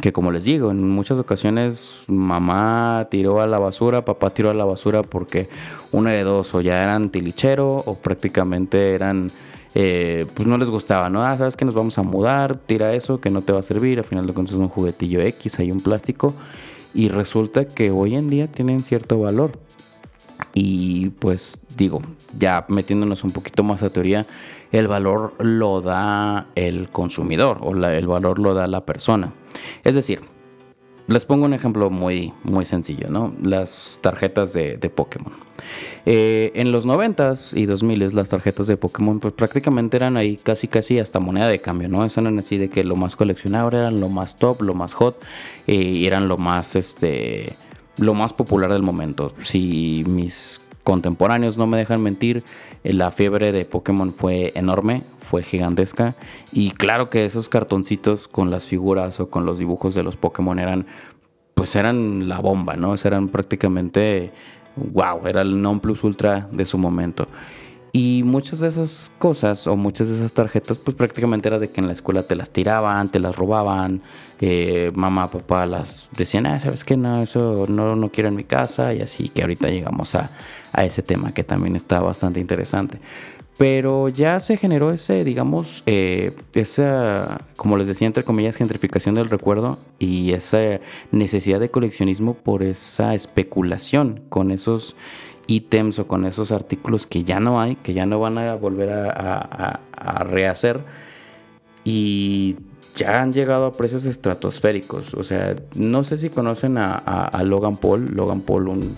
que 0.00 0.12
como 0.12 0.32
les 0.32 0.44
digo, 0.44 0.70
en 0.70 0.88
muchas 0.88 1.18
ocasiones 1.18 2.02
mamá 2.08 3.06
tiró 3.10 3.40
a 3.40 3.46
la 3.46 3.58
basura, 3.58 4.04
papá 4.04 4.30
tiró 4.30 4.50
a 4.50 4.54
la 4.54 4.64
basura 4.64 5.02
porque 5.02 5.48
una 5.92 6.10
de 6.10 6.24
dos 6.24 6.52
o 6.54 6.60
ya 6.60 6.82
eran 6.82 7.10
tilichero 7.10 7.68
o 7.68 7.94
prácticamente 7.94 8.94
eran 8.94 9.30
eh, 9.74 10.26
pues 10.34 10.48
no 10.48 10.56
les 10.56 10.70
gustaba, 10.70 11.10
¿no? 11.10 11.24
Ah, 11.24 11.36
sabes 11.36 11.56
que 11.56 11.64
nos 11.64 11.74
vamos 11.74 11.98
a 11.98 12.02
mudar, 12.02 12.56
tira 12.56 12.94
eso, 12.94 13.20
que 13.20 13.30
no 13.30 13.42
te 13.42 13.52
va 13.52 13.60
a 13.60 13.62
servir, 13.62 13.98
al 13.98 14.04
final 14.04 14.26
de 14.26 14.32
cuentas 14.32 14.54
es 14.54 14.60
un 14.60 14.68
juguetillo 14.68 15.20
X, 15.20 15.58
hay 15.58 15.72
un 15.72 15.80
plástico, 15.80 16.34
y 16.94 17.08
resulta 17.08 17.66
que 17.66 17.90
hoy 17.90 18.14
en 18.14 18.28
día 18.28 18.46
tienen 18.46 18.82
cierto 18.82 19.18
valor. 19.18 19.52
Y 20.52 21.10
pues 21.10 21.60
digo, 21.76 22.00
ya 22.38 22.64
metiéndonos 22.68 23.24
un 23.24 23.32
poquito 23.32 23.64
más 23.64 23.82
a 23.82 23.90
teoría, 23.90 24.26
el 24.70 24.86
valor 24.88 25.34
lo 25.38 25.80
da 25.80 26.46
el 26.54 26.88
consumidor 26.90 27.58
o 27.60 27.74
el 27.74 28.06
valor 28.06 28.38
lo 28.38 28.54
da 28.54 28.66
la 28.66 28.84
persona. 28.84 29.32
Es 29.82 29.94
decir, 29.94 30.20
les 31.06 31.24
pongo 31.24 31.44
un 31.44 31.52
ejemplo 31.52 31.90
muy, 31.90 32.32
muy 32.44 32.64
sencillo, 32.64 33.08
¿no? 33.10 33.34
Las 33.42 33.98
tarjetas 34.02 34.52
de, 34.52 34.78
Pokémon. 34.94 35.32
Eh, 36.06 36.52
en 36.54 36.72
los 36.72 36.86
90s 36.86 37.56
y 37.56 37.66
2000s 37.66 38.12
las 38.12 38.28
tarjetas 38.28 38.66
de 38.66 38.76
Pokémon 38.76 39.20
pues 39.20 39.32
prácticamente 39.32 39.96
eran 39.96 40.16
ahí 40.16 40.36
casi 40.36 40.68
casi 40.68 40.98
hasta 40.98 41.20
moneda 41.20 41.48
de 41.48 41.58
cambio, 41.58 41.88
¿no? 41.88 42.04
Eso 42.04 42.20
eran 42.20 42.38
así 42.38 42.58
de 42.58 42.68
que 42.68 42.84
lo 42.84 42.96
más 42.96 43.16
coleccionado 43.16 43.68
eran 43.68 44.00
lo 44.00 44.08
más 44.08 44.36
top, 44.36 44.62
lo 44.62 44.74
más 44.74 44.94
hot 44.94 45.22
eh, 45.66 45.74
y 45.74 46.06
eran 46.06 46.28
lo 46.28 46.38
más, 46.38 46.76
este, 46.76 47.54
lo 47.98 48.14
más 48.14 48.32
popular 48.32 48.72
del 48.72 48.82
momento. 48.82 49.30
Si 49.36 50.04
mis 50.06 50.60
contemporáneos 50.84 51.56
no 51.56 51.66
me 51.66 51.78
dejan 51.78 52.02
mentir, 52.02 52.44
eh, 52.84 52.92
la 52.92 53.10
fiebre 53.10 53.50
de 53.50 53.64
Pokémon 53.64 54.12
fue 54.12 54.52
enorme, 54.54 55.02
fue 55.18 55.42
gigantesca 55.42 56.14
y 56.52 56.70
claro 56.70 57.10
que 57.10 57.24
esos 57.24 57.48
cartoncitos 57.48 58.28
con 58.28 58.50
las 58.50 58.66
figuras 58.66 59.18
o 59.18 59.30
con 59.30 59.46
los 59.46 59.58
dibujos 59.58 59.94
de 59.94 60.04
los 60.04 60.16
Pokémon 60.16 60.58
eran 60.58 60.86
pues 61.54 61.76
eran 61.76 62.28
la 62.28 62.40
bomba, 62.40 62.76
¿no? 62.76 62.94
Eran 63.02 63.28
prácticamente 63.28 64.32
wow, 64.76 65.26
era 65.26 65.40
el 65.40 65.60
non 65.60 65.80
plus 65.80 66.04
ultra 66.04 66.48
de 66.52 66.64
su 66.64 66.78
momento. 66.78 67.28
Y 67.96 68.24
muchas 68.24 68.58
de 68.58 68.66
esas 68.66 69.12
cosas 69.20 69.68
o 69.68 69.76
muchas 69.76 70.08
de 70.08 70.16
esas 70.16 70.32
tarjetas 70.32 70.78
pues 70.78 70.96
prácticamente 70.96 71.46
era 71.46 71.60
de 71.60 71.70
que 71.70 71.80
en 71.80 71.86
la 71.86 71.92
escuela 71.92 72.24
te 72.24 72.34
las 72.34 72.50
tiraban, 72.50 73.08
te 73.08 73.20
las 73.20 73.36
robaban, 73.36 74.02
eh, 74.40 74.90
mamá, 74.96 75.30
papá 75.30 75.64
las 75.64 76.08
decían, 76.10 76.44
ah, 76.46 76.58
sabes 76.58 76.82
que 76.82 76.96
no, 76.96 77.22
eso 77.22 77.66
no, 77.68 77.94
no 77.94 78.10
quiero 78.10 78.30
en 78.30 78.34
mi 78.34 78.42
casa 78.42 78.92
y 78.94 79.00
así 79.00 79.28
que 79.28 79.42
ahorita 79.42 79.68
llegamos 79.68 80.16
a, 80.16 80.30
a 80.72 80.84
ese 80.84 81.02
tema 81.02 81.32
que 81.32 81.44
también 81.44 81.76
está 81.76 82.00
bastante 82.00 82.40
interesante. 82.40 82.98
Pero 83.58 84.08
ya 84.08 84.40
se 84.40 84.56
generó 84.56 84.90
ese, 84.90 85.22
digamos, 85.22 85.84
eh, 85.86 86.32
esa, 86.54 87.46
como 87.56 87.76
les 87.76 87.86
decía, 87.86 88.08
entre 88.08 88.24
comillas, 88.24 88.56
gentrificación 88.56 89.14
del 89.14 89.30
recuerdo 89.30 89.78
y 90.00 90.32
esa 90.32 90.80
necesidad 91.12 91.60
de 91.60 91.70
coleccionismo 91.70 92.34
por 92.34 92.64
esa 92.64 93.14
especulación 93.14 94.24
con 94.28 94.50
esos 94.50 94.96
ítems 95.46 95.98
o 95.98 96.06
con 96.06 96.24
esos 96.26 96.52
artículos 96.52 97.06
que 97.06 97.24
ya 97.24 97.40
no 97.40 97.60
hay, 97.60 97.76
que 97.76 97.94
ya 97.94 98.06
no 98.06 98.20
van 98.20 98.38
a 98.38 98.54
volver 98.54 98.90
a, 98.90 99.80
rehacer 100.24 100.80
y 101.84 102.56
ya 102.94 103.22
han 103.22 103.32
llegado 103.32 103.66
a 103.66 103.72
precios 103.72 104.04
estratosféricos. 104.04 105.14
O 105.14 105.22
sea, 105.22 105.56
no 105.74 106.04
sé 106.04 106.16
si 106.16 106.30
conocen 106.30 106.78
a, 106.78 107.42
Logan 107.44 107.76
Paul, 107.76 108.14
Logan 108.14 108.40
Paul, 108.40 108.68
un 108.68 108.96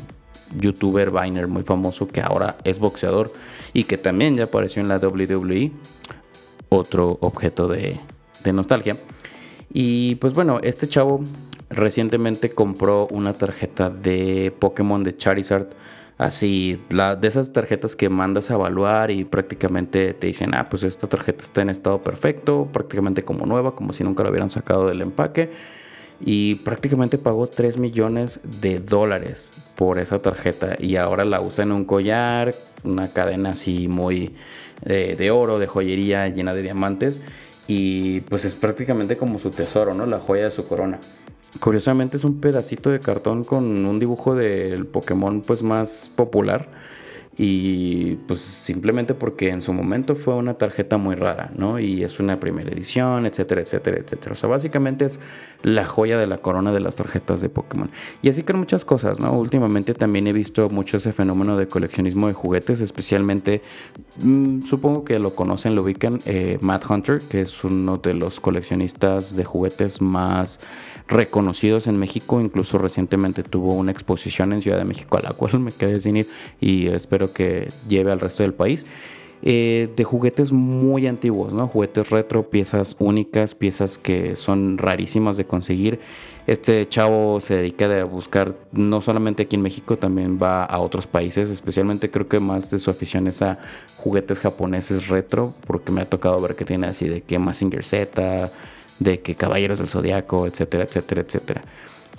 youtuber 0.61 1.11
Viner 1.11 1.49
muy 1.49 1.63
famoso 1.63 2.07
que 2.07 2.21
ahora 2.21 2.57
es 2.65 2.79
boxeador 2.79 3.33
y 3.73 3.85
que 3.85 3.99
también 3.99 4.35
ya 4.35 4.45
apareció 4.45 4.81
en 4.83 4.89
la 4.89 4.99
WWE, 4.99 5.73
otro 6.69 7.19
objeto 7.21 7.69
de, 7.69 7.99
de 8.45 8.53
nostalgia. 8.53 8.97
Y 9.73 10.15
pues 10.17 10.33
bueno, 10.33 10.61
este 10.63 10.89
chavo 10.89 11.23
recientemente 11.69 12.51
compró 12.51 13.09
una 13.11 13.33
tarjeta 13.33 13.91
de 13.91 14.55
Pokémon 14.59 15.03
de 15.03 15.17
Charizard 15.17 15.67
así, 16.19 16.81
la, 16.91 17.17
de 17.17 17.29
esas 17.29 17.53
tarjetas 17.53 17.97
que 17.97 18.09
mandas 18.09 18.51
a 18.51 18.55
evaluar 18.55 19.11
y 19.11 19.25
prácticamente 19.25 20.15
te 20.15 20.27
dicen, 20.27 20.55
ah, 20.55 20.69
pues 20.69 20.83
esta 20.83 21.07
tarjeta 21.07 21.45
está 21.45 21.63
en 21.63 21.71
estado 21.71 22.03
perfecto, 22.03 22.69
prácticamente 22.73 23.23
como 23.23 23.47
nueva, 23.47 23.75
como 23.75 23.93
si 23.93 24.05
nunca 24.05 24.23
lo 24.23 24.31
hubieran 24.31 24.51
sacado 24.51 24.89
del 24.89 25.03
empaque. 25.03 25.51
Y 26.19 26.55
prácticamente 26.57 27.19
pagó 27.19 27.47
3 27.47 27.77
millones 27.77 28.41
de 28.61 28.81
dólares 28.81 29.53
por 29.77 29.99
esa 29.99 30.23
tarjeta 30.23 30.75
y 30.79 30.97
ahora 30.97 31.27
la 31.27 31.43
usa 31.43 31.65
en 31.65 31.73
un 31.73 31.85
collar, 31.85 32.55
una 32.85 33.09
cadena 33.09 33.51
así 33.51 33.87
muy 33.87 34.35
de, 34.83 35.15
de 35.15 35.31
oro, 35.31 35.59
de 35.59 35.67
joyería 35.67 36.27
llena 36.29 36.55
de 36.55 36.63
diamantes 36.63 37.21
y 37.69 38.21
pues 38.23 38.45
es 38.45 38.55
prácticamente 38.55 39.17
como 39.17 39.39
su 39.39 39.51
tesoro, 39.51 39.93
¿no? 39.93 40.07
La 40.07 40.19
joya 40.19 40.45
de 40.45 40.51
su 40.51 40.67
corona. 40.67 41.01
Curiosamente 41.61 42.17
es 42.17 42.25
un 42.25 42.41
pedacito 42.41 42.91
de 42.91 43.01
cartón 43.01 43.45
con 43.45 43.87
un 43.87 43.99
dibujo 43.99 44.35
del 44.35 44.87
Pokémon 44.87 45.43
pues 45.43 45.63
más 45.63 46.11
popular 46.15 46.69
y 47.39 48.17
pues 48.27 48.41
simplemente 48.41 49.13
porque 49.15 49.51
en 49.51 49.61
su 49.61 49.75
momento 49.75 50.17
fue 50.17 50.35
una 50.35 50.55
tarjeta 50.55 50.97
muy 50.97 51.15
rara, 51.17 51.51
¿no? 51.55 51.79
Y 51.79 52.03
es 52.03 52.19
una 52.19 52.41
primera 52.41 52.71
edición, 52.71 53.27
etcétera, 53.27 53.61
etcétera, 53.61 53.99
etcétera. 53.99 54.33
O 54.33 54.35
sea, 54.35 54.49
básicamente 54.49 55.05
es 55.05 55.21
la 55.63 55.85
joya 55.85 56.17
de 56.17 56.27
la 56.27 56.39
corona 56.39 56.73
de 56.73 56.81
las 56.81 56.97
tarjetas 56.97 57.43
de 57.43 57.51
Pokémon. 57.51 57.91
Y 58.23 58.31
así 58.31 58.43
con 58.43 58.59
muchas 58.59 58.87
cosas, 58.87 59.21
¿no? 59.21 59.33
Últimamente 59.33 59.93
también 59.93 60.27
he 60.29 60.33
visto 60.33 60.71
mucho 60.71 60.97
ese 60.97 61.13
fenómeno 61.13 61.59
de 61.59 61.69
coleccionismo 61.69 62.27
de 62.29 62.33
juguetes, 62.33 62.81
especialmente, 62.81 63.61
mm, 64.23 64.63
supongo 64.63 65.05
que 65.05 65.19
lo 65.19 65.35
conocen, 65.35 65.75
lo 65.75 65.83
ubican, 65.83 66.21
eh, 66.25 66.57
Matt 66.63 66.89
Hunter, 66.89 67.19
que 67.19 67.43
es 67.43 67.65
uno 67.65 67.99
de 67.99 68.15
los 68.15 68.41
coleccionistas 68.41 69.37
de 69.37 69.45
juguetes 69.45 70.01
más 70.01 70.59
reconocidos 71.09 71.87
en 71.87 71.99
México, 71.99 72.41
incluso 72.41 72.79
recientemente 72.79 73.43
tuvo 73.43 73.75
una 73.75 73.93
exposición 73.93 74.53
en 74.53 74.63
Ciudad 74.63 74.79
de 74.79 74.85
México 74.85 75.17
a 75.17 75.21
la 75.21 75.31
cual 75.31 75.61
me 75.61 75.71
quedé 75.71 76.01
sin 76.01 76.17
ir 76.17 76.29
y 76.61 76.89
espero 76.89 77.26
que 77.33 77.69
lleve 77.89 78.13
al 78.13 78.21
resto 78.21 78.43
del 78.43 78.55
país. 78.55 78.87
Eh, 79.43 79.91
de 79.95 80.03
juguetes 80.03 80.51
muy 80.51 81.07
antiguos, 81.07 81.53
¿no? 81.53 81.69
Juguetes 81.69 82.09
retro, 82.09 82.49
piezas 82.49 82.97
únicas, 82.99 83.55
piezas 83.55 83.99
que 83.99 84.35
son 84.35 84.79
rarísimas 84.79 85.37
de 85.37 85.45
conseguir. 85.45 86.01
Este 86.47 86.89
chavo 86.89 87.39
se 87.41 87.55
dedica 87.55 87.85
a 88.01 88.05
buscar, 88.05 88.55
no 88.73 89.01
solamente 89.01 89.43
aquí 89.43 89.57
en 89.57 89.63
México, 89.63 89.99
también 89.99 90.39
va 90.43 90.65
a 90.65 90.79
otros 90.79 91.07
países, 91.07 91.51
especialmente 91.51 92.11
creo 92.11 92.29
que 92.29 92.39
más 92.39 92.71
de 92.71 92.79
su 92.79 92.91
afición 92.91 93.27
es 93.27 93.43
a 93.43 93.59
juguetes 93.97 94.41
japoneses 94.41 95.09
retro, 95.09 95.55
porque 95.67 95.93
me 95.93 96.01
ha 96.01 96.09
tocado 96.09 96.41
ver 96.41 96.57
que 96.57 96.65
tiene 96.65 96.87
así 96.87 97.09
de 97.09 97.21
que 97.21 97.39
Massinger 97.39 97.85
Z, 97.85 98.51
de 99.01 99.21
que 99.21 99.35
Caballeros 99.35 99.79
del 99.79 99.89
Zodiaco, 99.89 100.47
etcétera, 100.47 100.85
etcétera, 100.85 101.21
etcétera. 101.21 101.63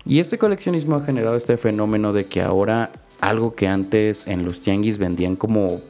Y 0.08 0.20
este 0.20 0.38
coleccionismo 0.38 0.96
ha 0.96 1.04
generado 1.04 1.36
este 1.36 1.58
fenómeno 1.58 2.14
de 2.14 2.26
que 2.26 2.42
ahora 2.42 2.92
algo 3.20 3.54
que 3.54 3.68
antes 3.68 4.26
en 4.28 4.46
los 4.46 4.62
tianguis 4.62 4.98
vendían 4.98 5.36
como 5.36 5.82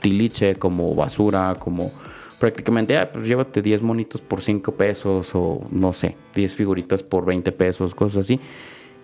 tiliche, 0.00 0.56
como 0.56 0.94
basura, 0.94 1.54
como 1.58 1.92
prácticamente, 2.40 2.96
ah, 2.96 3.12
pues 3.12 3.26
llévate 3.26 3.60
10 3.60 3.82
monitos 3.82 4.22
por 4.22 4.40
5 4.40 4.72
pesos 4.72 5.34
o 5.34 5.60
no 5.70 5.92
sé, 5.92 6.16
10 6.34 6.54
figuritas 6.54 7.02
por 7.02 7.26
20 7.26 7.52
pesos, 7.52 7.94
cosas 7.94 8.24
así. 8.24 8.40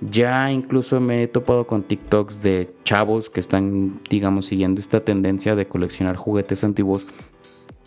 Ya 0.01 0.51
incluso 0.51 0.99
me 0.99 1.23
he 1.23 1.29
topado 1.29 1.67
con 1.67 1.83
TikToks 1.83 2.43
de 2.43 2.73
chavos 2.85 3.29
que 3.29 3.41
están, 3.41 4.01
digamos, 4.09 4.47
siguiendo 4.47 4.81
esta 4.81 5.01
tendencia 5.05 5.57
de 5.57 5.67
coleccionar 5.67 6.17
juguetes 6.17 6.65
antiguos. 6.65 7.07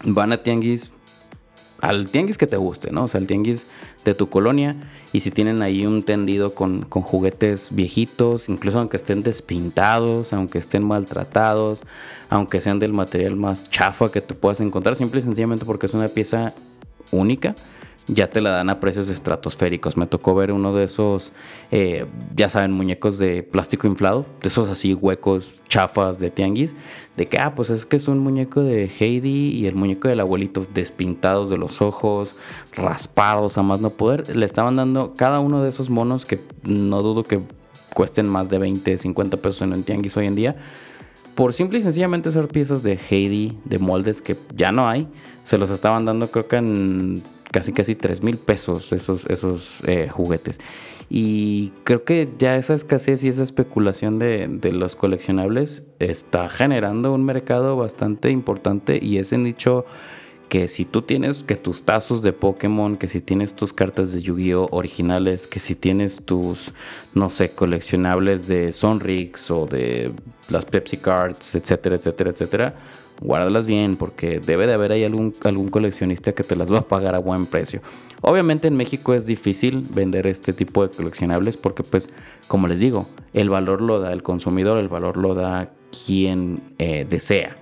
Van 0.05 0.31
a 0.31 0.43
tianguis, 0.43 0.91
al 1.81 2.09
tianguis 2.11 2.37
que 2.37 2.47
te 2.47 2.57
guste, 2.57 2.91
¿no? 2.91 3.05
O 3.05 3.07
sea, 3.07 3.19
al 3.19 3.25
tianguis 3.27 3.65
de 4.11 4.15
tu 4.15 4.29
colonia. 4.29 4.75
Y 5.13 5.21
si 5.21 5.31
tienen 5.31 5.61
ahí 5.61 5.85
un 5.85 6.03
tendido 6.03 6.53
con, 6.53 6.81
con 6.81 7.01
juguetes 7.01 7.69
viejitos, 7.71 8.49
incluso 8.49 8.79
aunque 8.79 8.97
estén 8.97 9.23
despintados, 9.23 10.33
aunque 10.33 10.57
estén 10.57 10.85
maltratados, 10.85 11.83
aunque 12.29 12.59
sean 12.59 12.79
del 12.79 12.93
material 12.93 13.35
más 13.35 13.69
chafa 13.69 14.11
que 14.11 14.21
tú 14.21 14.35
puedas 14.35 14.59
encontrar, 14.61 14.95
simple 14.95 15.19
y 15.19 15.23
sencillamente 15.23 15.65
porque 15.65 15.85
es 15.85 15.93
una 15.93 16.07
pieza 16.07 16.53
única 17.11 17.55
ya 18.07 18.29
te 18.29 18.39
la 18.39 18.51
dan 18.51 18.69
a 18.69 18.79
precios 18.79 19.09
estratosféricos. 19.09 19.97
Me 19.97 20.07
tocó 20.07 20.33
ver 20.33 20.51
uno 20.51 20.73
de 20.73 20.85
esos, 20.85 21.33
eh, 21.71 22.05
ya 22.35 22.49
saben, 22.49 22.71
muñecos 22.71 23.17
de 23.17 23.43
plástico 23.43 23.87
inflado, 23.87 24.25
de 24.41 24.47
esos 24.47 24.69
así 24.69 24.93
huecos, 24.93 25.61
chafas 25.67 26.19
de 26.19 26.31
tianguis, 26.31 26.75
de 27.17 27.27
que, 27.27 27.37
ah, 27.37 27.53
pues 27.53 27.69
es 27.69 27.85
que 27.85 27.97
es 27.97 28.07
un 28.07 28.19
muñeco 28.19 28.61
de 28.61 28.87
Heidi 28.87 29.49
y 29.49 29.67
el 29.67 29.75
muñeco 29.75 30.07
del 30.07 30.21
abuelito 30.21 30.65
despintados 30.73 31.49
de 31.49 31.57
los 31.57 31.81
ojos, 31.81 32.33
raspados 32.73 33.57
a 33.57 33.63
más 33.63 33.81
no 33.81 33.89
poder. 33.89 34.35
Le 34.35 34.45
estaban 34.45 34.75
dando 34.75 35.13
cada 35.15 35.39
uno 35.39 35.61
de 35.61 35.69
esos 35.69 35.89
monos 35.89 36.25
que 36.25 36.39
no 36.63 37.03
dudo 37.03 37.23
que 37.23 37.41
cuesten 37.93 38.29
más 38.29 38.49
de 38.49 38.57
20, 38.57 38.97
50 38.97 39.37
pesos 39.37 39.63
en 39.63 39.73
el 39.73 39.83
tianguis 39.83 40.15
hoy 40.15 40.27
en 40.27 40.35
día. 40.35 40.55
Por 41.35 41.53
simple 41.53 41.77
y 41.77 41.81
sencillamente 41.83 42.31
ser 42.31 42.47
piezas 42.47 42.81
de 42.81 42.97
Heidi, 43.09 43.59
de 43.65 43.77
moldes 43.77 44.21
que 44.21 44.35
ya 44.55 44.71
no 44.71 44.87
hay, 44.87 45.07
se 45.43 45.59
los 45.59 45.69
estaban 45.69 46.03
dando 46.05 46.31
creo 46.31 46.47
que 46.47 46.55
en 46.55 47.21
casi 47.51 47.73
casi 47.73 47.95
3 47.95 48.23
mil 48.23 48.37
pesos 48.37 48.91
esos, 48.91 49.25
esos 49.27 49.79
eh, 49.85 50.09
juguetes. 50.09 50.59
Y 51.09 51.71
creo 51.83 52.03
que 52.03 52.27
ya 52.37 52.57
esa 52.57 52.73
escasez 52.73 53.23
y 53.23 53.29
esa 53.29 53.43
especulación 53.43 54.19
de, 54.19 54.59
los 54.73 54.95
coleccionables 54.95 55.83
está 55.99 56.49
generando 56.49 57.13
un 57.13 57.23
mercado 57.23 57.77
bastante 57.77 58.29
importante 58.29 58.99
y 59.01 59.17
ese 59.17 59.37
nicho 59.37 59.85
que 60.49 60.67
si 60.67 60.85
tú 60.85 61.01
tienes 61.01 61.43
que 61.43 61.55
tus 61.55 61.83
tazos 61.83 62.21
de 62.21 62.31
Pokémon, 62.33 62.97
que 62.97 63.07
si 63.07 63.19
tienes 63.21 63.53
tus 63.53 63.73
cartas 63.73 64.13
de 64.13 64.21
Yu-Gi-Oh 64.21 64.67
originales, 64.71 65.45
que 65.45 65.59
si 65.59 65.75
tienes 65.75 66.23
tus, 66.23 66.73
no 67.13 67.29
sé, 67.29 67.51
coleccionables 67.51 68.47
de 68.47 68.71
Sonrix 68.71 69.51
o 69.51 69.65
de 69.65 70.13
las 70.49 70.65
Pepsi 70.65 70.97
Cards, 70.97 71.55
etcétera, 71.55 71.95
etcétera, 71.95 72.29
etcétera, 72.29 72.75
guárdalas 73.21 73.67
bien 73.67 73.95
porque 73.95 74.39
debe 74.39 74.67
de 74.67 74.73
haber 74.73 74.91
ahí 74.91 75.03
algún, 75.03 75.31
coleccionista 75.31 76.33
que 76.33 76.43
te 76.43 76.55
las 76.55 76.71
va 76.71 76.79
a 76.79 76.87
pagar 76.87 77.15
a 77.15 77.19
buen 77.19 77.45
precio. 77.45 77.81
Obviamente 78.21 78.67
en 78.67 78.75
México 78.75 79.13
es 79.13 79.25
difícil 79.25 79.83
vender 79.93 80.27
este 80.27 80.53
tipo 80.53 80.87
de 80.87 80.95
coleccionables 80.95 81.57
porque 81.57 81.83
pues 81.83 82.09
como 82.47 82.67
les 82.67 82.79
digo, 82.79 83.07
el 83.33 83.49
valor 83.49 83.81
lo 83.81 83.99
da 83.99 84.13
el 84.13 84.23
consumidor, 84.23 84.77
el 84.77 84.87
valor 84.87 85.17
lo 85.17 85.33
da 85.33 85.71
quien 86.05 86.61
eh, 86.77 87.05
desea 87.09 87.57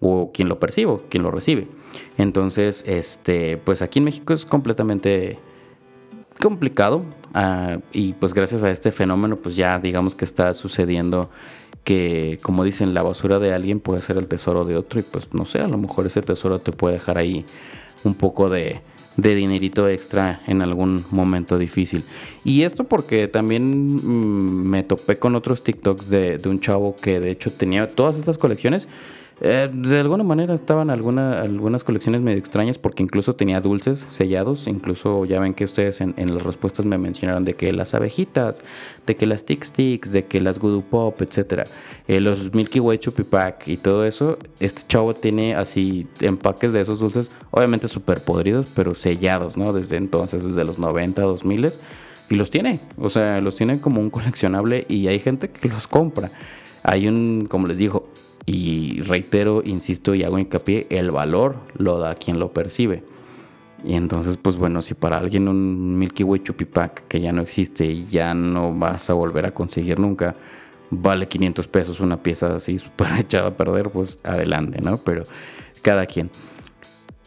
o 0.00 0.30
quien 0.32 0.48
lo 0.48 0.58
percibe, 0.58 0.98
quien 1.08 1.22
lo 1.22 1.30
recibe. 1.30 1.68
Entonces, 2.18 2.84
este, 2.86 3.56
pues 3.56 3.80
aquí 3.80 4.00
en 4.00 4.04
México 4.04 4.32
es 4.32 4.44
completamente 4.44 5.38
complicado 6.40 7.04
ah, 7.32 7.78
y 7.92 8.12
pues 8.14 8.34
gracias 8.34 8.64
a 8.64 8.70
este 8.70 8.90
fenómeno 8.90 9.36
pues 9.36 9.56
ya 9.56 9.78
digamos 9.78 10.14
que 10.14 10.24
está 10.24 10.52
sucediendo 10.52 11.30
que, 11.84 12.38
como 12.42 12.64
dicen, 12.64 12.94
la 12.94 13.02
basura 13.02 13.38
de 13.38 13.52
alguien 13.52 13.78
puede 13.78 14.00
ser 14.00 14.16
el 14.16 14.26
tesoro 14.26 14.64
de 14.64 14.76
otro 14.76 14.98
y 14.98 15.02
pues 15.02 15.32
no 15.32 15.44
sé, 15.44 15.60
a 15.60 15.68
lo 15.68 15.78
mejor 15.78 16.06
ese 16.06 16.22
tesoro 16.22 16.58
te 16.58 16.72
puede 16.72 16.94
dejar 16.94 17.18
ahí 17.18 17.44
un 18.04 18.14
poco 18.14 18.48
de, 18.48 18.80
de 19.16 19.34
dinerito 19.34 19.88
extra 19.88 20.40
en 20.46 20.62
algún 20.62 21.04
momento 21.10 21.58
difícil. 21.58 22.02
Y 22.42 22.62
esto 22.62 22.84
porque 22.84 23.28
también 23.28 23.94
mm, 23.94 24.66
me 24.66 24.82
topé 24.82 25.18
con 25.18 25.34
otros 25.34 25.62
TikToks 25.62 26.08
de, 26.10 26.38
de, 26.38 26.48
un 26.48 26.60
chavo 26.60 26.96
que 26.96 27.20
de 27.20 27.30
hecho 27.30 27.52
tenía 27.52 27.86
todas 27.86 28.18
estas 28.18 28.38
colecciones 28.38 28.88
eh, 29.46 29.68
de 29.70 30.00
alguna 30.00 30.24
manera 30.24 30.54
estaban 30.54 30.88
alguna, 30.88 31.42
algunas 31.42 31.84
colecciones 31.84 32.22
medio 32.22 32.38
extrañas 32.38 32.78
porque 32.78 33.02
incluso 33.02 33.36
tenía 33.36 33.60
dulces 33.60 33.98
sellados. 33.98 34.66
Incluso 34.66 35.26
ya 35.26 35.38
ven 35.38 35.52
que 35.52 35.64
ustedes 35.64 36.00
en, 36.00 36.14
las 36.16 36.42
respuestas 36.42 36.86
me 36.86 36.96
mencionaron 36.96 37.44
de 37.44 37.52
que 37.52 37.70
las 37.74 37.92
abejitas, 37.92 38.62
de 39.06 39.16
que 39.16 39.26
las 39.26 39.44
Tick 39.44 39.62
Sticks, 39.62 40.12
de 40.12 40.24
que 40.24 40.40
las 40.40 40.58
Goodoo 40.58 40.80
Pop, 40.80 41.20
etc. 41.20 41.68
Eh, 42.08 42.22
los 42.22 42.54
Milky 42.54 42.80
Way 42.80 42.96
Chupi 42.96 43.24
Pack 43.24 43.68
y 43.68 43.76
todo 43.76 44.06
eso. 44.06 44.38
Este 44.60 44.80
chavo 44.88 45.12
tiene 45.12 45.54
así 45.54 46.06
empaques 46.20 46.72
de 46.72 46.80
esos 46.80 47.00
dulces, 47.00 47.30
obviamente 47.50 47.86
súper 47.88 48.22
podridos, 48.22 48.68
pero 48.74 48.94
sellados, 48.94 49.58
¿no? 49.58 49.74
Desde 49.74 49.98
entonces, 49.98 50.42
desde 50.42 50.64
los 50.64 50.78
90, 50.78 51.20
2000 51.20 51.68
y 52.30 52.36
los 52.36 52.48
tiene. 52.48 52.80
O 52.96 53.10
sea, 53.10 53.42
los 53.42 53.56
tiene 53.56 53.78
como 53.78 54.00
un 54.00 54.08
coleccionable 54.08 54.86
y 54.88 55.06
hay 55.08 55.18
gente 55.18 55.50
que 55.50 55.68
los 55.68 55.86
compra. 55.86 56.30
Hay 56.82 57.08
un, 57.08 57.46
como 57.46 57.66
les 57.66 57.76
digo, 57.76 58.08
y 58.46 59.00
reitero, 59.00 59.62
insisto 59.64 60.14
y 60.14 60.22
hago 60.22 60.38
hincapié, 60.38 60.86
el 60.90 61.10
valor 61.10 61.56
lo 61.76 61.98
da 61.98 62.14
quien 62.14 62.38
lo 62.38 62.52
percibe. 62.52 63.02
Y 63.84 63.94
entonces, 63.94 64.36
pues 64.36 64.56
bueno, 64.56 64.82
si 64.82 64.94
para 64.94 65.18
alguien 65.18 65.48
un 65.48 65.98
Milky 65.98 66.24
Way 66.24 66.42
Chupi 66.42 66.64
Pack 66.64 67.06
que 67.06 67.20
ya 67.20 67.32
no 67.32 67.42
existe 67.42 67.84
y 67.84 68.06
ya 68.06 68.34
no 68.34 68.74
vas 68.74 69.10
a 69.10 69.14
volver 69.14 69.46
a 69.46 69.52
conseguir 69.52 69.98
nunca, 69.98 70.34
vale 70.90 71.28
500 71.28 71.68
pesos 71.68 72.00
una 72.00 72.22
pieza 72.22 72.56
así 72.56 72.78
súper 72.78 73.08
echada 73.18 73.48
a 73.48 73.56
perder, 73.56 73.90
pues 73.90 74.20
adelante, 74.24 74.80
¿no? 74.80 74.98
Pero 74.98 75.24
cada 75.82 76.06
quien. 76.06 76.30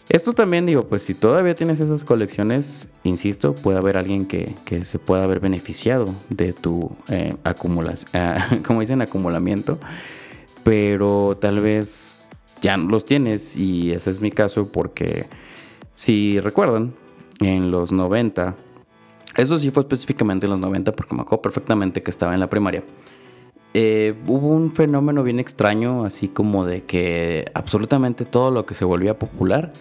Esto 0.09 0.32
también 0.32 0.65
digo, 0.65 0.88
pues 0.88 1.03
si 1.03 1.13
todavía 1.13 1.53
tienes 1.53 1.82
esas 1.82 2.05
colecciones, 2.05 2.89
insisto, 3.03 3.53
puede 3.53 3.78
haber 3.78 3.97
alguien 3.97 4.26
que, 4.26 4.55
que 4.63 4.86
se 4.86 4.99
pueda 4.99 5.26
haber 5.26 5.41
beneficiado 5.41 6.15
de 6.30 6.53
tu 6.53 6.91
eh, 7.09 7.36
acumulación, 7.43 8.63
como 8.65 8.80
dicen, 8.80 9.01
acumulamiento 9.01 9.78
pero 10.68 11.38
tal 11.39 11.61
vez 11.61 12.28
ya 12.61 12.76
los 12.76 13.05
tienes 13.05 13.55
y 13.55 13.93
ese 13.93 14.11
es 14.11 14.20
mi 14.20 14.32
caso 14.32 14.70
porque 14.70 15.26
si 15.93 16.41
recuerdan, 16.41 16.93
en 17.39 17.72
los 17.72 17.93
90, 17.93 18.53
eso 19.38 19.57
sí 19.57 19.72
fue 19.72 19.84
específicamente 19.84 20.45
en 20.45 20.49
los 20.49 20.59
90 20.59 20.91
porque 20.91 21.15
me 21.15 21.22
acuerdo 21.22 21.41
perfectamente 21.43 22.03
que 22.03 22.11
estaba 22.11 22.34
en 22.34 22.41
la 22.41 22.49
primaria. 22.49 22.84
Eh, 23.74 24.13
hubo 24.28 24.47
un 24.47 24.74
fenómeno 24.74 25.24
bien 25.24 25.39
extraño, 25.39 26.03
así 26.03 26.28
como 26.28 26.65
de 26.65 26.84
que 26.84 27.49
absolutamente 27.53 28.26
todo 28.26 28.51
lo 28.51 28.65
que 28.65 28.74
se 28.74 28.84
volvía 28.84 29.18
popular 29.18 29.72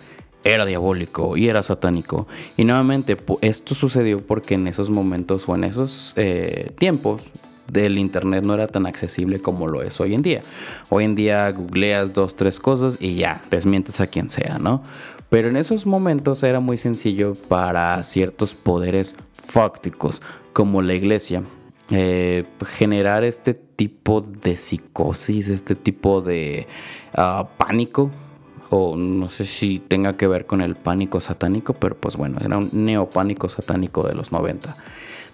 era 0.45 0.66
diabólico 0.66 1.37
y 1.37 1.49
era 1.49 1.64
satánico. 1.64 2.28
Y 2.57 2.64
nuevamente, 2.64 3.16
esto 3.41 3.74
sucedió 3.74 4.24
porque 4.24 4.55
en 4.55 4.68
esos 4.68 4.91
momentos 4.91 5.49
o 5.49 5.57
en 5.57 5.64
esos 5.64 6.12
eh, 6.16 6.70
tiempos 6.78 7.28
del 7.71 7.99
internet 7.99 8.45
no 8.45 8.55
era 8.55 8.67
tan 8.67 8.87
accesible 8.87 9.41
como 9.41 9.67
lo 9.67 9.83
es 9.83 10.01
hoy 10.01 10.14
en 10.14 10.23
día. 10.23 10.43
Hoy 10.89 11.05
en 11.05 11.14
día 11.14 11.51
googleas 11.51 12.12
dos, 12.12 12.37
tres 12.37 12.61
cosas 12.61 12.99
y 13.01 13.17
ya, 13.17 13.43
desmientes 13.51 14.01
a 14.01 14.07
quien 14.07 14.29
sea, 14.29 14.59
¿no? 14.59 14.83
Pero 15.29 15.49
en 15.49 15.57
esos 15.57 15.87
momentos 15.87 16.43
era 16.43 16.61
muy 16.61 16.79
sencillo 16.79 17.35
para 17.49 18.03
ciertos 18.03 18.55
poderes 18.55 19.17
fácticos, 19.33 20.23
como 20.53 20.83
la 20.83 20.95
iglesia, 20.95 21.43
eh, 21.91 22.45
generar 22.64 23.25
este 23.25 23.55
tipo 23.55 24.21
de 24.21 24.57
psicosis, 24.57 25.49
este 25.49 25.75
tipo 25.75 26.21
de 26.23 26.67
ah, 27.14 27.49
pánico, 27.57 28.11
o 28.71 28.97
no 28.97 29.29
sé 29.29 29.45
si 29.45 29.79
tenga 29.79 30.17
que 30.17 30.27
ver 30.27 30.47
con 30.47 30.61
el 30.61 30.77
pánico 30.77 31.21
satánico, 31.21 31.75
pero 31.75 31.97
pues 31.97 32.17
bueno, 32.17 32.39
era 32.41 32.59
un 32.59 32.71
neopánico 32.73 33.49
satánico 33.49 34.07
de 34.07 34.14
los 34.14 34.33
90 34.33 34.77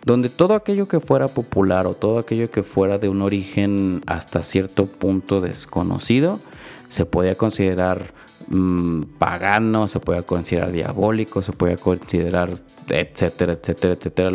donde 0.05 0.28
todo 0.28 0.55
aquello 0.55 0.88
que 0.88 1.00
fuera 1.00 1.28
popular 1.28 1.86
o 1.86 1.94
todo 1.94 2.18
aquello 2.18 2.50
que 2.50 2.62
fuera 2.62 2.98
de 2.98 3.09
un 3.09 3.22
origen 3.22 4.03
hasta 4.07 4.42
cierto 4.42 4.86
punto 4.86 5.40
desconocido 5.40 6.40
se 6.88 7.07
podía 7.07 7.36
considerar 7.36 8.12
mmm, 8.48 9.03
pagano, 9.18 9.88
se 9.88 10.00
podía 10.00 10.22
considerar 10.22 10.72
diabólico, 10.72 11.42
se 11.42 11.53
podía 11.53 11.76
considerar 11.76 12.50
etcétera, 12.88 13.55
etcétera, 13.55 13.94
etcétera, 13.94 14.30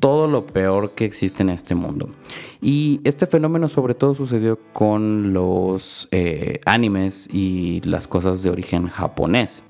todo 0.00 0.28
lo 0.28 0.46
peor 0.46 0.92
que 0.92 1.04
existe 1.04 1.42
en 1.42 1.50
este 1.50 1.74
mundo. 1.74 2.10
Y 2.60 3.00
este 3.04 3.26
fenómeno 3.26 3.68
sobre 3.68 3.94
todo 3.94 4.14
sucedió 4.14 4.58
con 4.72 5.32
los 5.32 6.08
eh, 6.10 6.60
animes 6.66 7.28
y 7.32 7.80
las 7.82 8.06
cosas 8.06 8.42
de 8.42 8.50
origen 8.50 8.88
japonés. 8.88 9.62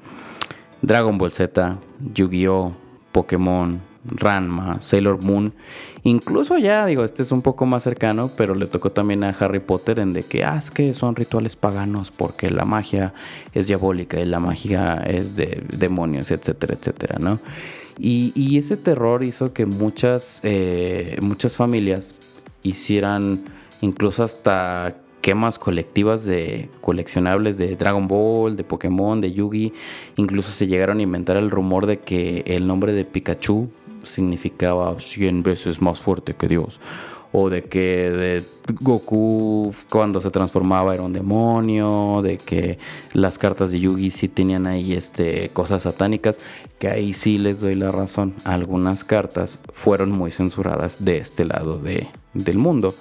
Dragon 0.83 1.18
Ball 1.18 1.33
Z, 1.33 1.79
Yu-Gi-Oh, 2.14 2.72
Pokémon, 3.12 3.81
Ranma, 4.05 4.81
Sailor 4.81 5.23
Moon. 5.23 5.53
Incluso 6.05 6.57
ya, 6.59 6.87
digo, 6.87 7.05
este 7.05 7.23
es 7.23 7.33
un 7.33 7.43
poco 7.43 7.67
más 7.67 7.83
cercano, 7.83 8.31
pero 8.37 8.55
le 8.55 8.67
tocó 8.67 8.91
también 8.91 9.25
a 9.25 9.31
Harry 9.31 9.61
Potter 9.61 9.99
en 9.99 10.13
de 10.13 10.23
que, 10.23 10.45
ah, 10.45 10.57
es 10.57 10.71
que 10.71 10.95
son 10.95 11.17
rituales 11.17 11.57
paganos 11.57 12.11
porque 12.11 12.51
la 12.51 12.65
magia 12.65 13.15
es 13.53 13.67
diabólica 13.67 14.21
y 14.21 14.25
la 14.25 14.41
magia 14.41 14.95
es 15.07 15.37
de 15.37 15.63
demonios, 15.77 16.31
etcétera, 16.31 16.75
etcétera, 16.75 17.19
¿no? 17.19 17.41
Y, 18.01 18.57
ese 18.57 18.77
terror 18.77 19.25
hizo 19.25 19.53
que 19.53 19.67
muchas, 19.67 20.41
eh, 20.45 21.19
muchas 21.21 21.57
familias 21.57 22.15
hicieran 22.63 23.41
incluso 23.81 24.23
hasta 24.23 24.95
quemas 25.21 25.59
colectivas 25.59 26.25
de 26.25 26.71
coleccionables 26.81 27.59
de 27.59 27.75
Dragon 27.77 28.07
Ball, 28.07 28.57
de 28.57 28.65
Pokémon, 28.65 29.21
de 29.21 29.33
Yugi. 29.33 29.73
Incluso 30.17 30.53
se 30.53 30.69
llegaron 30.69 31.01
a 31.01 31.03
inventar 31.03 31.37
el 31.37 31.51
rumor 31.51 31.87
de 31.87 31.99
que 31.99 32.45
el 32.47 32.67
nombre 32.67 32.93
de 32.93 33.05
Pikachu 33.05 33.69
significaba 34.09 34.99
100 34.99 35.43
veces 35.43 35.81
más 35.81 36.01
fuerte 36.01 36.35
que 36.35 36.49
Dios 36.49 36.81
o 37.33 37.51
de 37.51 37.65
que 37.65 38.11
de 38.11 38.45
Goku 38.81 39.75
cuando 39.91 40.21
se 40.21 40.31
transformaba 40.31 40.95
era 40.95 41.03
un 41.03 41.13
demonio, 41.13 42.23
de 42.23 42.39
que 42.39 42.79
las 43.13 43.39
cartas 43.39 43.73
de 43.73 43.81
Yugi 43.81 44.11
sí 44.11 44.29
tenían 44.29 44.67
ahí 44.67 44.93
este, 44.93 45.51
cosas 45.51 45.83
satánicas, 45.83 46.41
que 46.79 46.89
ahí 46.89 47.13
sí 47.13 47.39
les 47.39 47.61
doy 47.61 47.75
la 47.75 47.91
razón. 47.91 48.35
Algunas 48.45 49.05
cartas 49.05 49.59
fueron 49.73 50.11
muy 50.11 50.31
censuradas 50.31 51.05
de 51.05 51.19
este 51.19 51.45
lado 51.45 51.79
de, 51.79 52.09
del 52.35 52.59
mundo. 52.59 52.95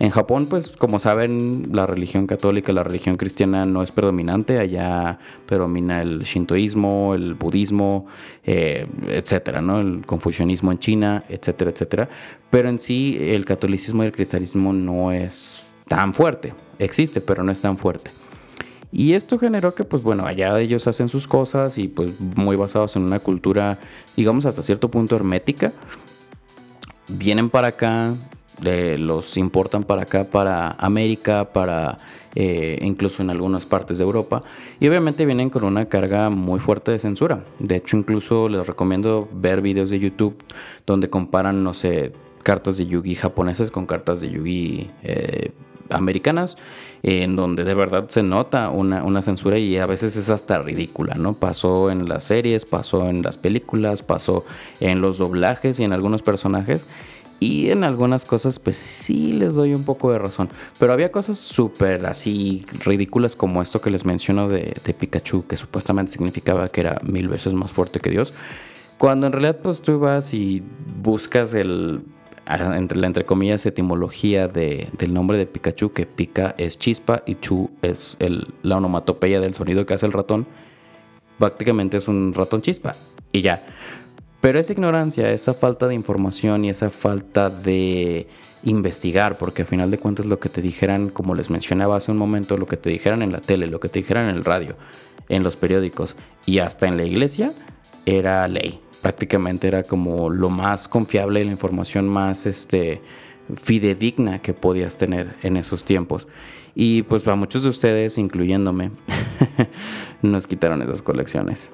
En 0.00 0.10
Japón, 0.10 0.46
pues 0.46 0.76
como 0.76 1.00
saben, 1.00 1.70
la 1.72 1.84
religión 1.84 2.28
católica, 2.28 2.72
la 2.72 2.84
religión 2.84 3.16
cristiana 3.16 3.64
no 3.64 3.82
es 3.82 3.90
predominante. 3.90 4.58
Allá 4.58 5.18
predomina 5.46 6.02
el 6.02 6.22
shintoísmo, 6.22 7.14
el 7.14 7.34
budismo, 7.34 8.06
eh, 8.44 8.86
etcétera, 9.08 9.60
¿no? 9.60 9.80
El 9.80 10.06
confucianismo 10.06 10.70
en 10.70 10.78
China, 10.78 11.24
etcétera, 11.28 11.72
etcétera. 11.72 12.08
Pero 12.48 12.68
en 12.68 12.78
sí, 12.78 13.18
el 13.20 13.44
catolicismo 13.44 14.04
y 14.04 14.06
el 14.06 14.12
cristianismo 14.12 14.72
no 14.72 15.10
es 15.10 15.64
tan 15.88 16.14
fuerte. 16.14 16.54
Existe, 16.78 17.20
pero 17.20 17.42
no 17.42 17.50
es 17.50 17.60
tan 17.60 17.76
fuerte. 17.76 18.12
Y 18.92 19.14
esto 19.14 19.38
generó 19.38 19.74
que, 19.74 19.84
pues 19.84 20.02
bueno, 20.02 20.26
allá 20.26 20.58
ellos 20.60 20.86
hacen 20.86 21.08
sus 21.08 21.26
cosas 21.26 21.76
y 21.76 21.88
pues 21.88 22.12
muy 22.20 22.56
basados 22.56 22.94
en 22.96 23.02
una 23.02 23.18
cultura, 23.18 23.78
digamos, 24.16 24.46
hasta 24.46 24.62
cierto 24.62 24.90
punto 24.90 25.16
hermética. 25.16 25.72
Vienen 27.08 27.50
para 27.50 27.68
acá, 27.68 28.14
los 28.60 29.36
importan 29.36 29.84
para 29.84 30.02
acá, 30.02 30.24
para 30.24 30.72
América, 30.72 31.52
para 31.52 31.98
eh, 32.34 32.78
incluso 32.82 33.22
en 33.22 33.30
algunas 33.30 33.64
partes 33.64 33.98
de 33.98 34.04
Europa. 34.04 34.42
Y 34.80 34.88
obviamente 34.88 35.26
vienen 35.26 35.50
con 35.50 35.64
una 35.64 35.86
carga 35.86 36.30
muy 36.30 36.60
fuerte 36.60 36.92
de 36.92 36.98
censura. 36.98 37.44
De 37.58 37.76
hecho, 37.76 37.96
incluso 37.96 38.48
les 38.48 38.66
recomiendo 38.66 39.28
ver 39.32 39.60
videos 39.60 39.90
de 39.90 39.98
YouTube 39.98 40.36
donde 40.86 41.10
comparan, 41.10 41.64
no 41.64 41.74
sé, 41.74 42.12
cartas 42.42 42.76
de 42.76 42.86
Yugi 42.86 43.14
japonesas 43.14 43.70
con 43.70 43.86
cartas 43.86 44.20
de 44.20 44.30
Yugi 44.30 44.90
eh, 45.02 45.50
americanas, 45.90 46.56
en 47.02 47.36
donde 47.36 47.64
de 47.64 47.74
verdad 47.74 48.08
se 48.08 48.22
nota 48.22 48.70
una, 48.70 49.04
una, 49.04 49.22
censura 49.22 49.58
y 49.58 49.76
a 49.76 49.86
veces 49.86 50.16
es 50.16 50.30
hasta 50.30 50.58
ridícula, 50.58 51.14
¿no? 51.14 51.34
Pasó 51.34 51.90
en 51.90 52.08
las 52.08 52.24
series, 52.24 52.64
pasó 52.64 53.08
en 53.08 53.22
las 53.22 53.36
películas, 53.36 54.02
pasó 54.02 54.44
en 54.80 55.00
los 55.00 55.18
doblajes 55.18 55.80
y 55.80 55.84
en 55.84 55.92
algunos 55.92 56.22
personajes. 56.22 56.86
Y 57.40 57.70
en 57.70 57.84
algunas 57.84 58.24
cosas, 58.24 58.58
pues 58.58 58.76
sí 58.76 59.32
les 59.32 59.54
doy 59.54 59.72
un 59.72 59.84
poco 59.84 60.10
de 60.10 60.18
razón. 60.18 60.48
Pero 60.78 60.92
había 60.92 61.12
cosas 61.12 61.38
súper 61.38 62.06
así 62.06 62.64
ridículas 62.84 63.36
como 63.36 63.62
esto 63.62 63.80
que 63.80 63.90
les 63.90 64.04
menciono 64.04 64.48
de, 64.48 64.74
Pikachu, 64.98 65.46
que 65.46 65.56
supuestamente 65.56 66.12
significaba 66.12 66.68
que 66.68 66.80
era 66.80 66.98
mil 67.04 67.28
veces 67.28 67.54
más 67.54 67.72
fuerte 67.72 68.00
que 68.00 68.10
Dios. 68.10 68.34
Cuando 68.98 69.28
en 69.28 69.32
realidad, 69.32 69.58
pues 69.62 69.80
tú 69.80 69.98
vas 70.00 70.34
y 70.34 70.62
buscas 71.02 71.54
el. 71.54 72.02
Entre 72.48 72.98
la 72.98 73.06
entre 73.06 73.26
comillas 73.26 73.66
etimología 73.66 74.48
de, 74.48 74.88
del 74.96 75.12
nombre 75.12 75.36
de 75.36 75.44
Pikachu, 75.44 75.92
que 75.92 76.06
pica 76.06 76.54
es 76.56 76.78
chispa 76.78 77.22
y 77.26 77.34
chu 77.34 77.70
es 77.82 78.16
el, 78.20 78.46
la 78.62 78.78
onomatopeya 78.78 79.38
del 79.38 79.52
sonido 79.52 79.84
que 79.84 79.92
hace 79.92 80.06
el 80.06 80.12
ratón. 80.12 80.46
Prácticamente 81.38 81.98
es 81.98 82.08
un 82.08 82.32
ratón 82.32 82.62
chispa. 82.62 82.94
Y 83.32 83.42
ya. 83.42 83.62
Pero 84.40 84.60
esa 84.60 84.72
ignorancia, 84.72 85.30
esa 85.30 85.52
falta 85.52 85.88
de 85.88 85.94
información 85.94 86.64
y 86.64 86.70
esa 86.70 86.90
falta 86.90 87.50
de 87.50 88.28
investigar, 88.62 89.36
porque 89.36 89.62
al 89.62 89.68
final 89.68 89.90
de 89.90 89.98
cuentas 89.98 90.26
lo 90.26 90.38
que 90.38 90.48
te 90.48 90.62
dijeran, 90.62 91.08
como 91.08 91.34
les 91.34 91.50
mencionaba 91.50 91.96
hace 91.96 92.12
un 92.12 92.18
momento, 92.18 92.56
lo 92.56 92.66
que 92.66 92.76
te 92.76 92.90
dijeran 92.90 93.22
en 93.22 93.32
la 93.32 93.40
tele, 93.40 93.66
lo 93.66 93.80
que 93.80 93.88
te 93.88 93.98
dijeran 93.98 94.28
en 94.28 94.36
el 94.36 94.44
radio, 94.44 94.76
en 95.28 95.42
los 95.42 95.56
periódicos 95.56 96.16
y 96.46 96.60
hasta 96.60 96.86
en 96.86 96.96
la 96.96 97.04
iglesia, 97.04 97.52
era 98.06 98.46
ley. 98.46 98.80
Prácticamente 99.02 99.68
era 99.68 99.82
como 99.82 100.30
lo 100.30 100.50
más 100.50 100.88
confiable, 100.88 101.44
la 101.44 101.50
información 101.50 102.08
más 102.08 102.46
este, 102.46 103.00
fidedigna 103.56 104.40
que 104.40 104.54
podías 104.54 104.98
tener 104.98 105.34
en 105.42 105.56
esos 105.56 105.84
tiempos. 105.84 106.28
Y 106.74 107.02
pues 107.02 107.22
para 107.24 107.36
muchos 107.36 107.64
de 107.64 107.70
ustedes, 107.70 108.18
incluyéndome, 108.18 108.92
nos 110.22 110.46
quitaron 110.46 110.82
esas 110.82 111.02
colecciones. 111.02 111.70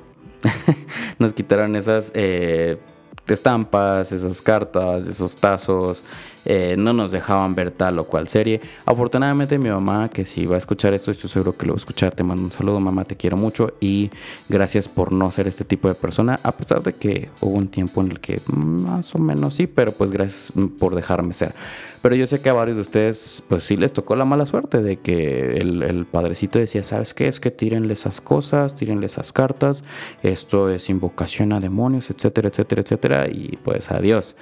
nos 1.18 1.32
quitaron 1.32 1.76
esas 1.76 2.12
eh, 2.14 2.78
estampas, 3.26 4.12
esas 4.12 4.42
cartas, 4.42 5.06
esos 5.06 5.36
tazos, 5.36 6.04
eh, 6.44 6.76
no 6.78 6.92
nos 6.92 7.12
dejaban 7.12 7.54
ver 7.54 7.70
tal 7.70 7.98
o 7.98 8.04
cual 8.04 8.28
serie. 8.28 8.60
Afortunadamente 8.86 9.58
mi 9.58 9.70
mamá, 9.70 10.08
que 10.10 10.24
si 10.24 10.46
va 10.46 10.56
a 10.56 10.58
escuchar 10.58 10.94
esto, 10.94 11.10
estoy 11.10 11.30
seguro 11.30 11.56
que 11.56 11.66
lo 11.66 11.72
va 11.72 11.76
a 11.76 11.78
escuchar, 11.78 12.14
te 12.14 12.22
mando 12.22 12.42
un 12.42 12.52
saludo 12.52 12.80
mamá, 12.80 13.04
te 13.04 13.16
quiero 13.16 13.36
mucho 13.36 13.74
y 13.80 14.10
gracias 14.48 14.88
por 14.88 15.12
no 15.12 15.30
ser 15.30 15.46
este 15.48 15.64
tipo 15.64 15.88
de 15.88 15.94
persona, 15.94 16.38
a 16.42 16.52
pesar 16.52 16.82
de 16.82 16.92
que 16.92 17.30
hubo 17.40 17.56
un 17.56 17.68
tiempo 17.68 18.00
en 18.00 18.10
el 18.10 18.20
que 18.20 18.40
más 18.46 19.14
o 19.14 19.18
menos 19.18 19.54
sí, 19.54 19.66
pero 19.66 19.92
pues 19.92 20.10
gracias 20.10 20.52
por 20.78 20.94
dejarme 20.94 21.34
ser. 21.34 21.54
Pero 22.02 22.16
yo 22.16 22.26
sé 22.26 22.40
que 22.40 22.50
a 22.50 22.52
varios 22.52 22.76
de 22.76 22.82
ustedes 22.82 23.42
pues 23.48 23.62
sí 23.64 23.76
les 23.76 23.92
tocó 23.92 24.14
la 24.14 24.26
mala 24.26 24.44
suerte 24.44 24.82
de 24.82 24.98
que 24.98 25.56
el, 25.56 25.82
el 25.82 26.04
padrecito 26.04 26.58
decía, 26.58 26.82
¿sabes 26.82 27.14
qué? 27.14 27.28
Es 27.28 27.40
que 27.40 27.50
tírenle 27.50 27.94
esas 27.94 28.20
cosas, 28.20 28.74
tírenle 28.74 29.06
esas 29.06 29.32
cartas, 29.32 29.84
esto 30.22 30.68
es 30.68 30.90
invocación 30.90 31.52
a 31.52 31.60
demonios, 31.60 32.10
etcétera, 32.10 32.48
etcétera, 32.48 32.82
etcétera, 32.82 33.28
y 33.28 33.58
pues 33.64 33.90
adiós. 33.90 34.36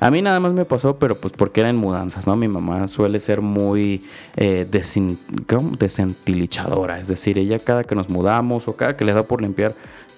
A 0.00 0.10
mí 0.10 0.22
nada 0.22 0.40
más 0.40 0.52
me 0.52 0.64
pasó, 0.64 0.98
pero 0.98 1.16
pues 1.16 1.32
porque 1.36 1.60
eran 1.60 1.76
mudanzas, 1.76 2.26
¿no? 2.26 2.36
Mi 2.36 2.48
mamá 2.48 2.88
suele 2.88 3.20
ser 3.20 3.40
muy 3.40 4.02
eh, 4.36 4.66
desentilichadora, 4.70 7.00
es 7.00 7.08
decir, 7.08 7.38
ella 7.38 7.58
cada 7.58 7.84
que 7.84 7.94
nos 7.94 8.08
mudamos 8.08 8.68
o 8.68 8.76
cada 8.76 8.96
que 8.96 9.04
le 9.04 9.12
da 9.12 9.24
por 9.24 9.42
limpiar, 9.42 9.74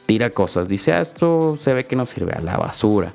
tira 0.07 0.31
cosas. 0.31 0.69
Dice, 0.69 0.93
ah, 0.93 1.01
esto 1.01 1.57
se 1.57 1.73
ve 1.73 1.85
que 1.85 1.97
no 1.97 2.05
sirve 2.05 2.33
a 2.33 2.41
la 2.41 2.57
basura. 2.57 3.15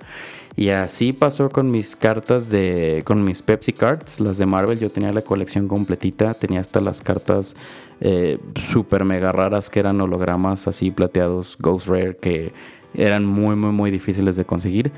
Y 0.57 0.69
así 0.69 1.11
pasó 1.11 1.49
con 1.49 1.69
mis 1.69 1.95
cartas 1.95 2.49
de. 2.49 3.03
con 3.05 3.23
mis 3.25 3.41
Pepsi 3.41 3.73
Cards, 3.73 4.21
las 4.21 4.37
de 4.37 4.45
Marvel. 4.45 4.79
Yo 4.79 4.89
tenía 4.89 5.11
la 5.11 5.21
colección 5.21 5.67
completita. 5.67 6.33
Tenía 6.33 6.61
hasta 6.61 6.79
las 6.79 7.01
cartas 7.01 7.57
eh, 7.99 8.39
super 8.55 9.03
mega 9.03 9.33
raras 9.33 9.69
que 9.69 9.81
eran 9.81 9.99
hologramas 9.99 10.69
así 10.69 10.91
plateados, 10.91 11.57
Ghost 11.59 11.87
Rare, 11.87 12.15
que 12.15 12.53
eran 12.93 13.25
muy, 13.25 13.57
muy, 13.57 13.71
muy 13.71 13.91
difíciles 13.91 14.37
de 14.37 14.45
conseguir 14.45 14.93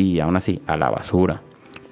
y 0.00 0.18
aún 0.20 0.36
así 0.36 0.62
a 0.66 0.76
la 0.76 0.88
basura. 0.88 1.42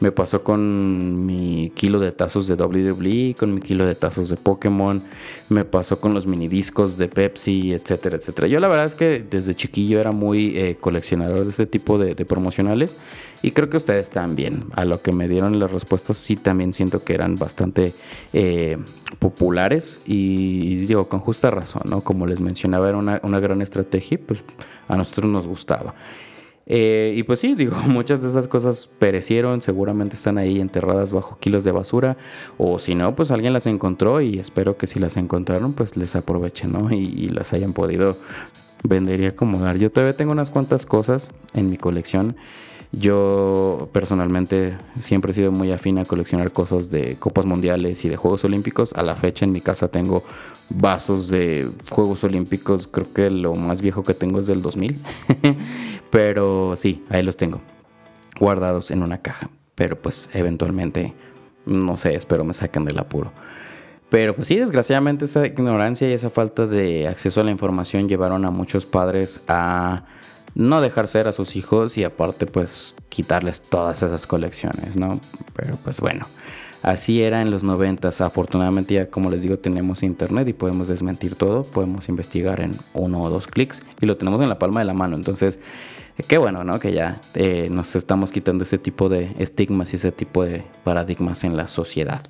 Me 0.01 0.13
pasó 0.13 0.45
con 0.45 1.27
mi 1.27 1.73
kilo 1.75 1.99
de 1.99 2.13
tazos 2.13 2.47
de 2.47 2.55
WWE, 2.55 3.35
con 3.37 3.53
mi 3.53 3.61
kilo 3.61 3.85
de 3.85 3.97
tazos 3.97 4.29
de 4.29 4.37
Pokémon, 4.37 5.03
me 5.49 5.65
pasó 5.65 6.01
con 6.01 6.15
los 6.15 6.29
mini 6.29 6.47
discos 6.47 6.97
de 6.99 7.09
Pepsi, 7.09 7.73
etcétera, 7.73 8.17
etcétera. 8.17 8.47
Yo 8.47 8.61
la 8.61 8.69
verdad 8.69 8.85
es 8.85 8.95
que 8.95 9.27
desde 9.29 9.57
chiquillo 9.57 9.99
era 9.99 10.13
muy 10.13 10.57
eh, 10.57 10.77
coleccionador 10.81 11.43
de 11.43 11.51
este 11.51 11.67
tipo 11.67 11.99
de, 11.99 12.15
promocionales 12.25 12.97
y 13.43 13.51
creo 13.51 13.69
que 13.71 13.77
ustedes 13.77 14.11
también. 14.11 14.67
A 14.75 14.85
lo 14.85 15.03
que 15.03 15.11
me 15.11 15.27
dieron 15.27 15.59
las 15.59 15.73
respuestas 15.73 16.17
sí 16.17 16.37
también 16.37 16.73
siento 16.73 17.03
que 17.03 17.15
eran 17.15 17.35
bastante 17.35 17.93
eh, 18.33 18.79
populares 19.19 20.01
y 20.07 20.87
digo 20.87 21.09
con 21.09 21.19
justa 21.19 21.51
razón, 21.51 21.83
¿no? 21.91 22.03
Como 22.03 22.25
les 22.25 22.41
mencionaba 22.41 22.89
era 22.89 22.99
una, 22.99 23.21
una 23.25 23.41
gran 23.41 23.63
estrategia 23.63 24.15
y 24.15 24.19
pues 24.19 24.45
a 24.87 24.97
nosotros 24.97 25.29
nos 25.29 25.49
gustaba. 25.49 25.97
Eh, 26.71 27.15
y 27.17 27.23
pues 27.23 27.41
sí, 27.41 27.55
digo, 27.55 27.77
muchas 27.87 28.23
de 28.23 28.29
esas 28.29 28.47
cosas 28.47 28.89
perecieron, 28.99 29.63
seguramente 29.63 30.17
están 30.17 30.39
ahí 30.39 30.61
enterradas 30.61 31.13
bajo 31.13 31.39
kilos 31.41 31.65
de 31.65 31.73
basura, 31.73 32.19
o 32.59 32.79
si 32.79 32.95
no, 32.95 33.17
pues 33.17 33.31
alguien 33.31 33.55
las 33.55 33.67
encontró 33.67 34.21
y 34.21 34.39
espero 34.39 34.77
que 34.77 34.87
si 34.87 34.99
las 34.99 35.17
encontraron, 35.17 35.73
pues 35.73 35.97
les 35.97 36.15
aprovechen, 36.15 36.73
¿no? 36.73 36.93
Y, 36.93 36.99
y 36.99 37.29
las 37.29 37.53
hayan 37.55 37.73
podido 37.73 38.17
vender 38.85 39.21
y 39.21 39.27
acomodar. 39.27 39.79
Yo 39.79 39.91
todavía 39.91 40.17
tengo 40.17 40.33
unas 40.33 40.51
cuantas 40.51 40.87
cosas 40.87 41.31
en 41.55 41.71
mi 41.71 41.79
colección 41.79 42.37
yo 42.93 43.91
personalmente 43.93 44.77
siempre 44.99 45.33
he 45.33 45.35
sido 45.35 45.53
muy 45.53 45.71
afín 45.73 45.99
a 45.99 46.07
coleccionar 46.07 46.53
cosas 46.53 46.91
de 46.91 47.17
Copas 47.17 47.45
Mundiales 47.45 48.05
y 48.05 48.09
de 48.09 48.17
Juegos 48.17 48.45
Olímpicos. 48.45 48.95
A 48.95 49.03
la 49.03 49.15
fecha 49.15 49.45
en 49.45 49.53
mi 49.53 49.61
casa 49.61 49.89
tengo 49.89 50.25
vasos 50.71 51.29
de 51.29 51.69
Juegos 51.91 52.25
Olímpicos. 52.25 52.89
Creo 52.89 53.13
que 53.13 53.31
lo 53.31 53.55
más 53.55 53.83
viejo 53.83 54.03
que 54.03 54.15
tengo 54.15 54.39
es 54.39 54.47
del 54.47 54.63
2000. 54.63 54.99
Pero 56.11 56.77
sí, 56.77 57.05
ahí 57.11 57.23
los 57.23 57.37
tengo. 57.37 57.61
Guardados 58.41 58.91
en 58.91 59.03
una 59.03 59.19
caja. 59.19 59.51
Pero 59.75 60.01
pues 60.01 60.31
eventualmente, 60.33 61.13
no 61.67 61.99
sé, 61.99 62.15
espero 62.15 62.43
me 62.45 62.55
saquen 62.55 62.87
del 62.87 62.99
apuro. 62.99 63.33
Pero 64.09 64.35
pues 64.35 64.49
sí, 64.49 64.57
desgraciadamente 64.57 65.27
esa 65.27 65.47
ignorancia 65.47 66.09
y 66.09 66.15
esa 66.15 66.31
falta 66.31 66.67
de 66.67 67.07
acceso 67.07 67.43
a 67.43 67.45
la 67.45 67.51
información 67.51 68.09
llevaron 68.09 68.47
a 68.47 68.51
muchos 68.51 68.87
padres 68.87 69.43
a 69.47 70.05
no 70.55 70.81
dejar 70.81 71.09
ser 71.09 71.29
a 71.29 71.33
sus 71.33 71.57
hijos 71.57 71.99
y 71.99 72.05
aparte 72.05 72.47
pues 72.47 72.95
quitarles 73.09 73.61
todas 73.61 74.03
esas 74.03 74.27
colecciones, 74.27 74.97
¿no? 74.97 75.21
Pero 75.55 75.77
pues 75.85 76.01
bueno, 76.01 76.27
así 76.83 77.23
era 77.23 77.43
en 77.43 77.51
los 77.51 77.65
noventas. 77.65 78.21
Afortunadamente 78.21 78.95
ya 78.95 79.11
como 79.11 79.31
les 79.31 79.43
digo 79.43 79.59
tenemos 79.59 80.03
internet 80.03 80.49
y 80.49 80.53
podemos 80.53 80.89
desmentir 80.89 81.35
todo, 81.35 81.63
podemos 81.63 82.09
investigar 82.09 82.61
en 82.61 82.73
uno 82.95 83.21
o 83.21 83.31
dos 83.31 83.47
clics 83.47 83.83
y 84.01 84.07
lo 84.07 84.17
tenemos 84.17 84.41
en 84.41 84.49
la 84.49 84.59
palma 84.59 84.81
de 84.81 84.87
la 84.87 84.95
mano. 84.95 85.17
Entonces, 85.17 85.61
qué 86.27 86.39
bueno, 86.39 86.65
¿no? 86.65 86.81
Que 86.81 86.93
ya 86.93 87.21
eh, 87.35 87.69
nos 87.71 87.95
estamos 87.97 88.33
quitando 88.33 88.65
ese 88.65 88.79
tipo 88.79 89.09
de 89.09 89.35
estigmas 89.39 89.93
y 89.93 89.97
ese 89.97 90.13
tipo 90.13 90.45
de 90.45 90.65
paradigmas 90.85 91.45
en 91.45 91.57
la 91.57 91.69
sociedad. 91.69 92.23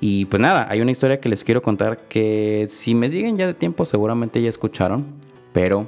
Y 0.00 0.24
pues 0.24 0.40
nada, 0.40 0.66
hay 0.68 0.80
una 0.80 0.90
historia 0.90 1.20
que 1.20 1.28
les 1.28 1.44
quiero 1.44 1.62
contar 1.62 2.08
que 2.08 2.66
si 2.68 2.92
me 2.92 3.08
siguen 3.08 3.36
ya 3.36 3.46
de 3.46 3.54
tiempo 3.54 3.84
seguramente 3.84 4.42
ya 4.42 4.48
escucharon, 4.48 5.06
pero 5.52 5.86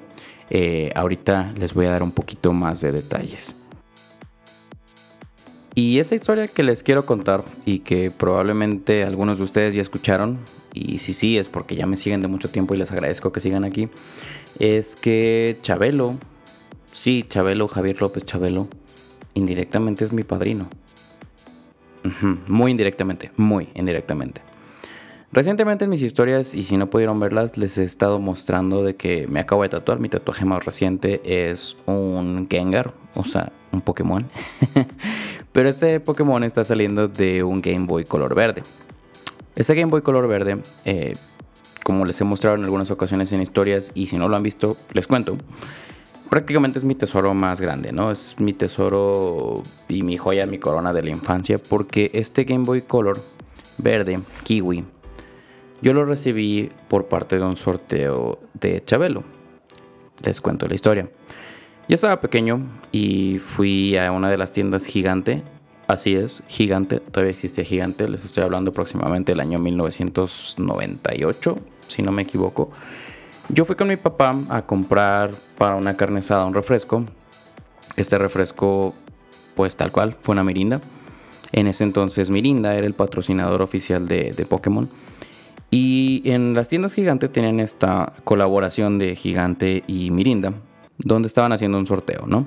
eh, 0.50 0.92
ahorita 0.94 1.52
les 1.56 1.74
voy 1.74 1.86
a 1.86 1.90
dar 1.90 2.02
un 2.02 2.12
poquito 2.12 2.52
más 2.52 2.80
de 2.80 2.92
detalles. 2.92 3.56
Y 5.74 5.98
esa 5.98 6.14
historia 6.14 6.46
que 6.46 6.62
les 6.62 6.82
quiero 6.84 7.04
contar 7.04 7.42
y 7.64 7.80
que 7.80 8.12
probablemente 8.12 9.02
algunos 9.02 9.38
de 9.38 9.44
ustedes 9.44 9.74
ya 9.74 9.82
escucharon, 9.82 10.38
y 10.72 10.98
si 10.98 11.12
sí 11.12 11.36
es 11.36 11.48
porque 11.48 11.74
ya 11.74 11.86
me 11.86 11.96
siguen 11.96 12.20
de 12.20 12.28
mucho 12.28 12.48
tiempo 12.48 12.74
y 12.74 12.78
les 12.78 12.92
agradezco 12.92 13.32
que 13.32 13.40
sigan 13.40 13.64
aquí, 13.64 13.88
es 14.60 14.94
que 14.94 15.58
Chabelo, 15.62 16.14
sí, 16.92 17.24
Chabelo, 17.28 17.66
Javier 17.66 18.00
López 18.00 18.24
Chabelo, 18.24 18.68
indirectamente 19.34 20.04
es 20.04 20.12
mi 20.12 20.22
padrino. 20.22 20.68
Muy 22.46 22.70
indirectamente, 22.70 23.32
muy 23.36 23.68
indirectamente. 23.74 24.42
Recientemente 25.34 25.82
en 25.82 25.90
mis 25.90 26.00
historias, 26.00 26.54
y 26.54 26.62
si 26.62 26.76
no 26.76 26.88
pudieron 26.88 27.18
verlas, 27.18 27.56
les 27.56 27.76
he 27.76 27.82
estado 27.82 28.20
mostrando 28.20 28.84
de 28.84 28.94
que 28.94 29.26
me 29.26 29.40
acabo 29.40 29.64
de 29.64 29.68
tatuar. 29.68 29.98
Mi 29.98 30.08
tatuaje 30.08 30.44
más 30.44 30.64
reciente 30.64 31.20
es 31.24 31.76
un 31.86 32.46
Gengar, 32.48 32.94
o 33.16 33.24
sea, 33.24 33.50
un 33.72 33.80
Pokémon. 33.80 34.24
Pero 35.52 35.68
este 35.68 35.98
Pokémon 35.98 36.44
está 36.44 36.62
saliendo 36.62 37.08
de 37.08 37.42
un 37.42 37.60
Game 37.60 37.84
Boy 37.86 38.04
color 38.04 38.36
verde. 38.36 38.62
Este 39.56 39.74
Game 39.74 39.90
Boy 39.90 40.02
color 40.02 40.28
verde, 40.28 40.58
eh, 40.84 41.14
como 41.82 42.04
les 42.04 42.20
he 42.20 42.24
mostrado 42.24 42.56
en 42.56 42.62
algunas 42.62 42.92
ocasiones 42.92 43.32
en 43.32 43.42
historias, 43.42 43.90
y 43.92 44.06
si 44.06 44.16
no 44.16 44.28
lo 44.28 44.36
han 44.36 44.42
visto, 44.44 44.76
les 44.92 45.08
cuento. 45.08 45.36
Prácticamente 46.30 46.78
es 46.78 46.84
mi 46.84 46.94
tesoro 46.94 47.34
más 47.34 47.60
grande, 47.60 47.90
¿no? 47.90 48.12
Es 48.12 48.36
mi 48.38 48.52
tesoro 48.52 49.64
y 49.88 50.04
mi 50.04 50.16
joya, 50.16 50.46
mi 50.46 50.60
corona 50.60 50.92
de 50.92 51.02
la 51.02 51.10
infancia, 51.10 51.58
porque 51.58 52.12
este 52.14 52.44
Game 52.44 52.64
Boy 52.64 52.82
Color 52.82 53.20
verde, 53.78 54.20
kiwi, 54.44 54.84
yo 55.84 55.92
lo 55.92 56.06
recibí 56.06 56.70
por 56.88 57.08
parte 57.08 57.36
de 57.36 57.44
un 57.44 57.56
sorteo 57.56 58.38
de 58.54 58.82
Chabelo. 58.86 59.22
Les 60.24 60.40
cuento 60.40 60.66
la 60.66 60.74
historia. 60.74 61.10
Yo 61.86 61.94
estaba 61.94 62.22
pequeño 62.22 62.62
y 62.90 63.38
fui 63.38 63.94
a 63.98 64.10
una 64.10 64.30
de 64.30 64.38
las 64.38 64.50
tiendas 64.50 64.86
gigante. 64.86 65.42
Así 65.86 66.14
es, 66.14 66.42
gigante, 66.48 67.00
todavía 67.00 67.32
existe 67.32 67.64
gigante. 67.66 68.08
Les 68.08 68.24
estoy 68.24 68.44
hablando 68.44 68.70
aproximadamente 68.70 69.32
del 69.32 69.40
año 69.40 69.58
1998, 69.58 71.56
si 71.86 72.00
no 72.00 72.12
me 72.12 72.22
equivoco. 72.22 72.70
Yo 73.50 73.66
fui 73.66 73.76
con 73.76 73.88
mi 73.88 73.96
papá 73.96 74.34
a 74.48 74.62
comprar 74.62 75.32
para 75.58 75.76
una 75.76 75.98
carne 75.98 76.20
asada 76.20 76.46
un 76.46 76.54
refresco. 76.54 77.04
Este 77.96 78.16
refresco, 78.16 78.94
pues 79.54 79.76
tal 79.76 79.92
cual, 79.92 80.16
fue 80.22 80.32
una 80.32 80.44
Mirinda. 80.44 80.80
En 81.52 81.66
ese 81.66 81.84
entonces 81.84 82.30
Mirinda 82.30 82.74
era 82.74 82.86
el 82.86 82.94
patrocinador 82.94 83.60
oficial 83.60 84.08
de, 84.08 84.32
de 84.32 84.46
Pokémon. 84.46 84.88
Y 85.76 86.22
en 86.26 86.54
las 86.54 86.68
tiendas 86.68 86.94
Gigante 86.94 87.28
tenían 87.28 87.58
esta 87.58 88.12
colaboración 88.22 88.96
de 88.96 89.16
Gigante 89.16 89.82
y 89.88 90.12
Mirinda, 90.12 90.52
donde 90.98 91.26
estaban 91.26 91.50
haciendo 91.50 91.78
un 91.78 91.86
sorteo, 91.88 92.28
¿no? 92.28 92.46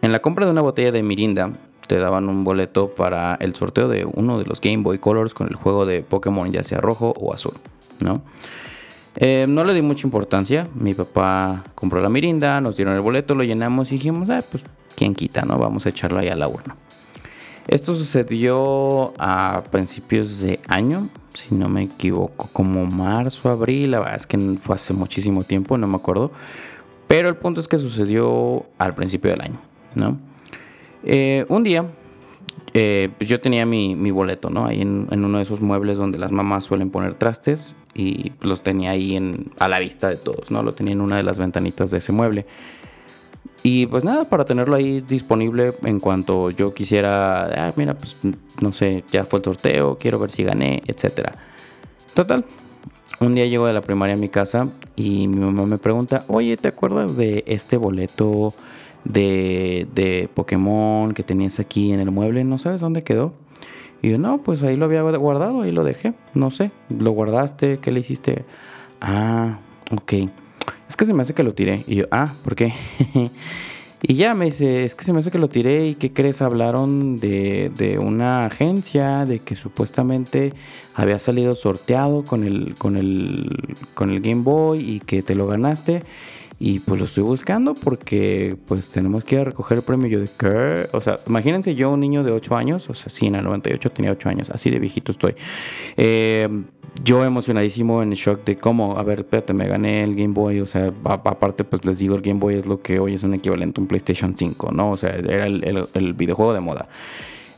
En 0.00 0.12
la 0.12 0.22
compra 0.22 0.46
de 0.46 0.52
una 0.52 0.60
botella 0.60 0.92
de 0.92 1.02
Mirinda 1.02 1.50
te 1.88 1.98
daban 1.98 2.28
un 2.28 2.44
boleto 2.44 2.94
para 2.94 3.34
el 3.40 3.56
sorteo 3.56 3.88
de 3.88 4.04
uno 4.04 4.38
de 4.38 4.44
los 4.44 4.60
Game 4.60 4.84
Boy 4.84 4.98
Colors 5.00 5.34
con 5.34 5.48
el 5.48 5.56
juego 5.56 5.86
de 5.86 6.02
Pokémon, 6.02 6.52
ya 6.52 6.62
sea 6.62 6.80
rojo 6.80 7.14
o 7.18 7.34
azul, 7.34 7.54
¿no? 7.98 8.22
Eh, 9.16 9.46
no 9.48 9.64
le 9.64 9.74
di 9.74 9.82
mucha 9.82 10.06
importancia. 10.06 10.68
Mi 10.72 10.94
papá 10.94 11.64
compró 11.74 12.00
la 12.00 12.10
mirinda, 12.10 12.60
nos 12.60 12.76
dieron 12.76 12.94
el 12.94 13.00
boleto, 13.00 13.34
lo 13.34 13.42
llenamos 13.42 13.90
y 13.90 13.96
dijimos, 13.96 14.30
ah, 14.30 14.38
pues, 14.48 14.62
¿quién 14.94 15.16
quita, 15.16 15.44
no? 15.44 15.58
Vamos 15.58 15.84
a 15.86 15.88
echarlo 15.88 16.20
ahí 16.20 16.28
a 16.28 16.36
la 16.36 16.46
urna. 16.46 16.76
Esto 17.66 17.92
sucedió 17.92 19.14
a 19.18 19.64
principios 19.72 20.42
de 20.42 20.60
año, 20.68 21.08
si 21.34 21.54
no 21.54 21.68
me 21.68 21.82
equivoco, 21.82 22.48
como 22.52 22.86
marzo, 22.86 23.50
abril, 23.50 23.90
la 23.90 23.98
verdad 23.98 24.16
es 24.16 24.26
que 24.26 24.38
fue 24.60 24.76
hace 24.76 24.94
muchísimo 24.94 25.42
tiempo, 25.42 25.76
no 25.76 25.86
me 25.86 25.96
acuerdo. 25.96 26.30
Pero 27.08 27.28
el 27.28 27.36
punto 27.36 27.60
es 27.60 27.68
que 27.68 27.78
sucedió 27.78 28.64
al 28.78 28.94
principio 28.94 29.30
del 29.30 29.42
año, 29.42 29.60
¿no? 29.94 30.18
Eh, 31.02 31.44
un 31.48 31.62
día, 31.64 31.84
eh, 32.72 33.10
pues 33.18 33.28
yo 33.28 33.40
tenía 33.40 33.66
mi, 33.66 34.10
boleto, 34.10 34.48
¿no? 34.48 34.66
Ahí 34.66 34.80
en, 34.80 35.08
uno 35.10 35.36
de 35.38 35.42
esos 35.42 35.60
muebles 35.60 35.98
donde 35.98 36.18
las 36.18 36.32
mamás 36.32 36.64
suelen 36.64 36.90
poner 36.90 37.14
trastes 37.14 37.74
y 37.94 38.32
los 38.40 38.62
tenía 38.62 38.92
ahí 38.92 39.18
a 39.58 39.68
la 39.68 39.78
vista 39.80 40.08
de 40.08 40.16
todos, 40.16 40.50
¿no? 40.50 40.62
Lo 40.62 40.74
tenía 40.74 40.94
en 40.94 41.00
una 41.00 41.16
de 41.16 41.24
las 41.24 41.38
ventanitas 41.38 41.90
de 41.90 41.98
ese 41.98 42.12
mueble. 42.12 42.46
Y 43.66 43.86
pues 43.86 44.04
nada, 44.04 44.26
para 44.26 44.44
tenerlo 44.44 44.76
ahí 44.76 45.00
disponible 45.00 45.72
en 45.84 45.98
cuanto 45.98 46.50
yo 46.50 46.74
quisiera, 46.74 47.46
ah, 47.46 47.72
mira, 47.76 47.94
pues 47.94 48.14
no 48.60 48.72
sé, 48.72 49.04
ya 49.10 49.24
fue 49.24 49.38
el 49.38 49.44
sorteo, 49.46 49.96
quiero 49.96 50.18
ver 50.18 50.30
si 50.30 50.44
gané, 50.44 50.82
etc. 50.86 51.30
Total, 52.12 52.44
un 53.20 53.34
día 53.34 53.46
llego 53.46 53.66
de 53.66 53.72
la 53.72 53.80
primaria 53.80 54.16
a 54.16 54.18
mi 54.18 54.28
casa 54.28 54.68
y 54.96 55.28
mi 55.28 55.38
mamá 55.38 55.64
me 55.64 55.78
pregunta, 55.78 56.26
oye, 56.28 56.58
¿te 56.58 56.68
acuerdas 56.68 57.16
de 57.16 57.42
este 57.46 57.78
boleto 57.78 58.52
de, 59.04 59.88
de 59.94 60.28
Pokémon 60.34 61.14
que 61.14 61.22
tenías 61.22 61.58
aquí 61.58 61.90
en 61.94 62.00
el 62.00 62.10
mueble? 62.10 62.44
¿No 62.44 62.58
sabes 62.58 62.82
dónde 62.82 63.02
quedó? 63.02 63.32
Y 64.02 64.10
yo, 64.10 64.18
no, 64.18 64.42
pues 64.42 64.62
ahí 64.62 64.76
lo 64.76 64.84
había 64.84 65.00
guardado, 65.00 65.62
ahí 65.62 65.72
lo 65.72 65.84
dejé, 65.84 66.12
no 66.34 66.50
sé, 66.50 66.70
¿lo 66.90 67.12
guardaste? 67.12 67.78
¿Qué 67.78 67.92
le 67.92 68.00
hiciste? 68.00 68.44
Ah, 69.00 69.60
ok 69.90 70.43
es 70.88 70.96
que 70.96 71.06
se 71.06 71.14
me 71.14 71.22
hace 71.22 71.34
que 71.34 71.42
lo 71.42 71.54
tiré. 71.54 71.82
Y 71.86 71.96
yo, 71.96 72.04
ah, 72.10 72.32
¿por 72.42 72.54
qué? 72.54 72.72
y 74.02 74.14
ya 74.14 74.34
me 74.34 74.46
dice, 74.46 74.84
es 74.84 74.94
que 74.94 75.04
se 75.04 75.12
me 75.12 75.20
hace 75.20 75.30
que 75.30 75.38
lo 75.38 75.48
tiré 75.48 75.88
y 75.88 75.94
¿qué 75.94 76.12
crees? 76.12 76.42
Hablaron 76.42 77.16
de, 77.16 77.70
de, 77.76 77.98
una 77.98 78.46
agencia, 78.46 79.24
de 79.24 79.40
que 79.40 79.54
supuestamente 79.54 80.52
había 80.94 81.18
salido 81.18 81.54
sorteado 81.54 82.24
con 82.24 82.44
el, 82.44 82.74
con 82.76 82.96
el, 82.96 83.76
con 83.94 84.10
el 84.10 84.20
Game 84.20 84.42
Boy 84.42 84.78
y 84.78 85.00
que 85.00 85.22
te 85.22 85.34
lo 85.34 85.46
ganaste. 85.46 86.02
Y 86.60 86.78
pues 86.78 87.00
lo 87.00 87.06
estoy 87.06 87.24
buscando 87.24 87.74
porque 87.74 88.56
pues 88.66 88.88
tenemos 88.90 89.24
que 89.24 89.34
ir 89.34 89.40
a 89.40 89.44
recoger 89.44 89.78
el 89.78 89.84
premio. 89.84 90.06
Yo 90.06 90.20
de 90.20 90.28
qué? 90.38 90.88
O 90.92 91.00
sea, 91.00 91.16
imagínense 91.26 91.74
yo 91.74 91.90
un 91.90 92.00
niño 92.00 92.22
de 92.22 92.30
8 92.30 92.56
años, 92.56 92.88
o 92.88 92.94
sea, 92.94 93.10
sí, 93.10 93.26
en 93.26 93.34
el 93.34 93.44
98 93.44 93.90
tenía 93.90 94.12
8 94.12 94.28
años, 94.28 94.50
así 94.50 94.70
de 94.70 94.78
viejito 94.78 95.10
estoy. 95.10 95.34
Eh, 95.96 96.48
yo 97.02 97.24
emocionadísimo 97.24 98.02
en 98.02 98.10
shock 98.10 98.44
de 98.44 98.56
cómo, 98.56 98.98
a 98.98 99.02
ver, 99.02 99.20
espérate, 99.20 99.52
me 99.52 99.66
gané 99.66 100.04
el 100.04 100.14
Game 100.14 100.32
Boy, 100.32 100.60
o 100.60 100.66
sea, 100.66 100.92
aparte 101.04 101.64
pues 101.64 101.84
les 101.84 101.98
digo, 101.98 102.14
el 102.14 102.22
Game 102.22 102.38
Boy 102.38 102.54
es 102.54 102.66
lo 102.66 102.80
que 102.80 103.00
hoy 103.00 103.14
es 103.14 103.24
un 103.24 103.34
equivalente 103.34 103.80
a 103.80 103.82
un 103.82 103.88
PlayStation 103.88 104.36
5, 104.36 104.70
¿no? 104.72 104.90
O 104.90 104.96
sea, 104.96 105.10
era 105.10 105.46
el, 105.46 106.14
videojuego 106.14 106.54
de 106.54 106.60
moda. 106.60 106.88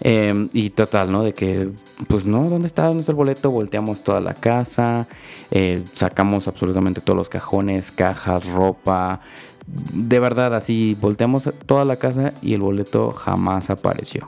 Em, 0.01 0.49
y 0.53 0.71
total, 0.71 1.11
¿no? 1.11 1.23
De 1.23 1.33
que, 1.33 1.71
pues 2.09 2.27
no, 2.27 2.49
¿dónde 2.49 2.67
está? 2.67 2.87
¿Dónde 2.87 3.05
el 3.07 3.15
boleto? 3.15 3.51
Volteamos 3.51 4.03
toda 4.03 4.21
la 4.21 4.35
casa, 4.35 5.07
eh, 5.51 5.83
sacamos 5.93 6.49
absolutamente 6.49 7.01
todos 7.01 7.17
los 7.17 7.29
cajones, 7.29 7.91
cajas, 7.91 8.47
ropa. 8.51 9.21
De 9.67 10.19
verdad, 10.19 10.55
así, 10.55 10.97
volteamos 11.01 11.51
toda 11.67 11.85
la 11.85 11.97
casa 11.97 12.33
y 12.41 12.55
el 12.55 12.61
boleto 12.61 13.11
jamás 13.11 13.69
apareció. 13.71 14.27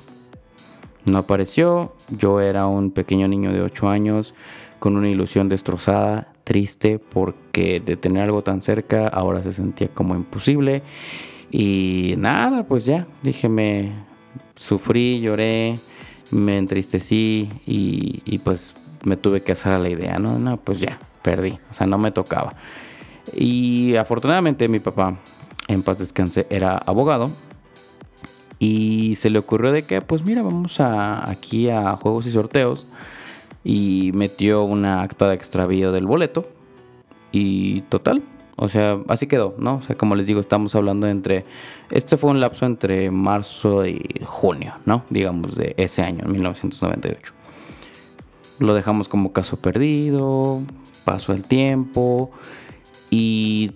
No 1.04 1.18
apareció, 1.18 1.94
yo 2.10 2.40
era 2.40 2.66
un 2.66 2.90
pequeño 2.90 3.28
niño 3.28 3.52
de 3.52 3.62
8 3.62 3.88
años 3.88 4.34
con 4.78 4.96
una 4.96 5.08
ilusión 5.08 5.48
destrozada, 5.48 6.32
triste, 6.44 6.98
porque 6.98 7.80
de 7.80 7.96
tener 7.96 8.22
algo 8.22 8.42
tan 8.42 8.62
cerca 8.62 9.08
ahora 9.08 9.42
se 9.42 9.52
sentía 9.52 9.88
como 9.88 10.14
imposible. 10.14 10.82
Y 11.50 12.14
nada, 12.18 12.64
pues 12.64 12.84
ya, 12.84 13.06
dije, 13.22 13.48
me 13.48 13.92
sufrí, 14.54 15.20
lloré, 15.20 15.74
me 16.30 16.58
entristecí 16.58 17.48
y, 17.66 18.38
pues 18.38 18.76
me 19.04 19.16
tuve 19.16 19.42
que 19.42 19.52
hacer 19.52 19.72
a 19.72 19.78
la 19.78 19.88
idea, 19.88 20.18
¿no? 20.18 20.38
No, 20.38 20.56
pues 20.58 20.80
ya, 20.80 20.98
perdí, 21.22 21.58
o 21.70 21.74
sea, 21.74 21.86
no 21.86 21.98
me 21.98 22.10
tocaba. 22.10 22.54
Y 23.34 23.96
afortunadamente 23.96 24.68
mi 24.68 24.80
papá, 24.80 25.18
en 25.68 25.82
paz 25.82 25.98
descanse, 25.98 26.46
era 26.50 26.76
abogado. 26.76 27.30
Y 28.58 29.14
se 29.16 29.30
le 29.30 29.38
ocurrió 29.38 29.70
de 29.70 29.84
que, 29.84 30.00
pues 30.00 30.24
mira, 30.24 30.42
vamos 30.42 30.80
a, 30.80 31.30
aquí 31.30 31.70
a 31.70 31.94
juegos 31.96 32.26
y 32.26 32.32
sorteos 32.32 32.86
y 33.64 34.12
metió 34.14 34.64
una 34.64 35.02
acta 35.02 35.28
de 35.28 35.34
extravío 35.34 35.92
del 35.92 36.06
boleto 36.06 36.46
y 37.32 37.82
total, 37.82 38.22
o 38.60 38.68
sea, 38.68 38.98
así 39.06 39.28
quedó, 39.28 39.54
¿no? 39.58 39.76
O 39.76 39.82
sea, 39.82 39.96
como 39.96 40.16
les 40.16 40.26
digo, 40.26 40.40
estamos 40.40 40.74
hablando 40.74 41.06
entre, 41.06 41.44
este 41.90 42.16
fue 42.16 42.30
un 42.30 42.40
lapso 42.40 42.66
entre 42.66 43.08
marzo 43.10 43.86
y 43.86 44.20
junio, 44.24 44.74
¿no? 44.84 45.04
Digamos 45.10 45.54
de 45.54 45.74
ese 45.76 46.02
año, 46.02 46.24
1998. 46.26 47.32
Lo 48.58 48.74
dejamos 48.74 49.08
como 49.08 49.32
caso 49.32 49.58
perdido, 49.58 50.60
pasó 51.04 51.32
el 51.32 51.44
tiempo 51.44 52.32
y 53.10 53.70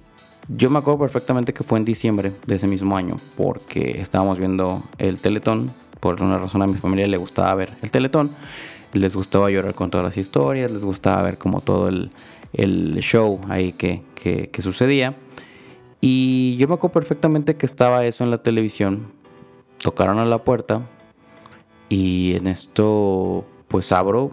yo 0.49 0.69
me 0.69 0.81
acuerdo 0.81 0.99
perfectamente 0.99 1.55
que 1.55 1.63
fue 1.63 1.79
en 1.79 1.85
diciembre 1.85 2.33
de 2.47 2.57
ese 2.57 2.67
mismo 2.67 2.97
año 2.97 3.15
porque 3.37 4.01
estábamos 4.01 4.41
viendo 4.41 4.83
el 4.99 5.21
teletón, 5.21 5.71
por 6.01 6.21
una 6.21 6.39
razón 6.39 6.61
a 6.63 6.67
mi 6.67 6.75
familia 6.75 7.07
le 7.07 7.19
gustaba 7.19 7.55
ver 7.55 7.71
el 7.83 7.93
teletón 7.93 8.33
les 8.99 9.17
gustaba 9.17 9.51
llorar 9.51 9.75
con 9.75 9.91
todas 9.91 10.05
las 10.05 10.17
historias, 10.17 10.71
les 10.71 10.85
gustaba 10.85 11.23
ver 11.23 11.39
como 11.39 11.61
todo 11.61 11.89
el, 11.89 12.11
show 13.01 13.41
ahí 13.49 13.73
que, 13.73 14.51
sucedía. 14.59 15.17
Y 16.01 16.57
yo 16.57 16.69
me 16.69 16.75
acuerdo 16.75 16.95
perfectamente 16.95 17.57
que 17.57 17.67
estaba 17.67 18.05
eso 18.05 18.25
en 18.25 18.31
la 18.31 18.43
televisión. 18.43 19.13
Tocaron 19.79 20.19
a 20.19 20.25
la 20.25 20.45
puerta 20.45 20.83
y 21.89 22.35
en 22.35 22.47
esto 22.47 23.45
pues 23.69 23.93
abro. 23.93 24.31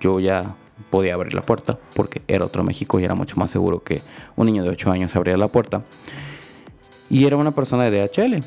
Yo 0.00 0.20
ya 0.20 0.54
podía 0.90 1.14
abrir 1.14 1.34
la 1.34 1.44
puerta 1.44 1.78
porque 1.94 2.22
era 2.28 2.44
otro 2.44 2.62
México 2.62 3.00
y 3.00 3.04
era 3.04 3.14
mucho 3.14 3.36
más 3.36 3.50
seguro 3.50 3.82
que 3.82 4.02
un 4.36 4.46
niño 4.46 4.62
de 4.62 4.70
8 4.70 4.92
años 4.92 5.16
abría 5.16 5.36
la 5.36 5.48
puerta. 5.48 5.82
Y 7.10 7.24
era 7.24 7.36
una 7.36 7.52
persona 7.52 7.88
de 7.90 8.08
DHL. 8.08 8.44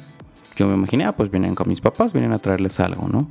yo 0.55 0.67
me 0.67 0.75
imaginé, 0.75 1.11
pues 1.13 1.31
vienen 1.31 1.55
con 1.55 1.67
mis 1.67 1.81
papás, 1.81 2.13
vienen 2.13 2.31
a 2.31 2.39
traerles 2.39 2.79
algo, 2.79 3.07
¿no? 3.07 3.27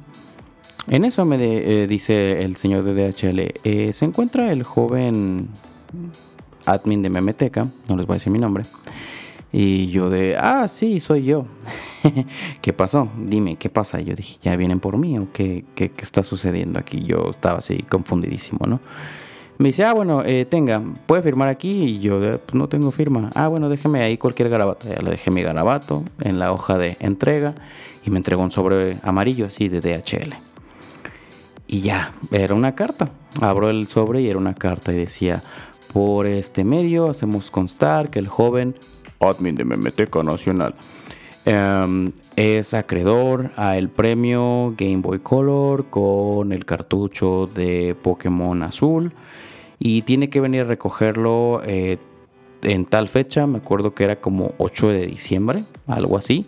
En 0.88 1.04
eso 1.04 1.24
me 1.24 1.36
eh, 1.40 1.86
dice 1.86 2.42
el 2.42 2.56
señor 2.56 2.84
de 2.84 2.94
DHL, 2.94 3.52
eh, 3.64 3.92
se 3.92 4.04
encuentra 4.04 4.50
el 4.50 4.62
joven 4.62 5.48
admin 6.66 7.02
de 7.02 7.10
Memeteca, 7.10 7.66
no 7.88 7.96
les 7.96 8.06
voy 8.06 8.14
a 8.14 8.16
decir 8.16 8.32
mi 8.32 8.38
nombre, 8.38 8.64
y 9.52 9.88
yo 9.88 10.10
de, 10.10 10.36
ah, 10.36 10.68
sí, 10.68 11.00
soy 11.00 11.24
yo. 11.24 11.46
¿Qué 12.62 12.72
pasó? 12.72 13.08
Dime, 13.16 13.56
¿qué 13.56 13.68
pasa? 13.68 14.00
Y 14.00 14.04
yo 14.04 14.14
dije, 14.14 14.38
¿ya 14.42 14.56
vienen 14.56 14.80
por 14.80 14.96
mí 14.96 15.18
o 15.18 15.28
qué, 15.32 15.64
qué, 15.74 15.90
qué 15.90 16.04
está 16.04 16.22
sucediendo 16.22 16.78
aquí? 16.78 17.02
Yo 17.02 17.28
estaba 17.30 17.58
así 17.58 17.82
confundidísimo, 17.82 18.66
¿no? 18.66 18.80
Me 19.58 19.68
dice, 19.68 19.84
ah, 19.84 19.92
bueno, 19.92 20.22
eh, 20.24 20.46
tenga, 20.46 20.82
¿puede 21.06 21.20
firmar 21.20 21.48
aquí? 21.48 21.68
Y 21.68 22.00
yo, 22.00 22.18
pues 22.18 22.54
no 22.54 22.68
tengo 22.68 22.90
firma. 22.90 23.28
Ah, 23.34 23.48
bueno, 23.48 23.68
déjeme 23.68 24.00
ahí 24.00 24.16
cualquier 24.16 24.48
garabato. 24.48 24.88
Ya 24.88 25.02
le 25.02 25.10
dejé 25.10 25.30
mi 25.30 25.42
garabato 25.42 26.02
en 26.20 26.38
la 26.38 26.50
hoja 26.52 26.78
de 26.78 26.96
entrega 27.00 27.54
y 28.06 28.10
me 28.10 28.16
entregó 28.16 28.42
un 28.42 28.50
sobre 28.50 28.96
amarillo 29.02 29.44
así 29.44 29.68
de 29.68 29.80
DHL. 29.80 30.49
Y 31.72 31.82
ya, 31.82 32.12
era 32.32 32.56
una 32.56 32.74
carta. 32.74 33.08
Abro 33.40 33.70
el 33.70 33.86
sobre 33.86 34.22
y 34.22 34.28
era 34.28 34.38
una 34.38 34.54
carta 34.54 34.92
y 34.92 34.96
decía, 34.96 35.40
por 35.92 36.26
este 36.26 36.64
medio 36.64 37.08
hacemos 37.08 37.52
constar 37.52 38.10
que 38.10 38.18
el 38.18 38.26
joven 38.26 38.74
admin 39.20 39.54
de 39.54 39.64
Memeteca 39.64 40.20
Nacional 40.24 40.74
em, 41.44 42.10
es 42.34 42.74
acreedor 42.74 43.52
a 43.54 43.78
el 43.78 43.88
premio 43.88 44.74
Game 44.76 44.96
Boy 44.96 45.20
Color 45.20 45.90
con 45.90 46.52
el 46.52 46.64
cartucho 46.64 47.46
de 47.46 47.94
Pokémon 48.02 48.64
Azul 48.64 49.12
y 49.78 50.02
tiene 50.02 50.28
que 50.28 50.40
venir 50.40 50.62
a 50.62 50.64
recogerlo 50.64 51.62
eh, 51.64 51.98
en 52.62 52.84
tal 52.84 53.06
fecha, 53.06 53.46
me 53.46 53.58
acuerdo 53.58 53.94
que 53.94 54.02
era 54.02 54.16
como 54.20 54.54
8 54.58 54.88
de 54.88 55.06
diciembre, 55.06 55.62
algo 55.86 56.18
así, 56.18 56.46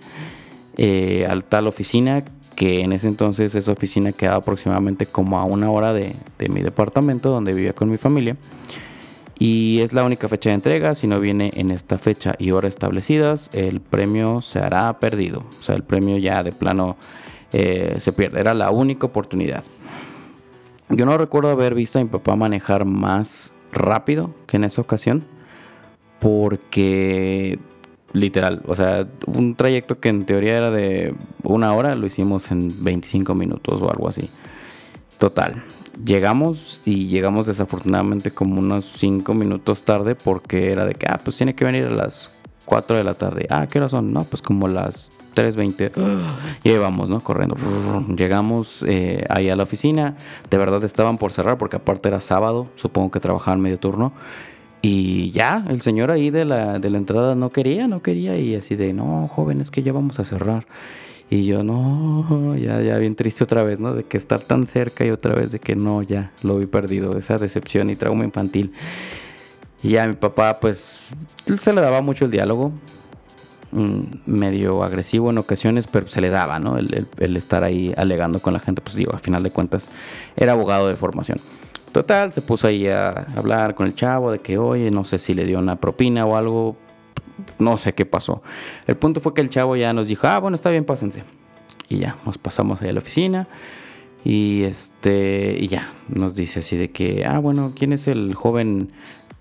eh, 0.77 1.27
a 1.29 1.41
tal 1.43 1.69
oficina 1.69 2.25
que 2.55 2.81
en 2.81 2.93
ese 2.93 3.09
entonces 3.09 3.55
esa 3.55 3.73
oficina 3.73 4.13
quedaba 4.13 4.39
aproximadamente 4.39 5.07
como 5.07 5.39
a 5.39 5.45
una 5.45 5.71
hora 5.71 5.93
de, 5.93 6.15
mi 6.51 6.63
departamento 6.63 7.31
donde 7.31 7.53
vivía 7.53 7.73
con 7.73 7.89
mi 7.89 7.97
familia. 7.97 8.37
Y 9.39 9.81
es 9.81 9.93
la 9.93 10.05
única 10.05 10.29
fecha 10.29 10.51
de 10.51 10.55
entrega. 10.55 10.95
Si 10.95 11.07
no 11.07 11.19
viene 11.19 11.51
en 11.55 11.71
esta 11.71 11.99
fecha 11.99 12.35
y 12.39 12.53
hora 12.53 12.69
establecidas, 12.69 13.51
el 13.53 13.81
premio 13.81 14.41
se 14.41 14.61
hará 14.61 15.01
perdido. 15.01 15.45
O 15.59 15.63
sea, 15.63 15.75
el 15.75 15.83
premio 15.83 16.17
ya 16.19 16.43
de 16.43 16.53
plano 16.53 16.97
eh, 17.53 17.97
se 17.99 18.13
pierde. 18.13 18.41
Era 18.41 18.55
la 18.55 18.71
única 18.71 19.07
oportunidad. 19.07 19.65
Yo 20.91 21.07
no 21.07 21.19
recuerdo 21.19 21.51
haber 21.51 21.75
visto 21.75 21.99
a 21.99 22.05
mi 22.05 22.09
papá 22.09 22.37
manejar 22.37 22.85
más 22.85 23.53
rápido 23.73 24.35
que 24.47 24.59
en 24.59 24.65
esa 24.65 24.81
ocasión. 24.81 25.25
Porque 26.21 27.59
literal, 28.13 28.63
o 28.67 28.75
sea, 28.75 29.07
un 29.27 29.55
trayecto 29.55 29.99
que 29.99 30.09
en 30.09 30.25
teoría 30.25 30.57
era 30.57 30.71
de 30.71 31.15
una 31.43 31.73
hora, 31.73 31.95
lo 31.95 32.07
hicimos 32.07 32.51
en 32.51 32.69
25 32.85 33.35
minutos 33.35 33.81
o 33.81 33.91
algo 33.91 34.09
así. 34.09 34.29
Total. 35.19 35.63
Llegamos 36.05 36.81
y 36.85 37.07
llegamos 37.07 37.47
desafortunadamente 37.47 38.31
como 38.31 38.61
unos 38.61 38.87
5 38.97 39.35
minutos 39.35 39.85
tarde 39.85 40.15
porque 40.15 40.73
era 40.73 40.85
de 40.85 40.95
que, 40.95 41.07
ah, 41.09 41.21
pues 41.23 41.37
tiene 41.37 41.55
que 41.55 41.65
venir 41.65 41.85
a 41.87 41.91
las 41.91 42.33
4 42.65 42.97
de 42.97 43.05
la 43.05 43.15
tarde. 43.15 43.47
Ah, 43.51 43.67
¿qué 43.71 43.79
hora 43.79 43.89
son? 43.89 44.13
No, 44.13 44.25
pues 44.25 44.43
como 44.43 44.69
las 44.69 45.11
3.20. 45.35 45.93
Y 46.65 46.77
vamos, 46.77 47.11
¿no? 47.11 47.21
Corriendo. 47.21 47.57
Llegamos 48.17 48.85
eh, 48.87 49.25
ahí 49.29 49.51
a 49.51 49.57
la 49.57 49.65
oficina. 49.65 50.17
De 50.51 50.59
verdad 50.59 50.83
estaban 50.85 51.19
por 51.19 51.33
cerrar 51.33 51.59
porque 51.59 51.77
aparte 51.77 52.09
era 52.09 52.21
sábado. 52.21 52.69
Supongo 52.77 53.11
que 53.11 53.21
trabajaban 53.21 53.61
medio 53.61 53.79
turno. 53.79 54.13
Y 54.85 55.31
ya, 55.31 55.65
el 55.69 55.81
señor 55.81 56.11
ahí 56.11 56.31
de 56.31 56.45
la, 56.45 56.79
de 56.81 56.91
la 56.91 56.99
entrada 56.99 57.35
no 57.37 57.51
quería, 57.51 57.87
no 57.87 58.03
quería. 58.03 58.37
Y 58.39 58.57
así 58.57 58.75
de, 58.75 58.93
no, 58.93 59.29
joven, 59.29 59.61
es 59.61 59.71
que 59.71 59.83
ya 59.83 59.93
vamos 59.93 60.19
a 60.19 60.25
cerrar. 60.25 60.67
Y 61.31 61.47
yo, 61.47 61.63
no, 61.63 62.57
ya, 62.57 62.83
ya 62.83 62.99
bien 62.99 63.15
triste 63.15 63.45
otra 63.45 63.63
vez, 63.63 63.79
¿no? 63.79 63.95
De 63.95 64.05
que 64.05 64.17
estar 64.19 64.41
tan 64.41 64.67
cerca 64.67 65.05
y 65.05 65.11
otra 65.11 65.35
vez 65.35 65.53
de 65.53 65.61
que 65.61 65.77
no, 65.77 66.03
ya 66.03 66.33
lo 66.43 66.59
vi 66.59 66.67
perdido. 66.67 67.17
Esa 67.17 67.37
decepción 67.39 67.91
y 67.91 67.97
trauma 67.97 68.25
infantil. 68.25 68.73
Y 69.85 69.91
ya 69.91 70.07
mi 70.07 70.15
papá, 70.15 70.59
pues, 70.61 71.11
se 71.57 71.73
le 71.73 71.81
daba 71.81 72.01
mucho 72.03 72.25
el 72.25 72.31
diálogo. 72.33 72.73
mm, 73.71 74.01
Medio 74.27 74.83
agresivo 74.83 75.31
en 75.31 75.39
ocasiones, 75.39 75.87
pero 75.87 76.09
se 76.09 76.21
le 76.21 76.29
daba, 76.29 76.59
¿no? 76.59 76.77
El, 76.77 76.93
el- 76.93 77.07
el 77.19 77.37
estar 77.37 77.63
ahí 77.65 77.95
alegando 77.97 78.41
con 78.41 78.53
la 78.53 78.59
gente, 78.61 78.83
pues 78.83 78.97
digo, 78.97 79.13
al 79.13 79.21
final 79.21 79.43
de 79.45 79.51
cuentas, 79.53 79.91
era 80.37 80.53
abogado 80.53 80.89
de 80.89 80.97
formación. 80.97 81.39
Total, 81.93 82.33
se 82.33 82.41
puso 82.41 82.67
ahí 82.67 82.89
a 82.89 83.11
hablar 83.37 83.75
con 83.75 83.87
el 83.87 83.95
chavo 83.95 84.33
de 84.33 84.39
que, 84.39 84.57
oye, 84.57 84.91
no 84.91 85.05
sé 85.05 85.19
si 85.19 85.35
le 85.35 85.45
dio 85.45 85.59
una 85.59 85.77
propina 85.77 86.25
o 86.25 86.37
algo, 86.37 86.77
no 87.59 87.77
sé 87.77 87.93
qué 87.93 88.07
pasó. 88.07 88.43
El 88.87 88.97
punto 88.97 89.21
fue 89.21 89.35
que 89.35 89.43
el 89.43 89.51
chavo 89.51 89.77
ya 89.77 89.93
nos 89.93 90.09
dijo, 90.09 90.27
ah, 90.27 90.39
bueno, 90.39 90.55
está 90.55 90.71
bien, 90.71 90.85
pásense. 90.85 91.25
Y 91.91 91.99
ya, 91.99 92.17
nos 92.25 92.39
pasamos 92.39 92.81
ahí 92.81 92.89
a 92.89 92.93
la 92.95 93.01
oficina. 93.01 93.47
Y 94.25 94.63
este, 94.63 95.57
y 95.59 95.69
ya, 95.69 95.87
nos 96.09 96.35
dice 96.35 96.61
así 96.61 96.79
de 96.79 96.91
que, 96.91 97.27
ah, 97.27 97.39
bueno, 97.39 97.73
¿quién 97.77 97.93
es 97.93 98.09
el 98.09 98.35
joven 98.35 98.91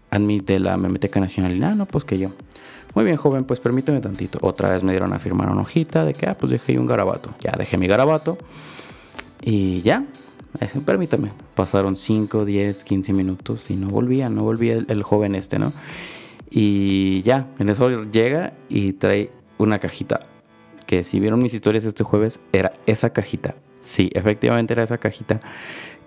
admin 0.10 0.44
de 0.44 0.60
la 0.60 0.76
Memeteca 0.76 1.22
Nacional? 1.22 1.56
Y, 1.56 1.64
ah, 1.64 1.74
no, 1.74 1.86
pues 1.86 2.04
que 2.04 2.18
yo. 2.18 2.32
Muy 2.96 3.06
bien, 3.06 3.16
joven, 3.16 3.46
pues 3.46 3.62
permíteme 3.62 4.02
tantito. 4.02 4.40
Otra 4.42 4.70
vez 4.70 4.84
me 4.84 4.92
dieron 4.92 5.14
a 5.14 5.20
firmar 5.20 5.50
una 5.50 5.62
hojita 5.62 6.04
de 6.04 6.14
que, 6.14 6.28
ah, 6.28 6.36
pues 6.38 6.52
dejé 6.52 6.78
un 6.78 6.88
garabato. 6.88 7.34
Ya 7.40 7.54
dejé 7.58 7.78
mi 7.78 7.88
garabato. 7.88 8.38
Y 9.42 9.82
ya, 9.82 10.04
permítame. 10.86 11.32
Pasaron 11.56 11.96
5, 11.96 12.46
10, 12.46 12.84
15 12.84 13.14
minutos 13.14 13.70
y 13.72 13.76
no 13.76 13.88
volvía, 13.88 14.30
no 14.30 14.44
volvía 14.44 14.78
el, 14.88 15.04
joven 15.04 15.36
este, 15.36 15.60
¿no? 15.60 15.72
Y 16.50 17.22
ya, 17.24 17.48
en 17.60 17.70
eso 17.70 18.04
llega 18.04 18.54
y 18.70 18.94
trae 18.94 19.32
una 19.58 19.80
cajita. 19.80 20.20
Que 20.86 21.04
si 21.04 21.20
vieron 21.20 21.42
mis 21.42 21.54
historias 21.54 21.86
este 21.86 22.04
jueves, 22.04 22.40
era 22.52 22.74
esa 22.86 23.12
cajita. 23.12 23.56
Sí, 23.80 24.10
efectivamente 24.14 24.74
era 24.74 24.84
esa 24.84 24.98
cajita 24.98 25.40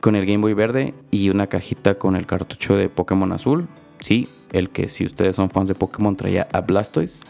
con 0.01 0.16
el 0.16 0.26
Game 0.26 0.42
Boy 0.42 0.53
verde 0.53 0.92
y 1.11 1.30
una 1.30 1.47
cajita 1.47 1.95
con 1.95 2.14
el 2.14 2.26
cartucho 2.26 2.76
de 2.76 2.90
Pokémon 2.90 3.32
azul. 3.32 3.68
Sí, 4.01 4.28
el 4.53 4.68
que 4.68 4.86
si 4.88 5.07
ustedes 5.07 5.36
son 5.36 5.49
fans 5.49 5.68
de 5.68 5.74
Pokémon 5.74 6.14
traía 6.14 6.47
a 6.53 6.61
Blastoise. 6.61 7.22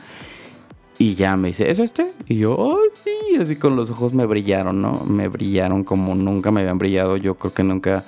Y 0.99 1.14
ya 1.14 1.36
me 1.36 1.49
dice, 1.49 1.70
¿es 1.70 1.80
este? 1.80 2.12
Y 2.28 2.36
yo, 2.36 2.55
oh, 2.57 2.78
sí, 2.92 3.36
así 3.40 3.57
con 3.57 3.74
los 3.74 3.90
ojos 3.90 4.14
me 4.14 4.26
brillaron, 4.26 4.80
¿no? 4.80 5.05
Me 5.05 5.28
brillaron 5.28 5.82
como 5.82 6.14
nunca 6.14 6.51
me 6.51 6.61
habían 6.61 6.78
brillado. 6.78 7.16
Yo 7.16 7.34
creo 7.34 7.53
que 7.53 7.64
nunca 7.64 8.05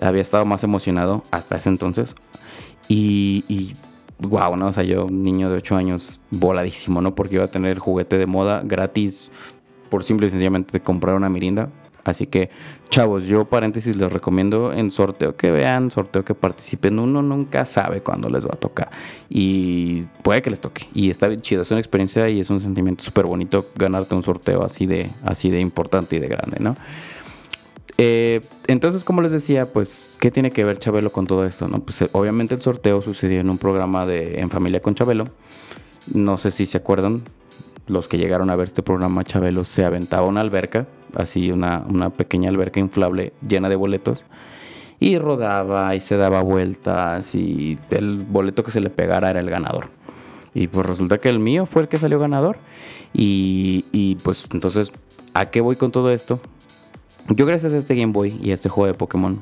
había 0.00 0.22
estado 0.22 0.44
más 0.44 0.64
emocionado 0.64 1.22
hasta 1.30 1.56
ese 1.56 1.68
entonces. 1.68 2.16
Y, 2.88 3.44
y 3.48 3.74
wow, 4.18 4.56
¿no? 4.56 4.68
O 4.68 4.72
sea, 4.72 4.82
yo, 4.82 5.08
niño 5.10 5.50
de 5.50 5.56
8 5.56 5.76
años, 5.76 6.20
voladísimo, 6.30 7.02
¿no? 7.02 7.14
Porque 7.14 7.34
iba 7.34 7.44
a 7.44 7.50
tener 7.50 7.78
juguete 7.78 8.16
de 8.16 8.26
moda 8.26 8.62
gratis 8.64 9.30
por 9.90 10.04
simple 10.04 10.26
y 10.26 10.30
sencillamente 10.30 10.80
comprar 10.80 11.14
una 11.16 11.28
mirinda. 11.28 11.68
Así 12.04 12.26
que, 12.26 12.50
chavos, 12.90 13.24
yo 13.24 13.44
paréntesis 13.44 13.96
les 13.96 14.12
recomiendo 14.12 14.72
en 14.72 14.90
sorteo 14.90 15.36
que 15.36 15.50
vean, 15.50 15.90
sorteo 15.90 16.24
que 16.24 16.34
participen. 16.34 16.98
Uno 16.98 17.22
nunca 17.22 17.64
sabe 17.64 18.00
cuándo 18.00 18.28
les 18.28 18.44
va 18.44 18.50
a 18.54 18.58
tocar. 18.58 18.90
Y 19.28 20.02
puede 20.22 20.42
que 20.42 20.50
les 20.50 20.60
toque. 20.60 20.88
Y 20.94 21.10
está 21.10 21.28
bien 21.28 21.40
chido. 21.40 21.62
Es 21.62 21.70
una 21.70 21.80
experiencia 21.80 22.28
y 22.28 22.40
es 22.40 22.50
un 22.50 22.60
sentimiento 22.60 23.04
súper 23.04 23.26
bonito 23.26 23.66
ganarte 23.76 24.14
un 24.14 24.22
sorteo 24.22 24.64
así 24.64 24.86
de, 24.86 25.10
así 25.24 25.50
de 25.50 25.60
importante 25.60 26.16
y 26.16 26.18
de 26.18 26.26
grande, 26.26 26.58
¿no? 26.60 26.76
Eh, 27.98 28.40
entonces, 28.66 29.04
como 29.04 29.22
les 29.22 29.30
decía, 29.30 29.72
pues, 29.72 30.16
¿qué 30.18 30.30
tiene 30.30 30.50
que 30.50 30.64
ver 30.64 30.78
Chabelo 30.78 31.12
con 31.12 31.26
todo 31.26 31.44
esto? 31.44 31.68
No? 31.68 31.80
Pues 31.80 32.04
obviamente 32.12 32.54
el 32.54 32.62
sorteo 32.62 33.00
sucedió 33.00 33.40
en 33.40 33.50
un 33.50 33.58
programa 33.58 34.06
de 34.06 34.40
En 34.40 34.50
Familia 34.50 34.80
con 34.80 34.94
Chabelo. 34.94 35.26
No 36.12 36.36
sé 36.36 36.50
si 36.50 36.66
se 36.66 36.78
acuerdan, 36.78 37.22
los 37.86 38.08
que 38.08 38.18
llegaron 38.18 38.50
a 38.50 38.56
ver 38.56 38.68
este 38.68 38.82
programa, 38.82 39.24
Chabelo 39.24 39.64
se 39.64 39.84
aventaba 39.84 40.26
una 40.26 40.40
alberca, 40.40 40.86
así 41.16 41.50
una, 41.50 41.84
una 41.88 42.10
pequeña 42.10 42.48
alberca 42.48 42.80
inflable 42.80 43.32
llena 43.46 43.68
de 43.68 43.76
boletos. 43.76 44.26
Y 45.00 45.18
rodaba 45.18 45.96
y 45.96 46.00
se 46.00 46.16
daba 46.16 46.42
vueltas 46.42 47.34
y 47.34 47.78
el 47.90 48.18
boleto 48.18 48.62
que 48.62 48.70
se 48.70 48.80
le 48.80 48.88
pegara 48.88 49.30
era 49.30 49.40
el 49.40 49.50
ganador. 49.50 49.88
Y 50.54 50.68
pues 50.68 50.86
resulta 50.86 51.18
que 51.18 51.28
el 51.28 51.38
mío 51.38 51.66
fue 51.66 51.82
el 51.82 51.88
que 51.88 51.96
salió 51.96 52.18
ganador. 52.18 52.58
Y, 53.12 53.84
y 53.90 54.14
pues 54.16 54.46
entonces, 54.52 54.92
¿a 55.34 55.50
qué 55.50 55.60
voy 55.60 55.76
con 55.76 55.90
todo 55.90 56.10
esto? 56.12 56.40
Yo 57.28 57.46
gracias 57.46 57.72
a 57.72 57.78
este 57.78 57.94
Game 57.94 58.12
Boy 58.12 58.38
y 58.42 58.50
a 58.50 58.54
este 58.54 58.68
juego 58.68 58.86
de 58.86 58.94
Pokémon 58.94 59.40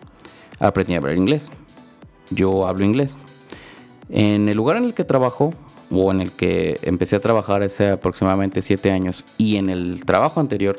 aprendí 0.59 0.95
a 0.95 0.99
hablar 0.99 1.17
inglés. 1.17 1.51
Yo 2.31 2.67
hablo 2.67 2.85
inglés. 2.85 3.17
En 4.09 4.49
el 4.49 4.57
lugar 4.57 4.77
en 4.77 4.85
el 4.85 4.95
que 4.95 5.05
trabajo, 5.05 5.55
o 5.91 6.11
en 6.11 6.21
el 6.21 6.31
que 6.31 6.79
empecé 6.83 7.17
a 7.17 7.21
trabajar 7.21 7.63
hace 7.63 7.91
aproximadamente 7.91 8.63
7 8.63 8.91
años, 8.91 9.25
y 9.39 9.57
en 9.57 9.71
el 9.71 10.05
trabajo 10.05 10.41
anterior, 10.41 10.77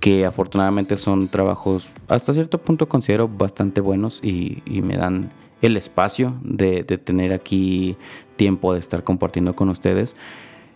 que 0.00 0.26
afortunadamente 0.26 0.96
son 0.96 1.28
trabajos 1.28 1.88
hasta 2.08 2.34
cierto 2.34 2.58
punto 2.58 2.88
considero 2.88 3.28
bastante 3.28 3.80
buenos 3.80 4.20
y, 4.22 4.62
me 4.66 4.96
dan 4.96 5.30
el 5.62 5.76
espacio 5.76 6.34
de, 6.42 6.82
de, 6.82 6.98
tener 6.98 7.32
aquí 7.32 7.96
tiempo 8.36 8.74
de 8.74 8.80
estar 8.80 9.02
compartiendo 9.04 9.54
con 9.56 9.70
ustedes. 9.70 10.14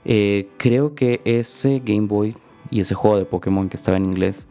Eh, 0.05 0.49
creo 0.57 0.95
que 0.95 1.21
ese 1.25 1.83
Game 1.85 2.07
Boy 2.07 2.35
y 2.71 2.81
ese 2.81 2.95
juego 2.95 3.19
de 3.19 3.25
Pokémon 3.25 3.69
que 3.69 3.77
estaba 3.77 3.97
en 3.97 4.07
inglés 4.07 4.47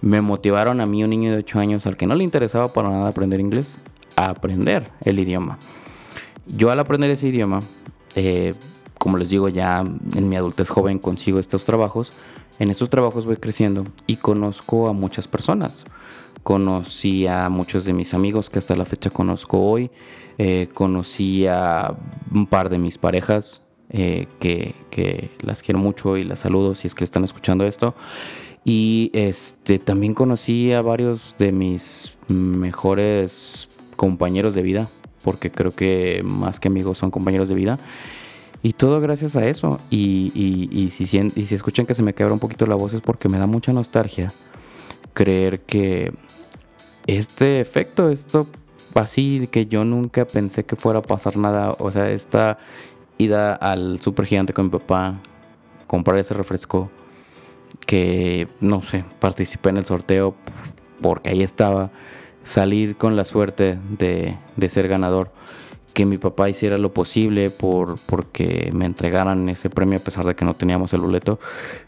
me 0.00 0.20
motivaron 0.20 0.80
a 0.80 0.86
mí, 0.86 1.04
un 1.04 1.10
niño 1.10 1.32
de 1.32 1.38
8 1.38 1.58
años, 1.58 1.86
al 1.86 1.96
que 1.96 2.06
no 2.06 2.14
le 2.14 2.24
interesaba 2.24 2.72
para 2.72 2.90
nada 2.90 3.08
aprender 3.08 3.40
inglés, 3.40 3.78
a 4.14 4.30
aprender 4.30 4.90
el 5.04 5.18
idioma. 5.18 5.58
Yo 6.46 6.70
al 6.70 6.80
aprender 6.80 7.10
ese 7.10 7.28
idioma, 7.28 7.60
eh, 8.14 8.54
como 8.98 9.16
les 9.18 9.30
digo, 9.30 9.48
ya 9.48 9.80
en 9.80 10.28
mi 10.28 10.36
adultez 10.36 10.68
joven 10.68 10.98
consigo 10.98 11.38
estos 11.38 11.64
trabajos. 11.64 12.12
En 12.58 12.70
estos 12.70 12.88
trabajos 12.88 13.26
voy 13.26 13.36
creciendo 13.36 13.84
y 14.06 14.16
conozco 14.16 14.88
a 14.88 14.92
muchas 14.92 15.28
personas. 15.28 15.84
Conocí 16.42 17.26
a 17.26 17.48
muchos 17.48 17.84
de 17.84 17.92
mis 17.92 18.14
amigos 18.14 18.48
que 18.48 18.58
hasta 18.58 18.76
la 18.76 18.84
fecha 18.84 19.10
conozco 19.10 19.60
hoy. 19.60 19.90
Eh, 20.38 20.68
conocí 20.72 21.46
a 21.46 21.96
un 22.32 22.46
par 22.46 22.68
de 22.70 22.78
mis 22.78 22.98
parejas 22.98 23.62
eh, 23.90 24.26
que, 24.38 24.74
que, 24.90 25.30
las 25.40 25.62
quiero 25.62 25.78
mucho 25.78 26.16
y 26.16 26.24
las 26.24 26.40
saludo 26.40 26.74
si 26.74 26.86
es 26.86 26.94
que 26.94 27.04
están 27.04 27.24
escuchando 27.24 27.66
esto. 27.66 27.94
Y 28.64 29.10
este, 29.12 29.78
también 29.78 30.14
conocí 30.14 30.72
a 30.72 30.82
varios 30.82 31.36
de 31.38 31.52
mis 31.52 32.16
mejores 32.28 33.68
compañeros 33.96 34.54
de 34.54 34.62
vida, 34.62 34.88
porque 35.22 35.50
creo 35.50 35.70
que 35.70 36.22
más 36.24 36.58
que 36.58 36.68
amigos 36.68 36.98
son 36.98 37.10
compañeros 37.10 37.48
de 37.48 37.54
vida. 37.54 37.78
Y 38.62 38.72
todo 38.72 39.00
gracias 39.00 39.36
a 39.36 39.46
eso. 39.46 39.78
Y, 39.90 40.32
y, 40.34 40.90
si, 40.90 41.04
y 41.04 41.44
si 41.46 41.54
escuchan 41.54 41.86
que 41.86 41.94
se 41.94 42.02
me 42.02 42.14
quebra 42.14 42.32
un 42.32 42.40
poquito 42.40 42.66
la 42.66 42.74
voz 42.74 42.94
es 42.94 43.00
porque 43.00 43.28
me 43.28 43.38
da 43.38 43.46
mucha 43.46 43.72
nostalgia 43.72 44.32
creer 45.12 45.60
que 45.60 46.12
este 47.06 47.60
efecto, 47.60 48.10
esto 48.10 48.46
así 48.94 49.48
que 49.48 49.66
yo 49.66 49.84
nunca 49.84 50.26
pensé 50.26 50.64
que 50.64 50.76
fuera 50.76 51.00
a 51.00 51.02
pasar 51.02 51.36
nada, 51.36 51.74
o 51.78 51.90
sea, 51.90 52.10
esta 52.10 52.58
ida 53.18 53.54
al 53.54 54.00
super 54.00 54.26
gigante 54.26 54.52
con 54.52 54.66
mi 54.66 54.70
papá, 54.70 55.20
comprar 55.86 56.18
ese 56.18 56.34
refresco, 56.34 56.90
que 57.86 58.48
no 58.60 58.82
sé, 58.82 59.04
participé 59.20 59.70
en 59.70 59.78
el 59.78 59.84
sorteo 59.84 60.34
porque 61.00 61.30
ahí 61.30 61.42
estaba, 61.42 61.90
salir 62.44 62.96
con 62.96 63.16
la 63.16 63.24
suerte 63.24 63.78
de, 63.90 64.38
de 64.56 64.68
ser 64.68 64.88
ganador 64.88 65.30
que 65.96 66.04
mi 66.04 66.18
papá 66.18 66.50
hiciera 66.50 66.76
lo 66.76 66.92
posible 66.92 67.48
por 67.48 67.98
porque 68.04 68.70
me 68.74 68.84
entregaran 68.84 69.48
ese 69.48 69.70
premio 69.70 69.96
a 69.96 70.02
pesar 70.02 70.26
de 70.26 70.34
que 70.34 70.44
no 70.44 70.52
teníamos 70.52 70.92
el 70.92 71.00
boleto. 71.00 71.40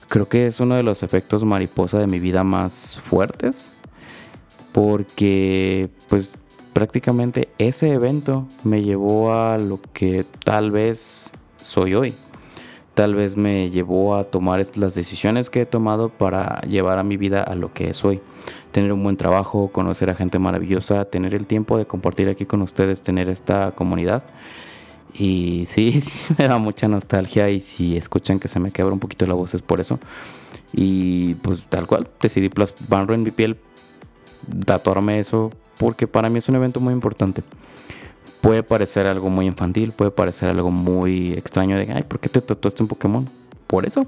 Creo 0.08 0.26
que 0.30 0.46
es 0.46 0.60
uno 0.60 0.76
de 0.76 0.82
los 0.82 1.02
efectos 1.02 1.44
mariposa 1.44 1.98
de 1.98 2.06
mi 2.06 2.18
vida 2.18 2.42
más 2.42 2.98
fuertes 3.04 3.68
porque 4.72 5.90
pues 6.08 6.38
prácticamente 6.72 7.50
ese 7.58 7.92
evento 7.92 8.48
me 8.64 8.82
llevó 8.82 9.34
a 9.34 9.58
lo 9.58 9.78
que 9.92 10.24
tal 10.42 10.70
vez 10.70 11.30
soy 11.62 11.94
hoy. 11.94 12.14
Tal 12.94 13.14
vez 13.14 13.36
me 13.36 13.68
llevó 13.68 14.16
a 14.16 14.24
tomar 14.24 14.64
las 14.76 14.94
decisiones 14.94 15.50
que 15.50 15.60
he 15.60 15.66
tomado 15.66 16.08
para 16.08 16.62
llevar 16.62 16.98
a 16.98 17.04
mi 17.04 17.18
vida 17.18 17.42
a 17.42 17.54
lo 17.54 17.74
que 17.74 17.90
es 17.90 18.02
hoy 18.06 18.22
tener 18.70 18.92
un 18.92 19.02
buen 19.02 19.16
trabajo, 19.16 19.70
conocer 19.72 20.10
a 20.10 20.14
gente 20.14 20.38
maravillosa, 20.38 21.04
tener 21.04 21.34
el 21.34 21.46
tiempo 21.46 21.78
de 21.78 21.86
compartir 21.86 22.28
aquí 22.28 22.46
con 22.46 22.62
ustedes, 22.62 23.02
tener 23.02 23.28
esta 23.28 23.72
comunidad. 23.72 24.22
Y 25.14 25.64
sí, 25.66 26.00
sí, 26.04 26.34
me 26.38 26.48
da 26.48 26.58
mucha 26.58 26.88
nostalgia 26.88 27.50
y 27.50 27.60
si 27.60 27.96
escuchan 27.96 28.38
que 28.38 28.48
se 28.48 28.60
me 28.60 28.70
quebra 28.70 28.92
un 28.92 29.00
poquito 29.00 29.26
la 29.26 29.34
voz 29.34 29.54
es 29.54 29.62
por 29.62 29.80
eso. 29.80 29.98
Y 30.72 31.34
pues 31.36 31.66
tal 31.66 31.86
cual, 31.86 32.08
decidí 32.20 32.48
plasmarlo 32.48 33.14
en 33.14 33.22
mi 33.22 33.30
piel, 33.30 33.56
tatuarme 34.66 35.18
eso, 35.18 35.50
porque 35.78 36.06
para 36.06 36.28
mí 36.28 36.38
es 36.38 36.48
un 36.48 36.56
evento 36.56 36.80
muy 36.80 36.92
importante. 36.92 37.42
Puede 38.40 38.62
parecer 38.62 39.06
algo 39.06 39.30
muy 39.30 39.46
infantil, 39.46 39.92
puede 39.92 40.10
parecer 40.10 40.50
algo 40.50 40.70
muy 40.70 41.32
extraño 41.32 41.76
de, 41.76 41.92
ay, 41.92 42.02
¿por 42.02 42.20
qué 42.20 42.28
te 42.28 42.40
tatuaste 42.40 42.82
un 42.82 42.88
Pokémon? 42.88 43.28
Por 43.66 43.86
eso, 43.86 44.06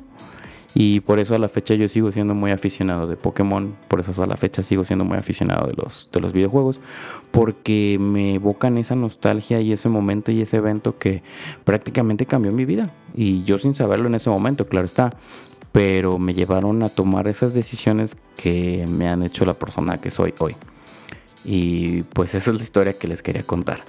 y 0.75 1.01
por 1.01 1.19
eso 1.19 1.35
a 1.35 1.39
la 1.39 1.49
fecha 1.49 1.75
yo 1.75 1.89
sigo 1.89 2.13
siendo 2.13 2.35
muy 2.35 2.53
aficionado 2.53 3.07
de 3.07 3.17
Pokémon, 3.17 3.77
por 3.89 4.01
eso 4.01 4.23
a 4.23 4.27
la 4.27 4.37
fecha 4.37 4.63
sigo 4.63 4.85
siendo 4.85 5.05
muy 5.05 5.19
aficionado 5.19 5.67
de 5.67 5.75
los, 5.77 6.09
de 6.13 6.21
los 6.21 6.33
videojuegos, 6.33 6.81
porque 7.33 7.99
me 8.01 8.35
evocan 8.35 8.79
esa 8.79 8.95
nostalgia 8.95 9.61
y 9.61 9.73
ese 9.73 9.89
momento 9.89 10.31
y 10.31 10.41
ese 10.41 10.59
evento 10.59 10.97
que 10.99 11.23
prácticamente 11.65 12.27
cambió 12.27 12.53
mi 12.53 12.65
vida. 12.65 12.95
Y 13.15 13.43
yo 13.43 13.59
sin 13.59 13.75
saberlo 13.75 14.07
en 14.07 14.15
ese 14.15 14.31
momento, 14.31 14.65
claro 14.65 14.85
está, 14.85 15.11
pero 15.73 16.19
me 16.19 16.35
llevaron 16.35 16.83
a 16.85 16.89
tomar 16.89 17.27
esas 17.27 17.53
decisiones 17.53 18.17
que 18.37 18.85
me 18.89 19.09
han 19.09 19.25
hecho 19.25 19.45
la 19.45 19.55
persona 19.55 20.01
que 20.01 20.11
soy 20.11 20.35
hoy. 20.39 20.55
Y 21.45 22.03
pues 22.03 22.35
esa 22.35 22.51
es 22.51 22.57
la 22.57 22.63
historia 22.63 22.93
que 22.93 23.09
les 23.09 23.23
quería 23.23 23.43
contar. 23.43 23.81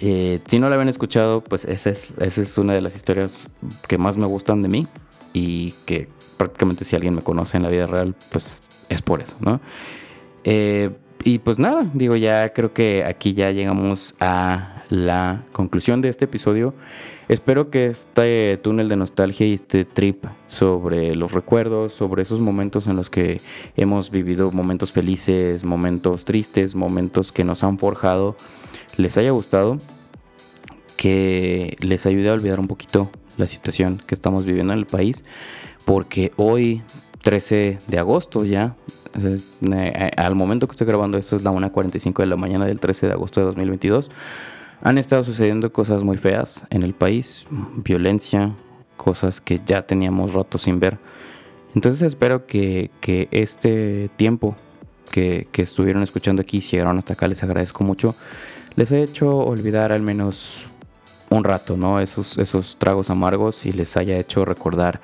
Eh, 0.00 0.40
si 0.46 0.58
no 0.58 0.68
la 0.68 0.74
habían 0.74 0.88
escuchado, 0.88 1.40
pues 1.40 1.64
esa 1.64 1.90
es, 1.90 2.12
esa 2.18 2.42
es 2.42 2.58
una 2.58 2.74
de 2.74 2.80
las 2.80 2.96
historias 2.96 3.50
que 3.86 3.96
más 3.96 4.18
me 4.18 4.26
gustan 4.26 4.60
de 4.60 4.68
mí 4.68 4.86
y 5.34 5.72
que 5.84 6.08
prácticamente 6.38 6.86
si 6.86 6.96
alguien 6.96 7.14
me 7.14 7.20
conoce 7.20 7.58
en 7.58 7.64
la 7.64 7.68
vida 7.68 7.86
real, 7.86 8.14
pues 8.30 8.62
es 8.88 9.02
por 9.02 9.20
eso, 9.20 9.36
¿no? 9.40 9.60
Eh, 10.44 10.90
y 11.24 11.38
pues 11.38 11.58
nada, 11.58 11.90
digo, 11.92 12.16
ya 12.16 12.52
creo 12.52 12.72
que 12.72 13.04
aquí 13.04 13.34
ya 13.34 13.50
llegamos 13.50 14.14
a 14.20 14.84
la 14.90 15.44
conclusión 15.52 16.02
de 16.02 16.10
este 16.10 16.26
episodio. 16.26 16.74
Espero 17.28 17.70
que 17.70 17.86
este 17.86 18.58
túnel 18.62 18.88
de 18.88 18.96
nostalgia 18.96 19.46
y 19.46 19.54
este 19.54 19.86
trip 19.86 20.26
sobre 20.46 21.16
los 21.16 21.32
recuerdos, 21.32 21.94
sobre 21.94 22.22
esos 22.22 22.40
momentos 22.40 22.86
en 22.86 22.96
los 22.96 23.08
que 23.08 23.40
hemos 23.76 24.10
vivido 24.10 24.52
momentos 24.52 24.92
felices, 24.92 25.64
momentos 25.64 26.26
tristes, 26.26 26.74
momentos 26.74 27.32
que 27.32 27.44
nos 27.44 27.64
han 27.64 27.78
forjado, 27.78 28.36
les 28.98 29.16
haya 29.16 29.30
gustado, 29.30 29.78
que 30.98 31.76
les 31.80 32.04
ayude 32.04 32.28
a 32.28 32.34
olvidar 32.34 32.60
un 32.60 32.68
poquito 32.68 33.10
la 33.38 33.46
situación 33.46 34.02
que 34.06 34.14
estamos 34.14 34.44
viviendo 34.44 34.72
en 34.72 34.78
el 34.78 34.86
país, 34.86 35.24
porque 35.84 36.32
hoy, 36.36 36.82
13 37.22 37.78
de 37.86 37.98
agosto 37.98 38.44
ya, 38.44 38.76
eh, 39.22 40.10
al 40.16 40.34
momento 40.34 40.66
que 40.66 40.72
estoy 40.72 40.86
grabando 40.86 41.18
esto 41.18 41.36
es 41.36 41.42
la 41.42 41.52
1.45 41.52 42.18
de 42.18 42.26
la 42.26 42.36
mañana 42.36 42.66
del 42.66 42.80
13 42.80 43.06
de 43.06 43.12
agosto 43.12 43.40
de 43.40 43.46
2022, 43.46 44.10
han 44.82 44.98
estado 44.98 45.24
sucediendo 45.24 45.72
cosas 45.72 46.02
muy 46.02 46.16
feas 46.16 46.66
en 46.70 46.82
el 46.82 46.94
país, 46.94 47.46
violencia, 47.76 48.54
cosas 48.96 49.40
que 49.40 49.60
ya 49.64 49.86
teníamos 49.86 50.34
rato 50.34 50.58
sin 50.58 50.80
ver. 50.80 50.98
Entonces 51.74 52.02
espero 52.02 52.46
que, 52.46 52.90
que 53.00 53.28
este 53.30 54.10
tiempo 54.16 54.56
que, 55.10 55.48
que, 55.50 55.62
estuvieron 55.62 56.02
escuchando 56.02 56.42
aquí, 56.42 56.60
si 56.60 56.72
llegaron 56.72 56.98
hasta 56.98 57.14
acá, 57.14 57.26
les 57.28 57.42
agradezco 57.42 57.82
mucho. 57.82 58.14
Les 58.76 58.92
he 58.92 59.02
hecho 59.02 59.30
olvidar 59.38 59.92
al 59.92 60.02
menos 60.02 60.66
un 61.30 61.44
rato, 61.44 61.76
¿no? 61.76 62.00
Esos, 62.00 62.38
esos 62.38 62.76
tragos 62.76 63.10
amargos 63.10 63.66
y 63.66 63.72
les 63.72 63.96
haya 63.96 64.18
hecho 64.18 64.44
recordar 64.44 65.00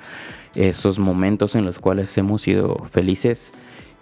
esos 0.55 0.99
momentos 0.99 1.55
en 1.55 1.65
los 1.65 1.79
cuales 1.79 2.17
hemos 2.17 2.41
sido 2.41 2.75
felices 2.89 3.53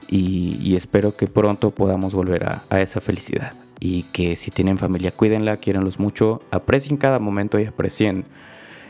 y, 0.08 0.76
espero 0.76 1.16
que 1.16 1.28
pronto 1.28 1.72
podamos 1.72 2.14
volver 2.14 2.46
a, 2.46 2.82
esa 2.82 3.00
felicidad 3.00 3.54
y 3.80 4.04
que 4.04 4.36
si 4.36 4.50
tienen 4.50 4.78
familia 4.78 5.12
cuídenla, 5.12 5.58
quierenlos 5.58 6.00
mucho, 6.00 6.42
aprecien 6.52 6.98
cada 6.98 7.20
momento 7.20 7.60
y 7.60 7.66
aprecien 7.66 8.26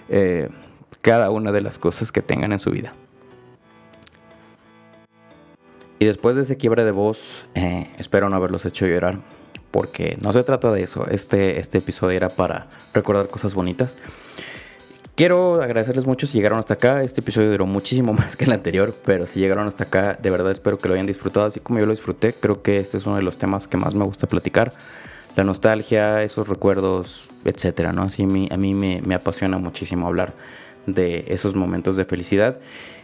eh, 0.08 0.50
cada 1.02 1.30
una 1.30 1.52
de 1.52 1.62
las 1.62 1.78
cosas 1.78 2.12
que 2.12 2.22
tengan 2.22 2.54
en 2.54 2.60
su 2.60 2.72
vida. 2.72 2.94
Y 6.00 6.06
después 6.06 6.38
de 6.38 6.44
ese 6.44 6.56
quiebre 6.56 6.86
de 6.86 6.92
voz, 6.92 7.48
eh, 7.54 7.90
espero 7.98 8.30
no 8.30 8.38
haberlos 8.38 8.66
hecho 8.66 8.88
llorar 8.88 9.20
porque 9.72 10.18
no 10.24 10.32
se 10.32 10.44
trata 10.44 10.72
de 10.72 10.84
eso. 10.84 11.06
Este, 11.10 11.60
este 11.60 11.78
episodio 11.80 12.18
era 12.18 12.30
para 12.30 12.68
recordar 12.94 13.28
cosas 13.28 13.54
bonitas. 13.54 13.98
Quiero 15.20 15.62
agradecerles 15.62 16.06
mucho 16.06 16.28
si 16.28 16.38
llegaron 16.38 16.60
hasta 16.60 16.76
acá. 16.76 17.04
Este 17.04 17.20
episodio 17.20 17.52
duró 17.52 17.66
muchísimo 17.66 18.14
más 18.14 18.38
que 18.38 18.46
el 18.46 18.54
anterior, 18.54 18.96
pero 19.04 19.28
si 19.28 19.42
llegaron 19.42 19.68
hasta 19.68 19.84
acá, 19.84 20.18
de 20.18 20.30
verdad 20.30 20.50
espero 20.50 20.78
que 20.78 20.88
lo 20.88 20.94
hayan 20.94 21.08
disfrutado 21.08 21.46
así 21.46 21.60
como 21.60 21.78
yo 21.78 21.86
lo 21.86 21.92
disfruté. 21.92 22.32
Creo 22.32 22.62
que 22.62 22.78
este 22.78 22.96
es 22.96 23.06
uno 23.06 23.18
de 23.18 23.22
los 23.22 23.38
temas 23.38 23.68
que 23.68 23.76
más 23.76 23.96
me 23.96 24.06
gusta 24.06 24.28
platicar. 24.28 24.72
La 25.36 25.44
nostalgia, 25.44 26.24
esos 26.24 26.48
recuerdos, 26.48 27.28
etcétera, 27.44 27.92
¿no? 27.92 28.04
Así 28.04 28.24
a 28.24 28.58
mí, 28.58 28.74
me, 28.74 29.14
apasiona 29.14 29.58
muchísimo 29.58 30.08
hablar 30.08 30.34
de 30.86 31.26
esos 31.28 31.54
momentos 31.54 31.98
de 31.98 32.06
felicidad. 32.06 32.58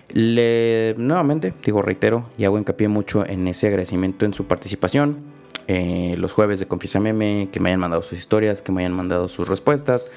Le, 0.07 0.95
nuevamente, 0.97 1.53
digo, 1.65 1.81
reitero 1.81 2.29
y 2.37 2.45
hago 2.45 2.57
hincapié 2.57 2.87
mucho 2.87 3.25
en 3.25 3.45
ese 3.49 3.67
agradecimiento 3.67 4.23
en 4.23 4.33
su 4.33 4.45
participación 4.45 5.34
eh, 5.67 6.15
los 6.17 6.33
jueves 6.33 6.59
de 6.59 6.67
Confiesa 6.67 6.99
Meme, 6.99 7.49
que 7.51 7.59
me 7.59 7.69
hayan 7.69 7.79
mandado 7.79 8.01
sus 8.01 8.17
historias, 8.19 8.61
que 8.61 8.71
me 8.71 8.81
hayan 8.81 8.93
mandado 8.93 9.27
sus 9.27 9.47
respuestas, 9.47 10.07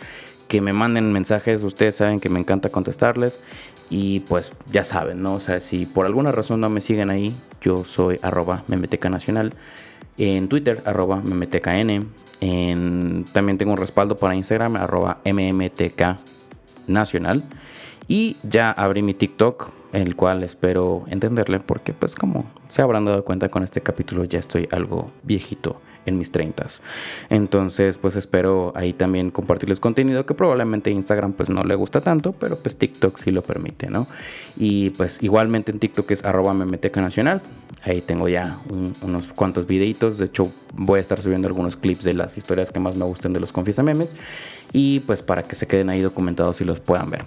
que 0.49 0.61
me 0.61 0.73
manden 0.73 1.13
mensajes, 1.13 1.63
ustedes 1.63 1.97
saben 1.97 2.21
que 2.21 2.29
me 2.29 2.39
encanta 2.41 2.69
contestarles. 2.69 3.41
Y 3.91 4.21
pues 4.21 4.53
ya 4.71 4.85
saben, 4.85 5.23
¿no? 5.23 5.35
O 5.35 5.41
sea, 5.41 5.61
si 5.61 5.87
por 5.87 6.07
alguna 6.07 6.33
razón 6.33 6.61
no 6.61 6.69
me 6.69 6.81
siguen 6.81 7.11
ahí, 7.11 7.35
yo 7.61 7.85
soy 7.85 8.19
arroba 8.23 8.65
Memeteca 8.67 9.09
Nacional, 9.11 9.53
en 10.19 10.49
Twitter 10.49 10.83
arroba 10.85 11.23
en, 12.41 13.25
también 13.33 13.59
tengo 13.59 13.73
un 13.73 13.79
respaldo 13.79 14.17
para 14.17 14.35
Instagram 14.35 14.77
arroba 14.77 15.19
y 18.09 18.37
ya 18.43 18.71
abrí 18.73 19.03
mi 19.03 19.15
TikTok 19.15 19.71
el 20.03 20.17
cual 20.17 20.43
espero 20.43 21.05
entenderle 21.09 21.61
porque 21.61 21.93
pues 21.93 22.15
como 22.15 22.45
se 22.69 22.83
habrán 22.83 23.05
dado 23.05 23.25
cuenta 23.25 23.49
con 23.49 23.63
este 23.63 23.81
capítulo 23.81 24.25
ya 24.25 24.39
estoy 24.39 24.69
algo 24.71 25.11
viejito 25.23 25.81
en 26.07 26.19
mis 26.19 26.33
30. 26.33 26.67
Entonces, 27.29 27.99
pues 27.99 28.17
espero 28.17 28.73
ahí 28.75 28.93
también 28.93 29.31
compartirles 29.31 29.79
contenido 29.79 30.27
que 30.27 30.35
probablemente 30.35 30.91
Instagram 30.91 31.33
pues 31.35 31.51
no 31.51 31.63
le 31.65 31.75
gusta 31.75 32.01
tanto, 32.01 32.33
pero 32.33 32.57
pues 32.57 32.77
TikTok 32.77 33.17
sí 33.19 33.31
lo 33.31 33.43
permite, 33.43 33.91
¿no? 33.91 34.07
Y 34.57 34.91
pues 34.91 35.23
igualmente 35.23 35.71
en 35.71 35.79
TikTok 35.79 36.11
es 36.11 36.25
arroba 36.25 36.55
memeteca 36.55 37.01
nacional. 37.01 37.41
Ahí 37.83 38.01
tengo 38.01 38.29
ya 38.29 38.59
unos 39.03 39.29
cuantos 39.29 39.67
videitos. 39.67 40.19
De 40.19 40.27
hecho, 40.27 40.51
voy 40.75 40.99
a 40.99 41.01
estar 41.01 41.21
subiendo 41.21 41.47
algunos 41.47 41.77
clips 41.77 42.05
de 42.05 42.15
las 42.15 42.37
historias 42.37 42.71
que 42.71 42.81
más 42.81 42.97
me 42.97 43.05
gustan 43.05 43.33
de 43.33 43.41
los 43.41 43.53
Confiesa 43.53 43.83
Memes. 43.83 44.17
Y 44.73 45.01
pues 45.01 45.23
para 45.23 45.43
que 45.43 45.55
se 45.55 45.67
queden 45.67 45.91
ahí 45.91 46.01
documentados 46.01 46.61
y 46.61 46.65
los 46.65 46.81
puedan 46.81 47.11
ver. 47.11 47.27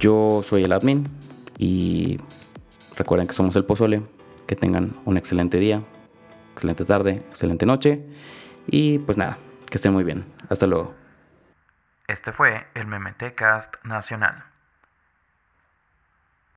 Yo 0.00 0.42
soy 0.44 0.64
el 0.64 0.72
admin 0.72 1.06
y 1.58 2.18
recuerden 2.96 3.26
que 3.26 3.34
somos 3.34 3.56
el 3.56 3.64
pozole. 3.64 4.02
Que 4.46 4.56
tengan 4.56 4.94
un 5.06 5.16
excelente 5.16 5.58
día, 5.58 5.82
excelente 6.52 6.84
tarde, 6.84 7.22
excelente 7.30 7.64
noche. 7.64 8.04
Y 8.66 8.98
pues 8.98 9.16
nada, 9.16 9.38
que 9.70 9.76
estén 9.76 9.92
muy 9.92 10.04
bien. 10.04 10.26
Hasta 10.50 10.66
luego. 10.66 10.94
Este 12.06 12.32
fue 12.32 12.66
el 12.74 12.86
Memetecast 12.86 13.74
Nacional. 13.84 14.44